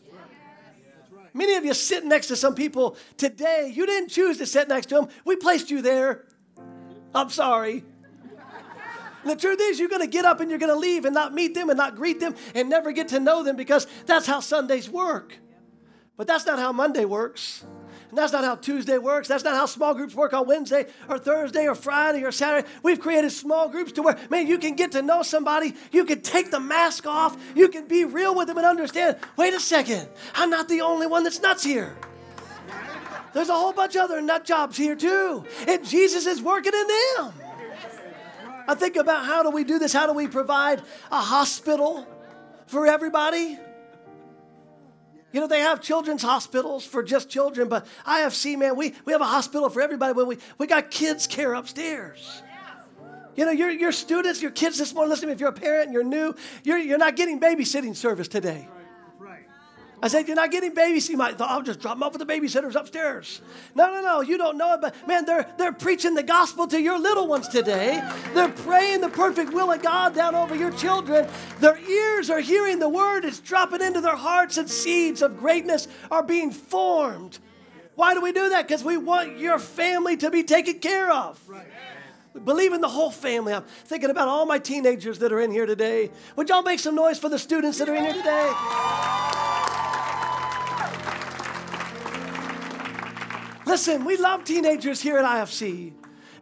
Many 1.32 1.54
of 1.54 1.64
you 1.64 1.74
sit 1.74 2.04
next 2.04 2.26
to 2.28 2.36
some 2.36 2.54
people 2.54 2.96
today. 3.16 3.70
You 3.72 3.86
didn't 3.86 4.08
choose 4.08 4.38
to 4.38 4.46
sit 4.46 4.66
next 4.66 4.86
to 4.86 4.96
them. 4.96 5.08
We 5.24 5.36
placed 5.36 5.70
you 5.70 5.80
there. 5.80 6.24
I'm 7.14 7.30
sorry. 7.30 7.84
And 9.22 9.30
the 9.30 9.36
truth 9.36 9.58
is, 9.60 9.78
you're 9.78 9.90
going 9.90 10.00
to 10.00 10.08
get 10.08 10.24
up 10.24 10.40
and 10.40 10.50
you're 10.50 10.58
going 10.58 10.72
to 10.72 10.78
leave 10.78 11.04
and 11.04 11.14
not 11.14 11.34
meet 11.34 11.54
them 11.54 11.68
and 11.68 11.76
not 11.76 11.94
greet 11.94 12.18
them 12.18 12.34
and 12.54 12.70
never 12.70 12.90
get 12.90 13.08
to 13.08 13.20
know 13.20 13.44
them 13.44 13.54
because 13.54 13.86
that's 14.06 14.26
how 14.26 14.40
Sundays 14.40 14.88
work. 14.88 15.36
But 16.16 16.26
that's 16.26 16.46
not 16.46 16.58
how 16.58 16.72
Monday 16.72 17.04
works. 17.04 17.64
And 18.10 18.18
that's 18.18 18.32
not 18.32 18.44
how 18.44 18.56
Tuesday 18.56 18.98
works. 18.98 19.28
That's 19.28 19.44
not 19.44 19.54
how 19.54 19.66
small 19.66 19.94
groups 19.94 20.14
work 20.14 20.32
on 20.32 20.46
Wednesday 20.46 20.86
or 21.08 21.18
Thursday 21.18 21.68
or 21.68 21.76
Friday 21.76 22.24
or 22.24 22.32
Saturday. 22.32 22.66
We've 22.82 23.00
created 23.00 23.30
small 23.30 23.68
groups 23.68 23.92
to 23.92 24.02
where, 24.02 24.18
man, 24.28 24.48
you 24.48 24.58
can 24.58 24.74
get 24.74 24.92
to 24.92 25.02
know 25.02 25.22
somebody. 25.22 25.74
You 25.92 26.04
can 26.04 26.20
take 26.20 26.50
the 26.50 26.58
mask 26.58 27.06
off. 27.06 27.40
You 27.54 27.68
can 27.68 27.86
be 27.86 28.04
real 28.04 28.34
with 28.34 28.48
them 28.48 28.58
and 28.58 28.66
understand 28.66 29.16
wait 29.36 29.54
a 29.54 29.60
second, 29.60 30.08
I'm 30.34 30.50
not 30.50 30.68
the 30.68 30.80
only 30.80 31.06
one 31.06 31.22
that's 31.22 31.40
nuts 31.40 31.62
here. 31.62 31.96
There's 33.32 33.48
a 33.48 33.54
whole 33.54 33.72
bunch 33.72 33.94
of 33.94 34.02
other 34.02 34.20
nut 34.20 34.44
jobs 34.44 34.76
here 34.76 34.96
too. 34.96 35.44
And 35.68 35.86
Jesus 35.86 36.26
is 36.26 36.42
working 36.42 36.72
in 36.74 36.86
them. 36.86 37.32
I 38.66 38.74
think 38.74 38.96
about 38.96 39.24
how 39.24 39.44
do 39.44 39.50
we 39.50 39.62
do 39.62 39.78
this? 39.78 39.92
How 39.92 40.06
do 40.06 40.12
we 40.12 40.26
provide 40.26 40.82
a 41.12 41.20
hospital 41.20 42.06
for 42.66 42.86
everybody? 42.86 43.58
You 45.32 45.40
know, 45.40 45.46
they 45.46 45.60
have 45.60 45.80
children's 45.80 46.22
hospitals 46.22 46.84
for 46.84 47.02
just 47.02 47.28
children, 47.28 47.68
but 47.68 47.86
IFC, 48.04 48.58
man, 48.58 48.76
we, 48.76 48.94
we 49.04 49.12
have 49.12 49.20
a 49.20 49.26
hospital 49.26 49.68
for 49.68 49.80
everybody, 49.80 50.12
but 50.12 50.26
we, 50.26 50.38
we 50.58 50.66
got 50.66 50.90
kids' 50.90 51.26
care 51.26 51.54
upstairs. 51.54 52.42
You 53.36 53.44
know, 53.44 53.52
your, 53.52 53.70
your 53.70 53.92
students, 53.92 54.42
your 54.42 54.50
kids 54.50 54.76
this 54.76 54.92
morning, 54.92 55.10
listen 55.10 55.22
to 55.22 55.26
me, 55.28 55.32
if 55.32 55.40
you're 55.40 55.50
a 55.50 55.52
parent 55.52 55.84
and 55.84 55.92
you're 55.94 56.02
new, 56.04 56.34
you're, 56.64 56.78
you're 56.78 56.98
not 56.98 57.14
getting 57.14 57.38
babysitting 57.38 57.94
service 57.94 58.26
today. 58.26 58.68
I 60.02 60.08
said, 60.08 60.26
You're 60.26 60.36
not 60.36 60.50
getting 60.50 60.74
babies. 60.74 61.08
You 61.08 61.16
might 61.16 61.36
thought, 61.36 61.50
I'll 61.50 61.62
just 61.62 61.80
drop 61.80 61.96
them 61.96 62.02
off 62.02 62.16
with 62.16 62.26
the 62.26 62.32
babysitters 62.32 62.74
upstairs. 62.74 63.40
No, 63.74 63.92
no, 63.92 64.00
no. 64.00 64.20
You 64.20 64.38
don't 64.38 64.56
know 64.56 64.74
it, 64.74 64.80
but 64.80 64.94
man, 65.06 65.24
they're, 65.24 65.46
they're 65.58 65.72
preaching 65.72 66.14
the 66.14 66.22
gospel 66.22 66.66
to 66.68 66.80
your 66.80 66.98
little 66.98 67.26
ones 67.26 67.48
today. 67.48 68.02
They're 68.34 68.48
praying 68.48 69.02
the 69.02 69.08
perfect 69.08 69.52
will 69.52 69.70
of 69.70 69.82
God 69.82 70.14
down 70.14 70.34
over 70.34 70.54
your 70.54 70.70
children. 70.72 71.28
Their 71.58 71.78
ears 71.78 72.30
are 72.30 72.40
hearing 72.40 72.78
the 72.78 72.88
word, 72.88 73.24
it's 73.24 73.40
dropping 73.40 73.82
into 73.82 74.00
their 74.00 74.16
hearts, 74.16 74.56
and 74.56 74.70
seeds 74.70 75.22
of 75.22 75.38
greatness 75.38 75.88
are 76.10 76.22
being 76.22 76.50
formed. 76.50 77.38
Why 77.94 78.14
do 78.14 78.22
we 78.22 78.32
do 78.32 78.48
that? 78.50 78.66
Because 78.66 78.82
we 78.82 78.96
want 78.96 79.38
your 79.38 79.58
family 79.58 80.16
to 80.18 80.30
be 80.30 80.42
taken 80.42 80.78
care 80.78 81.10
of. 81.10 81.38
Right. 81.46 81.66
We 82.32 82.40
believe 82.40 82.72
in 82.72 82.80
the 82.80 82.88
whole 82.88 83.10
family. 83.10 83.52
I'm 83.52 83.64
thinking 83.84 84.08
about 84.08 84.28
all 84.28 84.46
my 84.46 84.58
teenagers 84.58 85.18
that 85.18 85.32
are 85.32 85.40
in 85.40 85.50
here 85.50 85.66
today. 85.66 86.10
Would 86.36 86.48
y'all 86.48 86.62
make 86.62 86.78
some 86.78 86.94
noise 86.94 87.18
for 87.18 87.28
the 87.28 87.38
students 87.38 87.78
that 87.78 87.88
are 87.88 87.94
in 87.94 88.04
here 88.04 88.14
today? 88.14 89.58
Listen, 93.70 94.04
we 94.04 94.16
love 94.16 94.42
teenagers 94.42 95.00
here 95.00 95.16
at 95.16 95.24
IFC. 95.24 95.92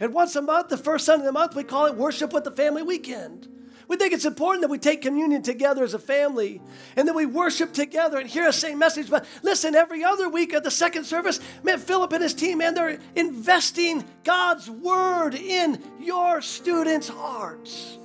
And 0.01 0.15
once 0.15 0.35
a 0.35 0.41
month, 0.41 0.69
the 0.69 0.79
first 0.79 1.05
Sunday 1.05 1.27
of 1.27 1.27
the 1.27 1.39
month, 1.39 1.55
we 1.55 1.63
call 1.63 1.85
it 1.85 1.95
Worship 1.95 2.33
with 2.33 2.45
the 2.45 2.51
Family 2.51 2.83
Weekend. 2.83 3.47
We 3.87 3.99
think 3.99 4.15
it's 4.15 4.25
important 4.25 4.63
that 4.63 4.71
we 4.71 4.79
take 4.79 5.03
communion 5.03 5.43
together 5.43 5.85
as 5.85 5.93
a 5.93 5.99
family 5.99 6.63
and 6.97 7.07
that 7.07 7.15
we 7.15 7.27
worship 7.27 7.75
together 7.75 8.17
and 8.17 8.31
hear 8.31 8.49
a 8.49 8.53
same 8.53 8.79
message. 8.79 9.11
But 9.11 9.27
listen, 9.43 9.75
every 9.75 10.03
other 10.03 10.31
week 10.31 10.55
at 10.55 10.65
the 10.65 10.71
second 10.71 11.05
service, 11.05 11.39
man, 11.63 11.79
Philip 11.79 12.15
and 12.15 12.23
his 12.23 12.33
team, 12.33 12.59
man, 12.59 12.73
they're 12.73 12.99
investing 13.15 14.07
God's 14.25 14.71
word 14.71 15.35
in 15.35 15.83
your 16.01 16.41
students' 16.41 17.09
hearts. 17.09 17.99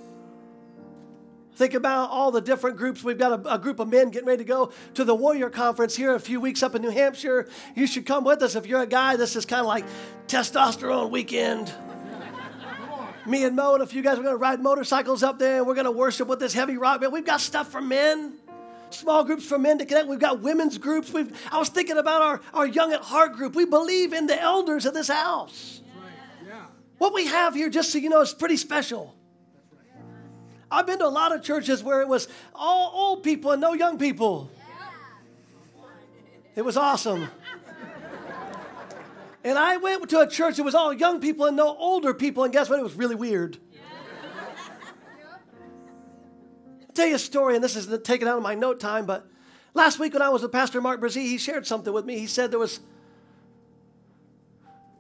Think 1.56 1.76
about 1.76 2.10
all 2.10 2.32
the 2.32 2.42
different 2.42 2.78
groups. 2.78 3.04
We've 3.04 3.18
got 3.18 3.46
a, 3.46 3.54
a, 3.54 3.60
group 3.60 3.80
of 3.80 3.88
men 3.88 4.10
getting 4.10 4.28
ready 4.28 4.44
to 4.44 4.48
go 4.48 4.72
to 4.96 5.04
the 5.04 5.14
Warrior 5.14 5.52
Conference 5.52 5.96
here 5.96 6.16
a 6.16 6.20
few 6.20 6.40
weeks 6.40 6.64
up 6.64 6.74
in 6.74 6.82
New 6.82 6.90
Hampshire. 6.90 7.48
You 7.76 7.86
should 7.86 8.08
come 8.08 8.24
with 8.24 8.42
us. 8.42 8.56
If 8.56 8.66
you're 8.66 8.82
a 8.82 8.88
guy, 8.88 9.18
this 9.18 9.36
is 9.36 9.46
kind 9.46 9.60
of 9.60 9.68
like 9.68 9.86
testosterone 10.28 11.12
weekend. 11.12 11.72
Me 13.26 13.46
and 13.46 13.56
Mo 13.56 13.76
and 13.76 13.84
a 13.84 13.88
few 13.88 14.02
guys 14.02 14.18
are 14.18 14.24
going 14.24 14.34
to 14.34 14.38
ride 14.38 14.60
motorcycles 14.60 15.24
up 15.24 15.40
there 15.40 15.60
and 15.60 15.68
we're 15.68 15.76
going 15.76 15.86
to 15.86 15.92
worship 15.92 16.28
with 16.28 16.40
this 16.40 16.54
heavy 16.54 16.76
rock 16.76 17.00
band. 17.00 17.14
We've 17.14 17.26
got 17.26 17.40
stuff 17.40 17.72
for 17.72 17.80
men, 17.80 18.34
small 18.90 19.24
groups 19.24 19.46
for 19.46 19.58
men 19.58 19.78
to 19.78 19.86
connect. 19.86 20.08
We've 20.08 20.20
got 20.20 20.42
women's 20.42 20.78
groups. 20.78 21.14
We've, 21.14 21.32
I 21.52 21.58
was 21.58 21.70
thinking 21.70 21.98
about 21.98 22.22
our, 22.22 22.42
our 22.54 22.66
Young 22.68 22.92
at 22.92 23.02
Heart 23.02 23.34
group. 23.34 23.56
We 23.56 23.66
believe 23.66 24.12
in 24.12 24.26
the 24.26 24.42
elders 24.42 24.86
of 24.86 24.94
this 24.94 25.08
house. 25.08 25.82
Right. 25.96 26.50
Yeah. 26.50 26.66
What 26.98 27.14
we 27.14 27.28
have 27.28 27.54
here, 27.54 27.70
just 27.70 27.92
so 27.92 28.00
you 28.00 28.10
know, 28.10 28.22
is 28.22 28.34
pretty 28.34 28.58
special. 28.58 29.16
I've 30.74 30.88
been 30.88 31.00
to 31.00 31.06
a 31.06 31.08
lot 31.08 31.32
of 31.34 31.44
churches 31.44 31.84
where 31.84 32.02
it 32.02 32.08
was 32.08 32.28
all 32.56 32.92
old 32.94 33.24
people 33.24 33.52
and 33.52 33.62
no 33.62 33.74
young 33.74 34.00
people. 34.00 34.50
It 36.56 36.64
was 36.64 36.78
awesome. 36.78 37.28
And 39.44 39.58
I 39.60 39.78
went 39.78 40.10
to 40.10 40.22
a 40.22 40.28
church 40.28 40.58
that 40.58 40.64
was 40.64 40.74
all 40.74 40.94
young 40.94 41.20
people 41.20 41.46
and 41.46 41.56
no 41.58 41.76
older 41.78 42.14
people, 42.14 42.44
and 42.44 42.54
guess 42.54 42.70
what? 42.70 42.80
It 42.80 42.84
was 42.84 42.96
really 42.96 43.16
weird. 43.16 43.58
I'll 46.82 46.94
tell 46.94 47.08
you 47.08 47.16
a 47.16 47.20
story, 47.20 47.56
and 47.56 47.64
this 47.64 47.76
is 47.76 47.88
taken 48.04 48.28
out 48.28 48.38
of 48.38 48.44
my 48.44 48.56
note 48.56 48.80
time, 48.80 49.06
but 49.06 49.28
last 49.74 50.00
week 50.00 50.14
when 50.14 50.22
I 50.22 50.30
was 50.30 50.42
with 50.44 50.52
Pastor 50.52 50.80
Mark 50.80 51.02
Brazee, 51.02 51.24
he 51.24 51.38
shared 51.38 51.68
something 51.68 51.92
with 51.92 52.06
me. 52.06 52.18
He 52.18 52.28
said 52.28 52.52
there 52.52 52.60
was 52.60 52.80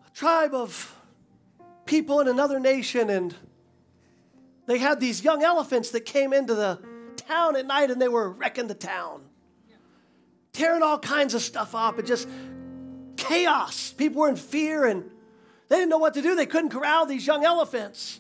a 0.05 0.11
tribe 0.11 0.53
of 0.53 0.95
people 1.85 2.19
in 2.19 2.27
another 2.27 2.59
nation, 2.59 3.09
and 3.09 3.33
they 4.65 4.77
had 4.77 4.99
these 4.99 5.23
young 5.23 5.43
elephants 5.43 5.91
that 5.91 6.01
came 6.01 6.33
into 6.33 6.55
the 6.55 6.79
town 7.15 7.55
at 7.55 7.65
night 7.65 7.91
and 7.91 8.01
they 8.01 8.07
were 8.07 8.29
wrecking 8.29 8.67
the 8.67 8.73
town, 8.73 9.23
tearing 10.53 10.81
all 10.81 10.99
kinds 10.99 11.33
of 11.33 11.41
stuff 11.41 11.75
up, 11.75 11.97
and 11.97 12.07
just 12.07 12.27
chaos. 13.17 13.93
People 13.93 14.21
were 14.21 14.29
in 14.29 14.35
fear 14.35 14.85
and 14.85 15.09
they 15.69 15.77
didn't 15.77 15.89
know 15.89 15.97
what 15.97 16.13
to 16.15 16.21
do. 16.21 16.35
They 16.35 16.45
couldn't 16.45 16.69
corral 16.69 17.05
these 17.05 17.25
young 17.25 17.43
elephants. 17.43 18.19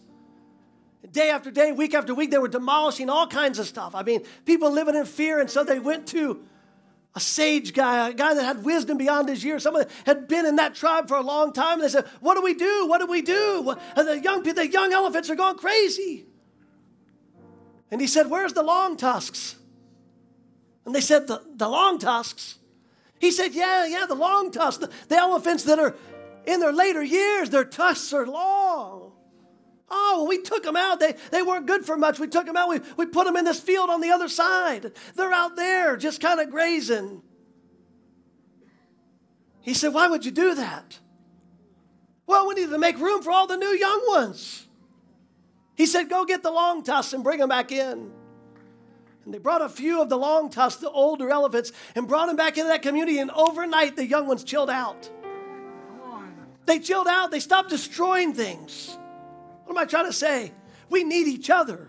Day 1.11 1.29
after 1.29 1.51
day, 1.51 1.73
week 1.73 1.93
after 1.93 2.15
week, 2.15 2.31
they 2.31 2.37
were 2.37 2.47
demolishing 2.47 3.09
all 3.09 3.27
kinds 3.27 3.59
of 3.59 3.67
stuff. 3.67 3.93
I 3.93 4.03
mean, 4.03 4.21
people 4.45 4.71
living 4.71 4.95
in 4.95 5.05
fear, 5.05 5.39
and 5.39 5.49
so 5.49 5.63
they 5.63 5.77
went 5.79 6.07
to 6.07 6.43
a 7.13 7.19
sage 7.19 7.73
guy, 7.73 8.09
a 8.09 8.13
guy 8.13 8.33
that 8.33 8.43
had 8.43 8.63
wisdom 8.63 8.97
beyond 8.97 9.29
his 9.29 9.43
years, 9.43 9.63
someone 9.63 9.83
that 9.83 9.91
had 10.05 10.27
been 10.27 10.45
in 10.45 10.55
that 10.55 10.73
tribe 10.73 11.07
for 11.07 11.15
a 11.15 11.21
long 11.21 11.53
time. 11.53 11.73
And 11.73 11.83
they 11.83 11.89
said, 11.89 12.05
What 12.21 12.35
do 12.35 12.41
we 12.41 12.53
do? 12.53 12.87
What 12.87 12.99
do 12.99 13.05
we 13.05 13.21
do? 13.21 13.75
And 13.95 14.07
the 14.07 14.19
young, 14.19 14.43
the 14.43 14.67
young 14.67 14.93
elephants 14.93 15.29
are 15.29 15.35
going 15.35 15.57
crazy. 15.57 16.25
And 17.93 18.01
he 18.01 18.07
said, 18.07 18.27
Where's 18.31 18.53
the 18.53 18.63
long 18.63 18.97
tusks? 18.97 19.55
And 20.83 20.95
they 20.95 20.99
said, 20.99 21.27
The, 21.27 21.43
the 21.55 21.69
long 21.69 21.99
tusks? 21.99 22.57
He 23.19 23.29
said, 23.29 23.53
Yeah, 23.53 23.85
yeah, 23.85 24.07
the 24.07 24.15
long 24.15 24.49
tusks, 24.49 24.79
the, 24.79 24.89
the 25.09 25.15
elephants 25.15 25.63
that 25.65 25.77
are 25.77 25.95
in 26.47 26.59
their 26.59 26.73
later 26.73 27.03
years, 27.03 27.51
their 27.51 27.63
tusks 27.63 28.11
are 28.11 28.25
long. 28.25 29.11
Oh, 29.91 30.25
we 30.27 30.41
took 30.41 30.63
them 30.63 30.75
out. 30.75 30.99
They, 30.99 31.13
they 31.29 31.43
weren't 31.43 31.67
good 31.67 31.85
for 31.85 31.95
much. 31.95 32.17
We 32.17 32.27
took 32.27 32.47
them 32.47 32.57
out. 32.57 32.67
We, 32.67 32.79
we 32.97 33.05
put 33.05 33.25
them 33.25 33.35
in 33.35 33.45
this 33.45 33.59
field 33.59 33.91
on 33.91 34.01
the 34.01 34.09
other 34.09 34.27
side. 34.27 34.91
They're 35.13 35.31
out 35.31 35.55
there 35.55 35.95
just 35.95 36.19
kind 36.19 36.39
of 36.39 36.49
grazing. 36.49 37.21
He 39.61 39.75
said, 39.75 39.93
Why 39.93 40.07
would 40.07 40.25
you 40.25 40.31
do 40.31 40.55
that? 40.55 40.97
Well, 42.25 42.47
we 42.47 42.55
need 42.55 42.71
to 42.71 42.79
make 42.79 42.97
room 42.97 43.21
for 43.21 43.29
all 43.29 43.45
the 43.45 43.55
new 43.55 43.77
young 43.77 44.03
ones. 44.07 44.62
He 45.75 45.85
said, 45.85 46.09
Go 46.09 46.25
get 46.25 46.43
the 46.43 46.51
long 46.51 46.83
tusks 46.83 47.13
and 47.13 47.23
bring 47.23 47.39
them 47.39 47.49
back 47.49 47.71
in. 47.71 48.11
And 49.25 49.33
they 49.33 49.37
brought 49.37 49.61
a 49.61 49.69
few 49.69 50.01
of 50.01 50.09
the 50.09 50.17
long 50.17 50.49
tusks, 50.49 50.81
the 50.81 50.91
older 50.91 51.29
elephants, 51.29 51.71
and 51.95 52.07
brought 52.07 52.27
them 52.27 52.35
back 52.35 52.57
into 52.57 52.67
that 52.67 52.81
community. 52.81 53.19
And 53.19 53.31
overnight, 53.31 53.95
the 53.95 54.05
young 54.05 54.27
ones 54.27 54.43
chilled 54.43 54.69
out. 54.69 55.09
They 56.65 56.79
chilled 56.79 57.07
out. 57.07 57.31
They 57.31 57.39
stopped 57.39 57.69
destroying 57.69 58.33
things. 58.33 58.97
What 59.65 59.77
am 59.77 59.77
I 59.77 59.85
trying 59.85 60.05
to 60.05 60.13
say? 60.13 60.51
We 60.89 61.03
need 61.03 61.27
each 61.27 61.49
other. 61.49 61.87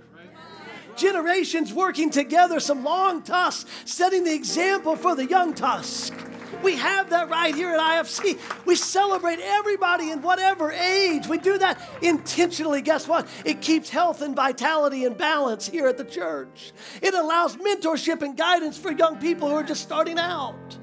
Generations 0.97 1.75
working 1.75 2.11
together, 2.11 2.61
some 2.61 2.85
long 2.85 3.23
tusks, 3.23 3.69
setting 3.85 4.23
the 4.23 4.33
example 4.33 4.95
for 4.95 5.17
the 5.17 5.27
young 5.27 5.53
tusk. 5.53 6.15
We 6.63 6.77
have 6.77 7.11
that 7.11 7.29
right 7.29 7.55
here 7.55 7.71
at 7.71 7.81
IFC. 7.81 8.39
We 8.65 8.77
celebrate 8.77 9.39
everybody 9.41 10.11
in 10.11 10.23
whatever 10.23 10.73
age. 10.73 11.27
We 11.27 11.39
do 11.39 11.59
that 11.59 11.81
intentionally. 12.03 12.83
Guess 12.83 13.09
what? 13.09 13.29
It 13.45 13.61
keeps 13.61 13.91
health 13.91 14.23
and 14.23 14.35
vitality 14.35 15.05
and 15.05 15.17
balance 15.17 15.69
here 15.69 15.87
at 15.87 15.99
the 15.99 16.05
church. 16.05 16.73
It 17.03 17.15
allows 17.15 17.57
mentorship 17.57 18.23
and 18.23 18.37
guidance 18.37 18.79
for 18.79 18.93
young 18.93 19.19
people 19.19 19.49
who 19.49 19.55
are 19.55 19.63
just 19.63 19.83
starting 19.83 20.19
out. 20.19 20.79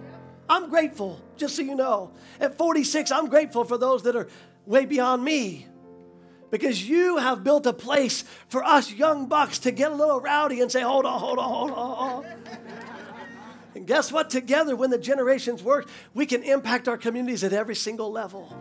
I'm 0.50 0.70
grateful, 0.70 1.22
just 1.38 1.56
so 1.56 1.62
you 1.62 1.76
know. 1.76 2.12
At 2.40 2.58
46, 2.58 3.12
I'm 3.12 3.30
grateful 3.30 3.64
for 3.64 3.78
those 3.78 4.04
that 4.04 4.16
are 4.16 4.28
way 4.66 4.86
beyond 4.86 5.24
me 5.24 5.68
because 6.52 6.88
you 6.88 7.18
have 7.18 7.44
built 7.44 7.66
a 7.66 7.74
place 7.74 8.24
for 8.50 8.64
us 8.64 8.92
young 8.92 9.28
bucks 9.28 9.60
to 9.60 9.72
get 9.72 9.92
a 9.92 9.96
little 9.96 10.20
rowdy 10.20 10.62
and 10.62 10.72
say, 10.72 10.82
hold 10.82 11.06
on, 11.06 11.20
hold 11.20 11.40
on, 11.40 11.50
hold 11.50 11.72
on. 11.72 12.26
And 13.74 13.88
guess 13.88 14.12
what? 14.12 14.30
Together, 14.30 14.76
when 14.76 14.90
the 14.90 14.98
generations 14.98 15.64
work, 15.64 15.88
we 16.14 16.26
can 16.26 16.44
impact 16.44 16.88
our 16.88 16.98
communities 16.98 17.44
at 17.44 17.54
every 17.54 17.76
single 17.76 18.12
level. 18.12 18.56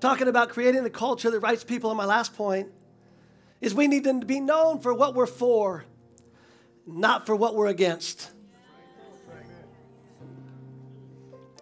Talking 0.00 0.28
about 0.28 0.50
creating 0.50 0.84
the 0.84 0.90
culture 0.90 1.30
that 1.30 1.40
writes 1.40 1.64
people 1.64 1.90
on 1.90 1.96
my 1.96 2.04
last 2.04 2.34
point 2.34 2.68
is 3.60 3.74
we 3.74 3.88
need 3.88 4.04
to 4.04 4.20
be 4.20 4.38
known 4.38 4.80
for 4.80 4.92
what 4.92 5.14
we're 5.14 5.26
for, 5.26 5.84
not 6.86 7.26
for 7.26 7.34
what 7.34 7.54
we're 7.54 7.68
against. 7.68 8.30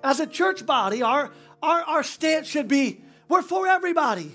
as 0.02 0.20
a 0.20 0.26
church 0.26 0.66
body, 0.66 1.02
our, 1.02 1.30
our, 1.62 1.82
our 1.82 2.02
stance 2.02 2.46
should 2.46 2.68
be 2.68 3.00
we're 3.28 3.42
for 3.42 3.66
everybody. 3.66 4.30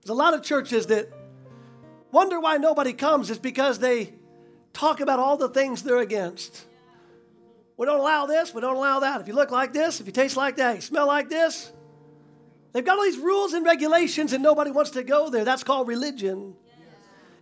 There's 0.00 0.10
a 0.10 0.14
lot 0.14 0.34
of 0.34 0.42
churches 0.42 0.86
that 0.86 1.08
wonder 2.12 2.40
why 2.40 2.56
nobody 2.56 2.92
comes 2.92 3.30
is 3.30 3.38
because 3.38 3.78
they 3.78 4.12
talk 4.72 5.00
about 5.00 5.18
all 5.18 5.36
the 5.36 5.48
things 5.48 5.82
they're 5.82 5.98
against. 5.98 6.64
We 7.76 7.86
don't 7.86 8.00
allow 8.00 8.26
this, 8.26 8.52
we 8.52 8.60
don't 8.60 8.76
allow 8.76 9.00
that. 9.00 9.20
If 9.20 9.28
you 9.28 9.34
look 9.34 9.50
like 9.50 9.72
this, 9.72 10.00
if 10.00 10.06
you 10.06 10.12
taste 10.12 10.36
like 10.36 10.56
that, 10.56 10.76
you 10.76 10.80
smell 10.82 11.06
like 11.06 11.28
this. 11.28 11.72
They've 12.72 12.84
got 12.84 12.98
all 12.98 13.04
these 13.04 13.18
rules 13.18 13.52
and 13.52 13.64
regulations 13.64 14.32
and 14.32 14.42
nobody 14.42 14.70
wants 14.70 14.90
to 14.92 15.02
go 15.02 15.30
there. 15.30 15.44
That's 15.44 15.64
called 15.64 15.88
religion. 15.88 16.54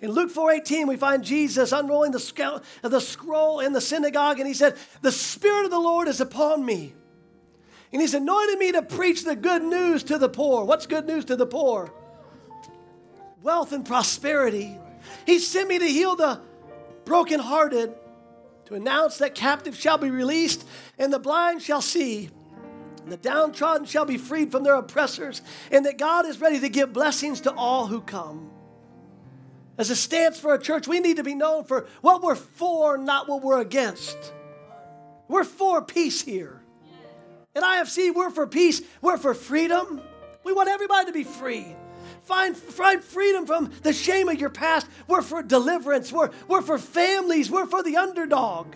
In 0.00 0.12
Luke 0.12 0.32
4:18, 0.32 0.86
we 0.86 0.96
find 0.96 1.24
Jesus 1.24 1.72
unrolling 1.72 2.12
the, 2.12 2.62
the 2.82 3.00
scroll 3.00 3.58
in 3.58 3.72
the 3.72 3.80
synagogue, 3.80 4.38
and 4.38 4.46
he 4.46 4.54
said, 4.54 4.76
The 5.02 5.10
Spirit 5.10 5.64
of 5.64 5.70
the 5.72 5.80
Lord 5.80 6.06
is 6.06 6.20
upon 6.20 6.64
me. 6.64 6.94
And 7.92 8.00
he's 8.00 8.14
anointed 8.14 8.58
me 8.58 8.72
to 8.72 8.82
preach 8.82 9.24
the 9.24 9.34
good 9.34 9.62
news 9.62 10.04
to 10.04 10.18
the 10.18 10.28
poor. 10.28 10.64
What's 10.64 10.86
good 10.86 11.06
news 11.06 11.24
to 11.26 11.36
the 11.36 11.46
poor? 11.46 11.92
Wealth 13.42 13.72
and 13.72 13.84
prosperity. 13.84 14.78
He 15.26 15.38
sent 15.38 15.68
me 15.68 15.78
to 15.78 15.86
heal 15.86 16.16
the 16.16 16.40
brokenhearted, 17.04 17.94
to 18.66 18.74
announce 18.74 19.18
that 19.18 19.34
captives 19.34 19.78
shall 19.78 19.96
be 19.96 20.10
released, 20.10 20.66
and 20.98 21.12
the 21.12 21.18
blind 21.18 21.62
shall 21.62 21.80
see. 21.80 22.28
And 23.02 23.10
the 23.10 23.16
downtrodden 23.16 23.86
shall 23.86 24.04
be 24.04 24.18
freed 24.18 24.52
from 24.52 24.64
their 24.64 24.74
oppressors, 24.74 25.40
and 25.70 25.86
that 25.86 25.96
God 25.96 26.26
is 26.26 26.40
ready 26.40 26.60
to 26.60 26.68
give 26.68 26.92
blessings 26.92 27.40
to 27.42 27.52
all 27.52 27.86
who 27.86 28.02
come. 28.02 28.50
As 29.78 29.88
a 29.88 29.96
stance 29.96 30.38
for 30.38 30.52
a 30.52 30.60
church, 30.60 30.86
we 30.86 31.00
need 31.00 31.16
to 31.16 31.22
be 31.22 31.34
known 31.34 31.64
for 31.64 31.86
what 32.02 32.20
we're 32.20 32.34
for, 32.34 32.98
not 32.98 33.28
what 33.28 33.42
we're 33.42 33.60
against. 33.60 34.18
We're 35.28 35.44
for 35.44 35.80
peace 35.80 36.20
here. 36.20 36.60
At 37.54 37.62
IFC, 37.62 38.14
we're 38.14 38.30
for 38.30 38.46
peace, 38.46 38.82
we're 39.00 39.16
for 39.16 39.32
freedom. 39.32 40.02
We 40.44 40.52
want 40.52 40.68
everybody 40.68 41.06
to 41.06 41.12
be 41.12 41.24
free. 41.24 41.74
Find, 42.28 42.54
find 42.54 43.02
freedom 43.02 43.46
from 43.46 43.72
the 43.82 43.94
shame 43.94 44.28
of 44.28 44.38
your 44.38 44.50
past. 44.50 44.86
We're 45.06 45.22
for 45.22 45.42
deliverance. 45.42 46.12
We're, 46.12 46.28
we're 46.46 46.60
for 46.60 46.78
families. 46.78 47.50
We're 47.50 47.64
for 47.64 47.82
the 47.82 47.96
underdog. 47.96 48.74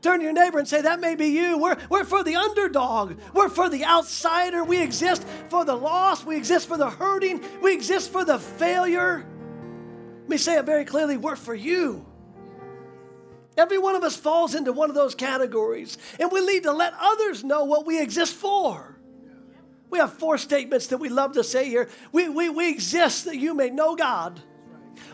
Turn 0.00 0.18
to 0.18 0.24
your 0.24 0.32
neighbor 0.32 0.58
and 0.58 0.66
say, 0.66 0.82
That 0.82 0.98
may 0.98 1.14
be 1.14 1.28
you. 1.28 1.56
We're, 1.56 1.76
we're 1.88 2.02
for 2.02 2.24
the 2.24 2.34
underdog. 2.34 3.16
We're 3.32 3.48
for 3.48 3.68
the 3.68 3.84
outsider. 3.84 4.64
We 4.64 4.82
exist 4.82 5.24
for 5.50 5.64
the 5.64 5.76
lost. 5.76 6.26
We 6.26 6.36
exist 6.36 6.66
for 6.66 6.76
the 6.76 6.90
hurting. 6.90 7.44
We 7.62 7.72
exist 7.74 8.10
for 8.10 8.24
the 8.24 8.40
failure. 8.40 9.24
Let 10.22 10.28
me 10.28 10.36
say 10.36 10.58
it 10.58 10.64
very 10.64 10.84
clearly 10.84 11.16
we're 11.16 11.36
for 11.36 11.54
you. 11.54 12.04
Every 13.56 13.78
one 13.78 13.94
of 13.94 14.02
us 14.02 14.16
falls 14.16 14.56
into 14.56 14.72
one 14.72 14.90
of 14.90 14.96
those 14.96 15.14
categories, 15.14 15.96
and 16.18 16.32
we 16.32 16.44
need 16.44 16.64
to 16.64 16.72
let 16.72 16.92
others 16.98 17.44
know 17.44 17.62
what 17.62 17.86
we 17.86 18.02
exist 18.02 18.34
for. 18.34 18.91
We 19.92 19.98
have 19.98 20.14
four 20.14 20.38
statements 20.38 20.86
that 20.86 20.96
we 20.96 21.10
love 21.10 21.32
to 21.32 21.44
say 21.44 21.68
here. 21.68 21.86
We, 22.12 22.26
we, 22.30 22.48
we 22.48 22.70
exist 22.70 23.26
that 23.26 23.36
you 23.36 23.52
may 23.52 23.68
know 23.68 23.94
God. 23.94 24.40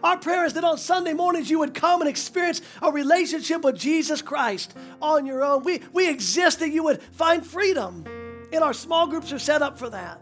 Our 0.04 0.16
prayer 0.16 0.44
is 0.44 0.54
that 0.54 0.62
on 0.62 0.78
Sunday 0.78 1.14
mornings 1.14 1.50
you 1.50 1.58
would 1.58 1.74
come 1.74 2.00
and 2.00 2.08
experience 2.08 2.62
a 2.80 2.92
relationship 2.92 3.62
with 3.62 3.76
Jesus 3.76 4.22
Christ 4.22 4.76
on 5.02 5.26
your 5.26 5.42
own. 5.42 5.64
We, 5.64 5.82
we 5.92 6.08
exist 6.08 6.60
that 6.60 6.70
you 6.70 6.84
would 6.84 7.02
find 7.02 7.44
freedom, 7.44 8.04
and 8.52 8.62
our 8.62 8.72
small 8.72 9.08
groups 9.08 9.32
are 9.32 9.40
set 9.40 9.62
up 9.62 9.78
for 9.78 9.90
that 9.90 10.20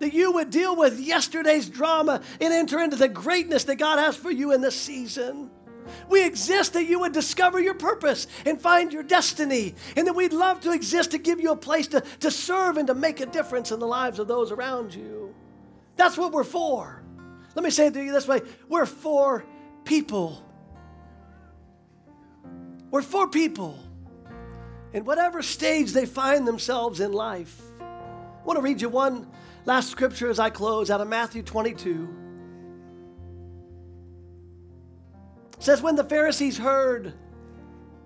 that 0.00 0.12
you 0.12 0.32
would 0.32 0.50
deal 0.50 0.74
with 0.74 0.98
yesterday's 0.98 1.68
drama 1.68 2.20
and 2.40 2.52
enter 2.52 2.80
into 2.80 2.96
the 2.96 3.06
greatness 3.08 3.64
that 3.64 3.76
God 3.76 4.00
has 4.00 4.16
for 4.16 4.32
you 4.32 4.52
in 4.52 4.60
this 4.60 4.74
season. 4.74 5.48
We 6.08 6.24
exist 6.24 6.72
that 6.74 6.84
you 6.84 7.00
would 7.00 7.12
discover 7.12 7.60
your 7.60 7.74
purpose 7.74 8.26
and 8.44 8.60
find 8.60 8.92
your 8.92 9.02
destiny, 9.02 9.74
and 9.96 10.06
that 10.06 10.14
we'd 10.14 10.32
love 10.32 10.60
to 10.62 10.72
exist 10.72 11.12
to 11.12 11.18
give 11.18 11.40
you 11.40 11.52
a 11.52 11.56
place 11.56 11.86
to, 11.88 12.02
to 12.20 12.30
serve 12.30 12.76
and 12.76 12.86
to 12.88 12.94
make 12.94 13.20
a 13.20 13.26
difference 13.26 13.72
in 13.72 13.80
the 13.80 13.86
lives 13.86 14.18
of 14.18 14.28
those 14.28 14.52
around 14.52 14.94
you. 14.94 15.34
That's 15.96 16.16
what 16.16 16.32
we're 16.32 16.44
for. 16.44 17.02
Let 17.54 17.64
me 17.64 17.70
say 17.70 17.86
it 17.86 17.94
to 17.94 18.02
you 18.02 18.12
this 18.12 18.26
way 18.26 18.40
we're 18.68 18.86
for 18.86 19.44
people. 19.84 20.42
We're 22.90 23.02
for 23.02 23.28
people 23.28 23.78
in 24.92 25.04
whatever 25.04 25.42
stage 25.42 25.92
they 25.92 26.04
find 26.04 26.46
themselves 26.46 27.00
in 27.00 27.12
life. 27.12 27.60
I 27.80 28.44
want 28.44 28.58
to 28.58 28.62
read 28.62 28.80
you 28.80 28.88
one 28.88 29.26
Last 29.64 29.90
scripture 29.90 30.28
as 30.28 30.40
I 30.40 30.50
close 30.50 30.90
out 30.90 31.00
of 31.00 31.06
Matthew 31.06 31.42
22. 31.42 32.21
Says, 35.62 35.82
When 35.82 35.96
the 35.96 36.04
Pharisees 36.04 36.58
heard 36.58 37.12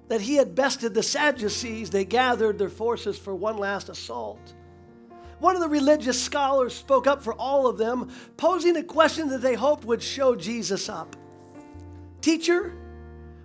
that 0.09 0.21
he 0.21 0.37
had 0.37 0.55
bested 0.55 0.95
the 0.95 1.03
Sadducees, 1.03 1.91
they 1.91 2.05
gathered 2.05 2.59
their 2.59 2.69
forces 2.69 3.19
for 3.19 3.35
one 3.35 3.57
last 3.57 3.89
assault. 3.89 4.55
One 5.39 5.55
of 5.55 5.61
the 5.61 5.69
religious 5.69 6.23
scholars 6.23 6.75
spoke 6.75 7.07
up 7.07 7.23
for 7.23 7.35
all 7.35 7.67
of 7.67 7.77
them, 7.77 8.11
posing 8.37 8.77
a 8.77 8.83
question 8.83 9.29
that 9.29 9.43
they 9.43 9.55
hoped 9.55 9.85
would 9.85 10.03
show 10.03 10.35
Jesus 10.35 10.89
up. 10.89 11.15
Teacher, 12.21 12.75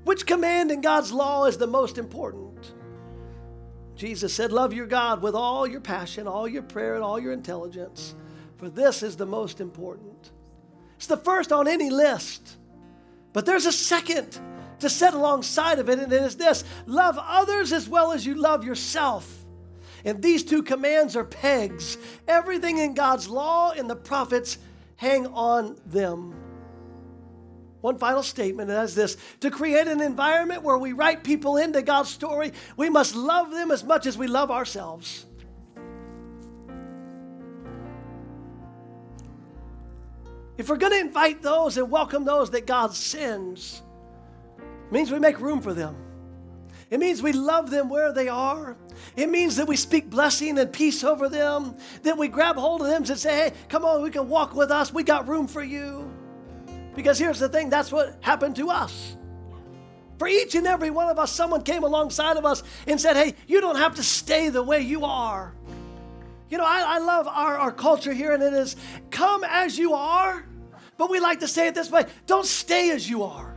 which 0.04 0.26
command 0.26 0.72
in 0.72 0.82
God's 0.82 1.12
law 1.12 1.46
is 1.46 1.58
the 1.58 1.68
most 1.68 1.98
important? 1.98 2.74
Jesus 3.96 4.34
said, 4.34 4.52
Love 4.52 4.74
your 4.74 4.88
God 4.88 5.22
with 5.22 5.36
all 5.36 5.68
your 5.68 5.82
passion, 5.82 6.28
all 6.28 6.48
your 6.48 6.64
prayer, 6.64 6.96
and 6.96 7.04
all 7.04 7.20
your 7.20 7.34
intelligence, 7.34 8.16
for 8.58 8.70
this 8.70 9.04
is 9.04 9.18
the 9.18 9.26
most 9.26 9.60
important. 9.60 10.32
It's 10.96 11.08
the 11.08 11.18
first 11.18 11.52
on 11.52 11.68
any 11.68 11.90
list. 11.90 12.58
But 13.34 13.46
there's 13.46 13.66
a 13.66 13.72
second 13.72 14.40
to 14.80 14.90
set 14.90 15.14
alongside 15.14 15.80
of 15.80 15.90
it, 15.90 16.00
and 16.00 16.12
it 16.12 16.22
is 16.22 16.36
this 16.38 16.64
love 16.86 17.18
others 17.20 17.72
as 17.72 17.88
well 17.88 18.12
as 18.12 18.26
you 18.26 18.36
love 18.36 18.64
yourself. 18.64 19.46
And 20.04 20.22
these 20.22 20.44
two 20.44 20.64
commands 20.64 21.16
are 21.16 21.24
pegs. 21.24 21.98
Everything 22.28 22.80
in 22.80 22.94
God's 22.94 23.28
law 23.28 23.72
and 23.72 23.90
the 23.90 23.96
prophets 23.96 24.58
hang 24.96 25.28
on 25.28 25.78
them. 25.86 26.36
One 27.82 27.98
final 27.98 28.22
statement, 28.22 28.70
and 28.70 28.78
that's 28.78 28.94
this 28.94 29.18
to 29.40 29.50
create 29.50 29.88
an 29.88 30.02
environment 30.02 30.62
where 30.62 30.78
we 30.78 30.94
write 30.94 31.24
people 31.24 31.58
into 31.58 31.82
God's 31.82 32.10
story, 32.10 32.54
we 32.78 32.90
must 32.90 33.16
love 33.16 33.52
them 33.52 33.72
as 33.72 33.84
much 33.84 34.06
as 34.06 34.18
we 34.18 34.28
love 34.28 34.52
ourselves. 34.52 35.26
If 40.58 40.70
we're 40.70 40.78
going 40.78 40.94
to 40.94 41.00
invite 41.00 41.42
those 41.42 41.78
and 41.78 41.90
welcome 41.90 42.26
those 42.26 42.52
that 42.52 42.68
God 42.68 42.94
sends, 42.94 43.82
it 44.60 44.92
means 44.92 45.12
we 45.12 45.20
make 45.20 45.40
room 45.40 45.62
for 45.62 45.74
them. 45.74 45.96
It 46.90 47.00
means 47.00 47.22
we 47.22 47.32
love 47.32 47.70
them 47.72 47.88
where 47.88 48.12
they 48.12 48.28
are. 48.28 48.76
It 49.16 49.30
means 49.30 49.56
that 49.56 49.68
we 49.68 49.78
speak 49.78 50.10
blessing 50.10 50.60
and 50.60 50.72
peace 50.72 51.06
over 51.06 51.30
them, 51.30 51.78
that 52.04 52.18
we 52.18 52.28
grab 52.28 52.58
hold 52.58 52.82
of 52.82 52.88
them 52.88 53.04
and 53.04 53.18
say, 53.18 53.50
hey, 53.50 53.54
come 53.70 53.86
on, 53.86 54.04
we 54.04 54.12
can 54.12 54.28
walk 54.28 54.54
with 54.54 54.72
us. 54.72 54.94
We 54.94 55.04
got 55.04 55.28
room 55.28 55.48
for 55.48 55.64
you. 55.64 56.12
Because 56.94 57.18
here's 57.18 57.40
the 57.40 57.48
thing 57.48 57.70
that's 57.70 57.92
what 57.92 58.18
happened 58.20 58.58
to 58.58 58.70
us. 58.70 59.16
For 60.20 60.28
each 60.28 60.54
and 60.54 60.68
every 60.68 60.90
one 60.90 61.08
of 61.08 61.18
us, 61.18 61.32
someone 61.32 61.64
came 61.64 61.84
alongside 61.84 62.36
of 62.36 62.46
us 62.46 62.62
and 62.86 63.00
said, 63.00 63.16
hey, 63.16 63.36
you 63.48 63.62
don't 63.62 63.78
have 63.78 63.96
to 63.96 64.04
stay 64.04 64.50
the 64.50 64.62
way 64.62 64.82
you 64.82 65.06
are. 65.06 65.56
You 66.52 66.58
know, 66.58 66.66
I, 66.66 66.84
I 66.86 66.98
love 67.00 67.30
our, 67.30 67.58
our 67.58 67.72
culture 67.72 68.14
here, 68.14 68.34
and 68.34 68.44
it 68.44 68.52
is 68.52 68.76
come 69.10 69.46
as 69.46 69.78
you 69.78 69.94
are, 69.94 70.46
but 70.98 71.10
we 71.10 71.22
like 71.22 71.40
to 71.40 71.48
say 71.48 71.68
it 71.68 71.74
this 71.74 71.90
way 71.90 72.06
don't 72.28 72.46
stay 72.46 72.92
as 72.92 73.10
you 73.10 73.24
are. 73.24 73.56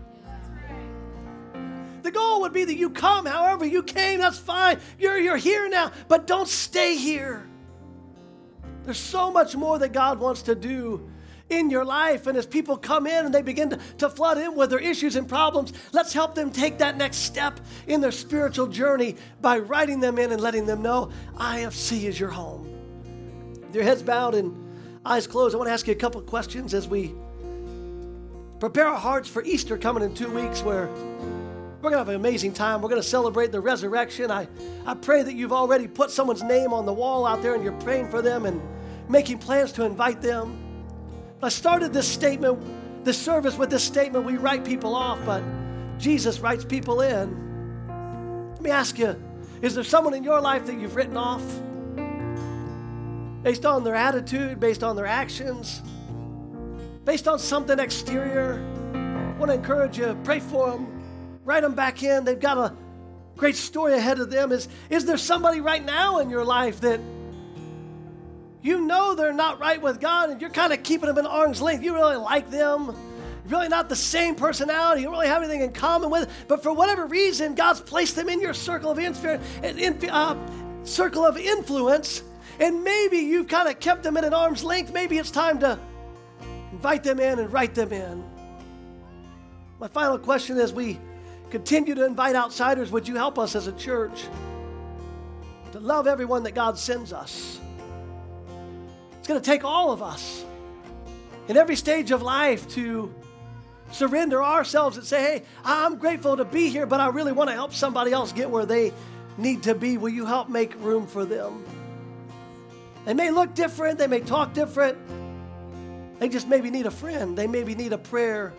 The 2.03 2.13
goal 2.13 2.43
would 2.43 2.53
be 2.53 2.65
that 2.65 2.77
you 2.77 2.91
come 2.91 3.27
however 3.27 3.65
you 3.65 3.83
came, 3.83 4.21
that's 4.21 4.39
fine. 4.39 4.79
You're, 4.99 5.19
you're 5.19 5.37
here 5.37 5.69
now, 5.69 5.91
but 6.07 6.29
don't 6.29 6.49
stay 6.49 6.97
here. 6.97 7.45
There's 8.85 8.99
so 8.99 9.33
much 9.33 9.57
more 9.57 9.79
that 9.79 9.93
God 9.93 10.21
wants 10.21 10.43
to 10.43 10.55
do 10.55 11.11
in 11.49 11.71
your 11.71 11.85
life. 11.85 12.27
And 12.27 12.37
as 12.37 12.47
people 12.47 12.77
come 12.77 13.07
in 13.07 13.25
and 13.25 13.35
they 13.35 13.41
begin 13.41 13.71
to, 13.71 13.79
to 13.99 14.11
flood 14.11 14.37
in 14.39 14.55
with 14.55 14.69
their 14.69 14.79
issues 14.79 15.17
and 15.17 15.27
problems, 15.27 15.73
let's 15.93 16.13
help 16.13 16.35
them 16.35 16.53
take 16.53 16.79
that 16.79 16.99
next 16.99 17.19
step 17.19 17.59
in 17.87 18.03
their 18.03 18.13
spiritual 18.13 18.67
journey 18.67 19.17
by 19.41 19.59
writing 19.59 19.99
them 19.99 20.19
in 20.19 20.31
and 20.31 20.43
letting 20.43 20.67
them 20.67 20.83
know 20.83 21.11
IFC 21.37 22.05
is 22.05 22.21
your 22.21 22.31
home. 22.31 22.74
With 23.75 23.83
your 23.83 23.89
heads 23.89 24.05
bowed 24.05 24.37
and 24.37 24.55
eyes 25.05 25.27
closed, 25.27 25.53
I 25.53 25.59
want 25.59 25.67
to 25.67 25.73
ask 25.73 25.89
you 25.89 25.93
a 25.95 25.97
couple 25.97 26.21
of 26.21 26.29
questions 26.29 26.75
as 26.75 26.87
we 26.87 27.13
prepare 28.61 28.87
our 28.87 28.97
hearts 28.97 29.29
for 29.29 29.43
Easter 29.43 29.77
coming 29.77 30.05
in 30.05 30.15
two 30.15 30.31
weeks 30.31 30.63
where 30.63 30.87
we're 30.87 31.91
going 31.91 31.95
to 31.95 31.99
have 31.99 32.09
an 32.09 32.15
amazing 32.15 32.53
time. 32.53 32.81
We're 32.81 32.89
going 32.89 33.03
to 33.03 33.09
celebrate 33.09 33.51
the 33.51 33.61
resurrection. 33.61 34.31
I, 34.31 34.47
I 34.87 34.95
pray 34.95 35.25
that 35.25 35.35
you've 35.35 35.53
already 35.53 35.89
put 35.89 36.13
someone's 36.13 36.45
name 36.45 36.73
on 36.73 36.87
the 36.87 36.93
wall 36.93 37.27
out 37.27 37.43
there 37.43 37.57
and 37.57 37.65
you're 37.65 37.81
praying 37.81 38.11
for 38.11 38.23
them 38.23 38.47
and 38.47 38.63
making 39.09 39.39
plans 39.39 39.73
to 39.73 39.85
invite 39.85 40.23
them. 40.23 40.57
I 41.43 41.49
started 41.49 41.93
this 41.93 42.07
statement, 42.07 43.05
this 43.05 43.21
service 43.21 43.59
with 43.59 43.71
this 43.71 43.83
statement 43.83 44.25
we 44.25 44.37
write 44.37 44.65
people 44.65 44.95
off, 44.95 45.19
but 45.27 45.43
Jesus 45.99 46.39
writes 46.39 46.65
people 46.65 47.01
in. 47.01 48.53
Let 48.53 48.63
me 48.63 48.71
ask 48.71 49.01
you 49.01 49.21
is 49.63 49.75
there 49.75 49.83
someone 49.83 50.15
in 50.15 50.23
your 50.23 50.41
life 50.41 50.65
that 50.67 50.79
you've 50.79 50.95
written 50.95 51.17
off? 51.17 51.43
Based 53.45 53.65
on 53.65 53.85
their 53.85 53.95
attitude, 53.95 54.59
based 54.59 54.83
on 54.83 54.97
their 54.97 55.07
actions, 55.07 55.83
based 57.05 57.29
on 57.29 57.39
something 57.39 57.79
exterior? 57.79 58.61
I 58.93 59.39
want 59.39 59.53
to 59.53 59.55
encourage 59.55 59.99
you, 59.99 60.19
pray 60.25 60.41
for 60.41 60.73
them 60.73 60.95
write 61.45 61.63
them 61.63 61.75
back 61.75 62.03
in. 62.03 62.25
They've 62.25 62.39
got 62.39 62.59
a 62.59 62.75
great 63.37 63.57
story 63.57 63.95
ahead 63.95 64.19
of 64.19 64.31
them. 64.31 64.53
Is, 64.53 64.69
is 64.91 65.05
there 65.05 65.19
somebody 65.19 65.61
right 65.61 65.85
now 65.85 66.19
in 66.19 66.31
your 66.31 66.45
life 66.45 66.81
that 66.81 67.01
you 68.63 68.81
know 68.81 69.15
they're 69.15 69.33
not 69.33 69.61
right 69.61 69.81
with 69.81 70.01
God 70.01 70.31
and 70.31 70.41
you're 70.41 70.51
kind 70.51 70.73
of 70.73 70.83
keeping 70.83 71.07
them 71.07 71.19
in 71.19 71.27
arm's 71.27 71.61
length? 71.61 71.85
You 71.85 71.95
really 71.95 72.17
like 72.17 72.51
them. 72.51 72.97
Really 73.47 73.69
not 73.69 73.91
the 73.91 73.97
same 73.97 74.35
personality. 74.35 75.03
You 75.03 75.09
don't 75.09 75.13
really 75.15 75.27
have 75.27 75.43
anything 75.43 75.61
in 75.61 75.73
common 75.73 76.09
with, 76.09 76.31
but 76.49 76.63
for 76.63 76.73
whatever 76.73 77.07
reason, 77.07 77.55
God's 77.55 77.81
placed 77.81 78.17
them 78.17 78.31
in 78.31 78.41
your 78.41 78.55
circle 78.55 78.91
of 78.91 78.99
influence, 78.99 79.45
uh, 80.11 80.37
circle 80.85 81.27
of 81.27 81.37
influence, 81.37 82.23
and 82.61 82.85
maybe 82.85 83.19
you've 83.19 83.49
kind 83.49 83.69
of 83.69 83.81
kept 83.81 84.03
them 84.03 84.17
at 84.17 84.25
an 84.25 84.35
arm's 84.35 84.65
length. 84.65 84.93
Maybe 84.93 85.19
it's 85.19 85.31
time 85.31 85.59
to 85.61 85.79
invite 86.73 87.05
them 87.05 87.21
in 87.21 87.39
and 87.39 87.53
write 87.53 87.75
them 87.75 87.93
in. 87.93 88.25
My 89.81 89.89
final 89.89 90.19
question 90.19 90.59
is: 90.59 90.73
We 90.73 90.99
continue 91.51 91.95
to 91.95 92.05
invite 92.05 92.37
outsiders. 92.37 92.91
Would 92.91 93.09
you 93.09 93.17
help 93.17 93.39
us 93.39 93.55
as 93.55 93.67
a 93.67 93.73
church 93.73 94.25
to 95.73 95.81
love 95.81 96.07
everyone 96.07 96.43
that 96.45 96.55
God 96.55 96.79
sends 96.79 97.13
us? 97.13 97.61
It's 99.19 99.29
going 99.29 99.41
to 99.41 99.45
take 99.45 99.65
all 99.65 99.91
of 99.91 100.03
us 100.03 100.45
in 101.49 101.57
every 101.57 101.77
stage 101.77 102.11
of 102.11 102.23
life 102.23 102.69
to 102.71 103.15
surrender 103.91 104.43
ourselves 104.43 104.97
and 104.97 105.07
say, 105.07 105.23
hey, 105.23 105.43
I'm 105.65 105.97
grateful 105.97 106.37
to 106.37 106.45
be 106.45 106.69
here, 106.69 106.87
but 106.87 107.01
I 107.01 107.09
really 107.09 107.33
want 107.33 107.49
to 107.49 107.55
help 107.55 107.73
somebody 107.73 108.13
else 108.13 108.33
get 108.33 108.51
where 108.51 108.67
they 108.67 108.93
need 109.39 109.63
to 109.65 109.75
be. 109.75 109.99
Will 109.99 110.11
you 110.11 110.27
help 110.27 110.49
make 110.49 110.75
room 110.81 111.07
for 111.07 111.25
them? 111.25 111.65
They 113.05 113.15
may 113.15 113.31
look 113.31 113.55
different, 113.55 113.99
they 113.99 114.07
may 114.07 114.21
talk 114.21 114.55
different. 114.55 114.99
They 116.19 116.29
just 116.29 116.49
maybe 116.49 116.71
need 116.71 116.87
a 116.87 116.91
friend, 116.91 117.37
they 117.37 117.47
maybe 117.47 117.75
need 117.75 117.93
a 117.93 117.99
prayer 117.99 118.55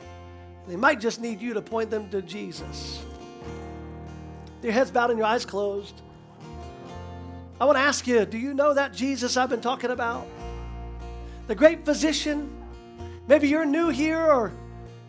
they 0.68 0.76
might 0.76 1.00
just 1.00 1.22
need 1.22 1.42
you 1.42 1.54
to 1.54 1.62
point 1.62 1.92
them 1.92 2.10
to 2.10 2.22
Jesus. 2.22 3.04
Your 4.64 4.72
heads 4.72 4.90
bowed 4.90 5.12
and 5.12 5.20
your 5.20 5.28
eyes 5.28 5.46
closed. 5.46 6.02
I 7.62 7.66
want 7.66 7.78
to 7.78 7.82
ask 7.82 8.08
you 8.08 8.26
do 8.26 8.38
you 8.38 8.54
know 8.54 8.74
that 8.74 8.94
Jesus 8.94 9.38
I've 9.38 9.50
been 9.50 9.62
talking 9.62 9.92
about? 9.92 10.28
The 11.48 11.56
great 11.56 11.86
physician? 11.86 12.52
Maybe 13.28 13.48
you're 13.48 13.66
new 13.66 13.90
here 13.90 14.20
or 14.20 14.52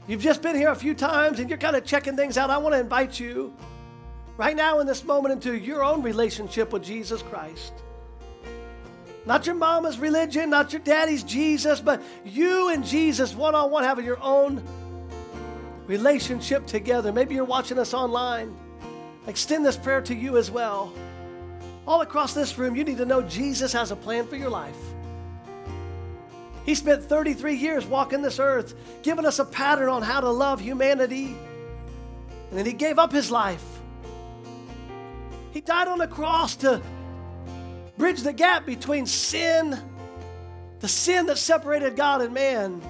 you've 0.07 0.21
just 0.21 0.43
been 0.43 0.57
here 0.57 0.71
a 0.71 0.77
few 0.77 0.95
times 0.95 1.39
and 1.41 1.49
you're 1.49 1.59
kind 1.59 1.77
of 1.77 1.85
checking 1.85 2.17
things 2.17 2.37
out. 2.37 2.51
I 2.51 2.59
want 2.59 2.75
to 2.75 2.81
invite 2.81 3.19
you 3.19 3.55
right 4.37 4.55
now 4.55 4.81
in 4.81 4.87
this 4.87 5.05
moment 5.05 5.33
into 5.33 5.57
your 5.57 5.83
own 5.83 6.03
relationship 6.03 6.73
with 6.73 6.85
Jesus 6.85 7.23
Christ. 7.23 7.73
Not 9.27 9.45
your 9.45 9.57
mama's 9.57 9.99
religion, 9.99 10.51
not 10.51 10.73
your 10.73 10.81
daddy's 10.81 11.25
Jesus, 11.25 11.81
but 11.81 12.01
you 12.25 12.69
and 12.69 12.85
Jesus 12.85 13.35
one 13.35 13.57
on 13.57 13.73
one 13.73 13.83
having 13.83 14.05
your 14.05 14.23
own 14.23 14.63
relationship 15.89 16.65
together. 16.67 17.13
Maybe 17.13 17.35
you're 17.35 17.45
watching 17.45 17.79
us 17.79 17.93
online. 17.93 18.57
Extend 19.27 19.67
this 19.67 19.77
prayer 19.77 20.01
to 20.03 20.15
you 20.15 20.37
as 20.37 20.49
well. 20.49 20.93
All 21.89 22.03
across 22.03 22.35
this 22.35 22.57
room, 22.57 22.77
you 22.77 22.85
need 22.85 22.99
to 22.99 23.05
know 23.05 23.21
Jesus 23.23 23.73
has 23.73 23.91
a 23.91 23.97
plan 23.97 24.29
for 24.29 24.37
your 24.37 24.51
life. 24.51 24.79
He 26.65 26.77
spent 26.77 27.03
33 27.05 27.55
years 27.55 27.85
walking 27.85 28.23
this 28.23 28.39
earth, 28.39 28.75
giving 29.03 29.27
us 29.27 29.41
a 29.41 29.45
pattern 29.45 29.89
on 29.89 30.03
how 30.03 30.21
to 30.21 30.31
love 30.31 30.61
humanity. 30.61 31.37
And 32.51 32.59
then 32.59 32.67
he 32.67 32.73
gave 32.73 32.99
up 32.99 33.13
his 33.13 33.31
life. 33.31 33.65
He 35.53 35.61
died 35.61 35.89
on 35.89 35.99
the 35.99 36.09
cross 36.09 36.55
to 36.57 36.81
bridge 37.99 38.23
the 38.23 38.33
gap 38.33 38.67
between 38.67 39.07
sin, 39.07 39.79
the 40.81 40.89
sin 40.89 41.27
that 41.27 41.39
separated 41.39 41.97
God 41.97 42.21
and 42.21 42.35
man, 42.35 42.81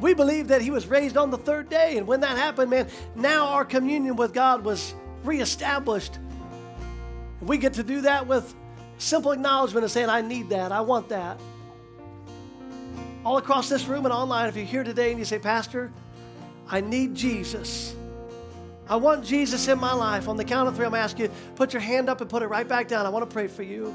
we 0.00 0.12
believe 0.14 0.48
that 0.48 0.60
he 0.60 0.70
was 0.70 0.86
raised 0.86 1.16
on 1.16 1.30
the 1.30 1.38
third 1.38 1.68
day. 1.68 1.96
And 1.96 2.06
when 2.06 2.20
that 2.20 2.36
happened, 2.36 2.70
man, 2.70 2.88
now 3.14 3.46
our 3.46 3.64
communion 3.64 4.16
with 4.16 4.34
God 4.34 4.64
was 4.64 4.94
reestablished. 5.24 6.18
We 7.40 7.58
get 7.58 7.74
to 7.74 7.82
do 7.82 8.02
that 8.02 8.26
with 8.26 8.54
simple 8.98 9.32
acknowledgement 9.32 9.84
of 9.84 9.90
saying, 9.90 10.08
I 10.08 10.20
need 10.20 10.50
that, 10.50 10.72
I 10.72 10.80
want 10.80 11.08
that. 11.08 11.40
All 13.24 13.38
across 13.38 13.68
this 13.68 13.86
room 13.86 14.04
and 14.04 14.12
online, 14.12 14.48
if 14.48 14.56
you're 14.56 14.64
here 14.64 14.84
today 14.84 15.10
and 15.10 15.18
you 15.18 15.24
say, 15.24 15.38
Pastor, 15.38 15.92
I 16.68 16.80
need 16.80 17.14
Jesus. 17.14 17.94
I 18.88 18.96
want 18.96 19.24
Jesus 19.24 19.66
in 19.68 19.78
my 19.78 19.92
life. 19.92 20.28
On 20.28 20.36
the 20.36 20.44
count 20.44 20.68
of 20.68 20.76
three, 20.76 20.84
I'm 20.84 20.92
going 20.92 21.00
to 21.00 21.04
ask 21.04 21.18
you, 21.18 21.30
put 21.56 21.72
your 21.72 21.82
hand 21.82 22.08
up 22.08 22.20
and 22.20 22.30
put 22.30 22.42
it 22.42 22.46
right 22.46 22.66
back 22.66 22.86
down. 22.86 23.04
I 23.04 23.08
want 23.08 23.28
to 23.28 23.32
pray 23.32 23.48
for 23.48 23.62
you. 23.62 23.90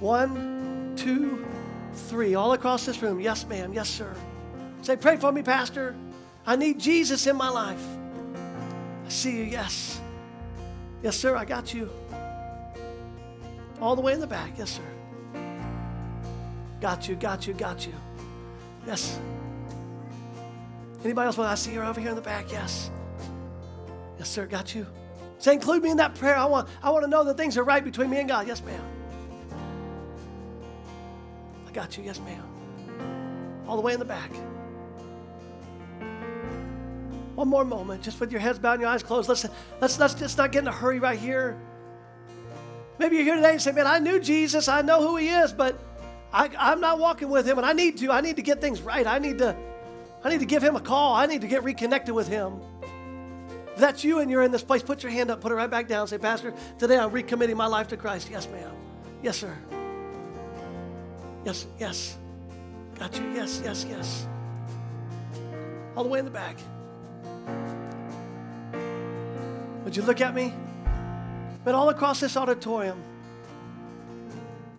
One, 0.00 0.92
two, 0.96 1.46
three, 1.94 2.34
all 2.34 2.52
across 2.52 2.84
this 2.84 3.00
room. 3.00 3.20
Yes, 3.20 3.46
ma'am. 3.46 3.72
Yes, 3.72 3.88
sir. 3.88 4.14
Say, 4.82 4.96
pray 4.96 5.16
for 5.16 5.32
me, 5.32 5.42
Pastor. 5.42 5.96
I 6.46 6.56
need 6.56 6.78
Jesus 6.78 7.26
in 7.26 7.36
my 7.36 7.48
life. 7.48 7.82
I 9.06 9.08
see 9.08 9.38
you. 9.38 9.44
Yes. 9.44 10.00
Yes, 11.02 11.16
sir. 11.16 11.36
I 11.36 11.46
got 11.46 11.72
you. 11.72 11.88
All 13.80 13.96
the 13.96 14.02
way 14.02 14.12
in 14.12 14.20
the 14.20 14.26
back. 14.26 14.58
Yes, 14.58 14.70
sir. 14.70 15.40
Got 16.82 17.08
you, 17.08 17.14
got 17.14 17.46
you, 17.46 17.54
got 17.54 17.86
you. 17.86 17.94
Yes. 18.86 19.18
Anybody 21.04 21.26
else? 21.26 21.36
Well, 21.36 21.46
I 21.46 21.54
see 21.54 21.74
her 21.74 21.84
over 21.84 22.00
here 22.00 22.10
in 22.10 22.16
the 22.16 22.22
back. 22.22 22.50
Yes. 22.50 22.90
Yes, 24.18 24.30
sir. 24.30 24.46
Got 24.46 24.74
you. 24.74 24.86
Say, 25.38 25.52
include 25.52 25.82
me 25.82 25.90
in 25.90 25.98
that 25.98 26.14
prayer. 26.14 26.36
I 26.36 26.46
want, 26.46 26.68
I 26.82 26.90
want 26.90 27.04
to 27.04 27.10
know 27.10 27.24
that 27.24 27.36
things 27.36 27.58
are 27.58 27.64
right 27.64 27.84
between 27.84 28.08
me 28.08 28.18
and 28.18 28.28
God. 28.28 28.46
Yes, 28.46 28.62
ma'am. 28.62 28.82
I 31.68 31.72
got 31.72 31.98
you. 31.98 32.04
Yes, 32.04 32.18
ma'am. 32.20 32.42
All 33.68 33.76
the 33.76 33.82
way 33.82 33.92
in 33.92 33.98
the 33.98 34.04
back. 34.04 34.30
One 37.34 37.48
more 37.48 37.64
moment, 37.64 38.02
just 38.02 38.20
with 38.20 38.30
your 38.30 38.40
heads 38.40 38.58
bowed 38.58 38.74
and 38.74 38.82
your 38.82 38.90
eyes 38.90 39.02
closed. 39.02 39.28
Let's, 39.28 39.44
let's, 39.80 39.98
let's 39.98 40.14
just 40.14 40.38
not 40.38 40.52
get 40.52 40.60
in 40.60 40.68
a 40.68 40.72
hurry 40.72 41.00
right 41.00 41.18
here. 41.18 41.58
Maybe 42.98 43.16
you're 43.16 43.24
here 43.24 43.34
today 43.34 43.50
and 43.50 43.60
say, 43.60 43.72
Man, 43.72 43.88
I 43.88 43.98
knew 43.98 44.20
Jesus, 44.20 44.68
I 44.68 44.82
know 44.82 45.06
who 45.06 45.16
he 45.16 45.28
is, 45.28 45.52
but 45.52 45.78
I, 46.32 46.48
I'm 46.58 46.80
not 46.80 47.00
walking 47.00 47.28
with 47.28 47.46
him, 47.46 47.58
and 47.58 47.66
I 47.66 47.72
need 47.72 47.98
to. 47.98 48.12
I 48.12 48.20
need 48.20 48.36
to 48.36 48.42
get 48.42 48.60
things 48.60 48.80
right. 48.80 49.06
I 49.06 49.18
need 49.18 49.38
to, 49.38 49.56
I 50.24 50.30
need 50.30 50.40
to 50.40 50.46
give 50.46 50.64
him 50.64 50.74
a 50.74 50.80
call. 50.80 51.14
I 51.14 51.26
need 51.26 51.42
to 51.42 51.46
get 51.46 51.62
reconnected 51.62 52.14
with 52.14 52.26
him. 52.26 52.60
If 53.74 53.76
that's 53.76 54.02
you 54.02 54.20
and 54.20 54.30
you're 54.30 54.42
in 54.42 54.52
this 54.52 54.62
place, 54.62 54.82
put 54.82 55.02
your 55.02 55.12
hand 55.12 55.30
up, 55.30 55.40
put 55.40 55.52
it 55.52 55.54
right 55.54 55.70
back 55.70 55.86
down. 55.86 56.08
Say, 56.08 56.16
Pastor, 56.16 56.54
today 56.78 56.96
I'm 56.96 57.10
recommitting 57.10 57.56
my 57.56 57.66
life 57.66 57.88
to 57.88 57.96
Christ. 57.96 58.30
Yes, 58.30 58.48
ma'am. 58.48 58.70
Yes, 59.22 59.36
sir. 59.36 59.54
Yes, 61.44 61.66
yes. 61.78 62.16
Got 62.98 63.18
you. 63.18 63.30
Yes, 63.32 63.60
yes, 63.62 63.84
yes. 63.88 64.26
All 65.96 66.04
the 66.04 66.08
way 66.08 66.20
in 66.20 66.24
the 66.24 66.30
back. 66.30 66.56
Would 69.84 69.96
you 69.96 70.02
look 70.02 70.20
at 70.20 70.34
me? 70.34 70.54
But 71.64 71.74
all 71.74 71.90
across 71.90 72.20
this 72.20 72.36
auditorium, 72.36 73.02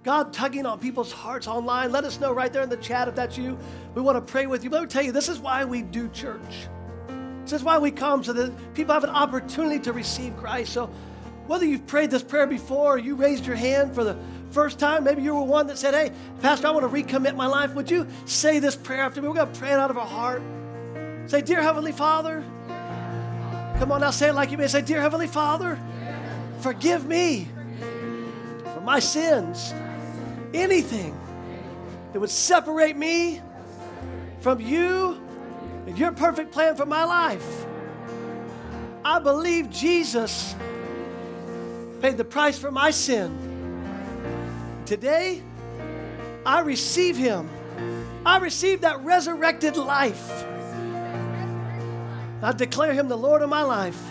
God 0.06 0.32
tugging 0.32 0.68
on 0.68 0.78
people's 0.78 1.12
hearts 1.12 1.48
online. 1.48 1.92
Let 1.92 2.04
us 2.04 2.20
know 2.20 2.32
right 2.32 2.54
there 2.54 2.62
in 2.62 2.70
the 2.70 2.78
chat 2.78 3.08
if 3.08 3.16
that's 3.16 3.40
you. 3.40 3.58
We 3.96 4.04
want 4.04 4.16
to 4.16 4.32
pray 4.32 4.46
with 4.46 4.64
you. 4.64 4.70
But 4.70 4.76
let 4.76 4.84
me 4.84 4.90
tell 4.90 5.02
you, 5.02 5.12
this 5.12 5.28
is 5.28 5.40
why 5.40 5.66
we 5.66 5.82
do 5.82 6.08
church. 6.10 6.68
This 7.42 7.54
is 7.54 7.64
why 7.64 7.80
we 7.80 7.90
come 7.90 8.24
so 8.24 8.32
that 8.34 8.76
people 8.76 8.94
have 8.94 9.04
an 9.04 9.10
opportunity 9.10 9.80
to 9.80 9.94
receive 9.94 10.38
Christ. 10.38 10.74
So 10.74 10.92
whether 11.48 11.66
you've 11.66 11.88
prayed 11.88 12.12
this 12.12 12.22
prayer 12.22 12.46
before 12.46 12.94
or 12.94 12.98
you 13.00 13.16
raised 13.16 13.48
your 13.48 13.56
hand 13.56 13.96
for 13.96 14.04
the 14.04 14.16
first 14.52 14.78
time, 14.78 15.04
maybe 15.06 15.24
you 15.24 15.34
were 15.34 15.42
one 15.42 15.66
that 15.68 15.78
said, 15.80 15.96
Hey, 15.96 16.12
Pastor, 16.40 16.68
I 16.68 16.70
want 16.70 16.84
to 16.84 17.04
recommit 17.04 17.36
my 17.36 17.48
life. 17.48 17.74
Would 17.74 17.90
you 17.90 18.06
say 18.26 18.60
this 18.60 18.76
prayer 18.76 19.02
after 19.02 19.24
me? 19.24 19.28
We're 19.28 19.34
going 19.34 19.52
to 19.52 19.60
pray 19.60 19.72
it 19.72 19.80
out 19.80 19.90
of 19.90 19.98
our 19.98 20.06
heart. 20.06 20.44
Say, 21.26 21.42
Dear 21.42 21.64
Heavenly 21.64 21.94
Father, 21.94 22.44
come 23.80 23.92
on 23.92 24.02
now, 24.02 24.12
say 24.12 24.30
it 24.30 24.34
like 24.34 24.52
you 24.52 24.60
may 24.60 24.68
say, 24.68 24.84
Dear 24.84 25.02
Heavenly 25.02 25.26
Father, 25.26 25.80
forgive 26.60 27.08
me 27.08 27.48
for 28.66 28.82
my 28.82 29.00
sins. 29.00 29.74
Anything 30.56 31.20
that 32.14 32.20
would 32.20 32.30
separate 32.30 32.96
me 32.96 33.42
from 34.40 34.62
you 34.62 35.22
and 35.86 35.98
your 35.98 36.14
perfect 36.14 36.54
plan 36.54 36.76
for 36.78 36.86
my 36.86 37.04
life. 37.04 37.66
I 39.04 39.20
believe 39.20 39.70
Jesus 39.70 40.56
paid 42.02 42.16
the 42.16 42.24
price 42.24 42.58
for 42.58 42.72
my 42.72 42.90
sin. 42.92 43.38
Today, 44.86 45.44
I 46.46 46.62
receive 46.62 47.18
Him. 47.18 47.50
I 48.26 48.38
receive 48.38 48.82
that 48.82 49.02
resurrected 49.02 49.76
life. 49.76 50.46
I 52.42 52.54
declare 52.56 52.94
Him 52.94 53.10
the 53.10 53.18
Lord 53.18 53.42
of 53.42 53.50
my 53.50 53.64
life. 53.64 54.02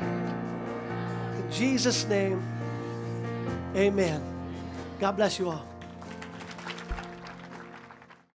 In 0.00 1.52
Jesus' 1.52 2.06
name, 2.06 2.42
amen. 3.76 4.22
God 4.98 5.12
bless 5.16 5.38
you 5.38 5.50
all. 5.50 5.69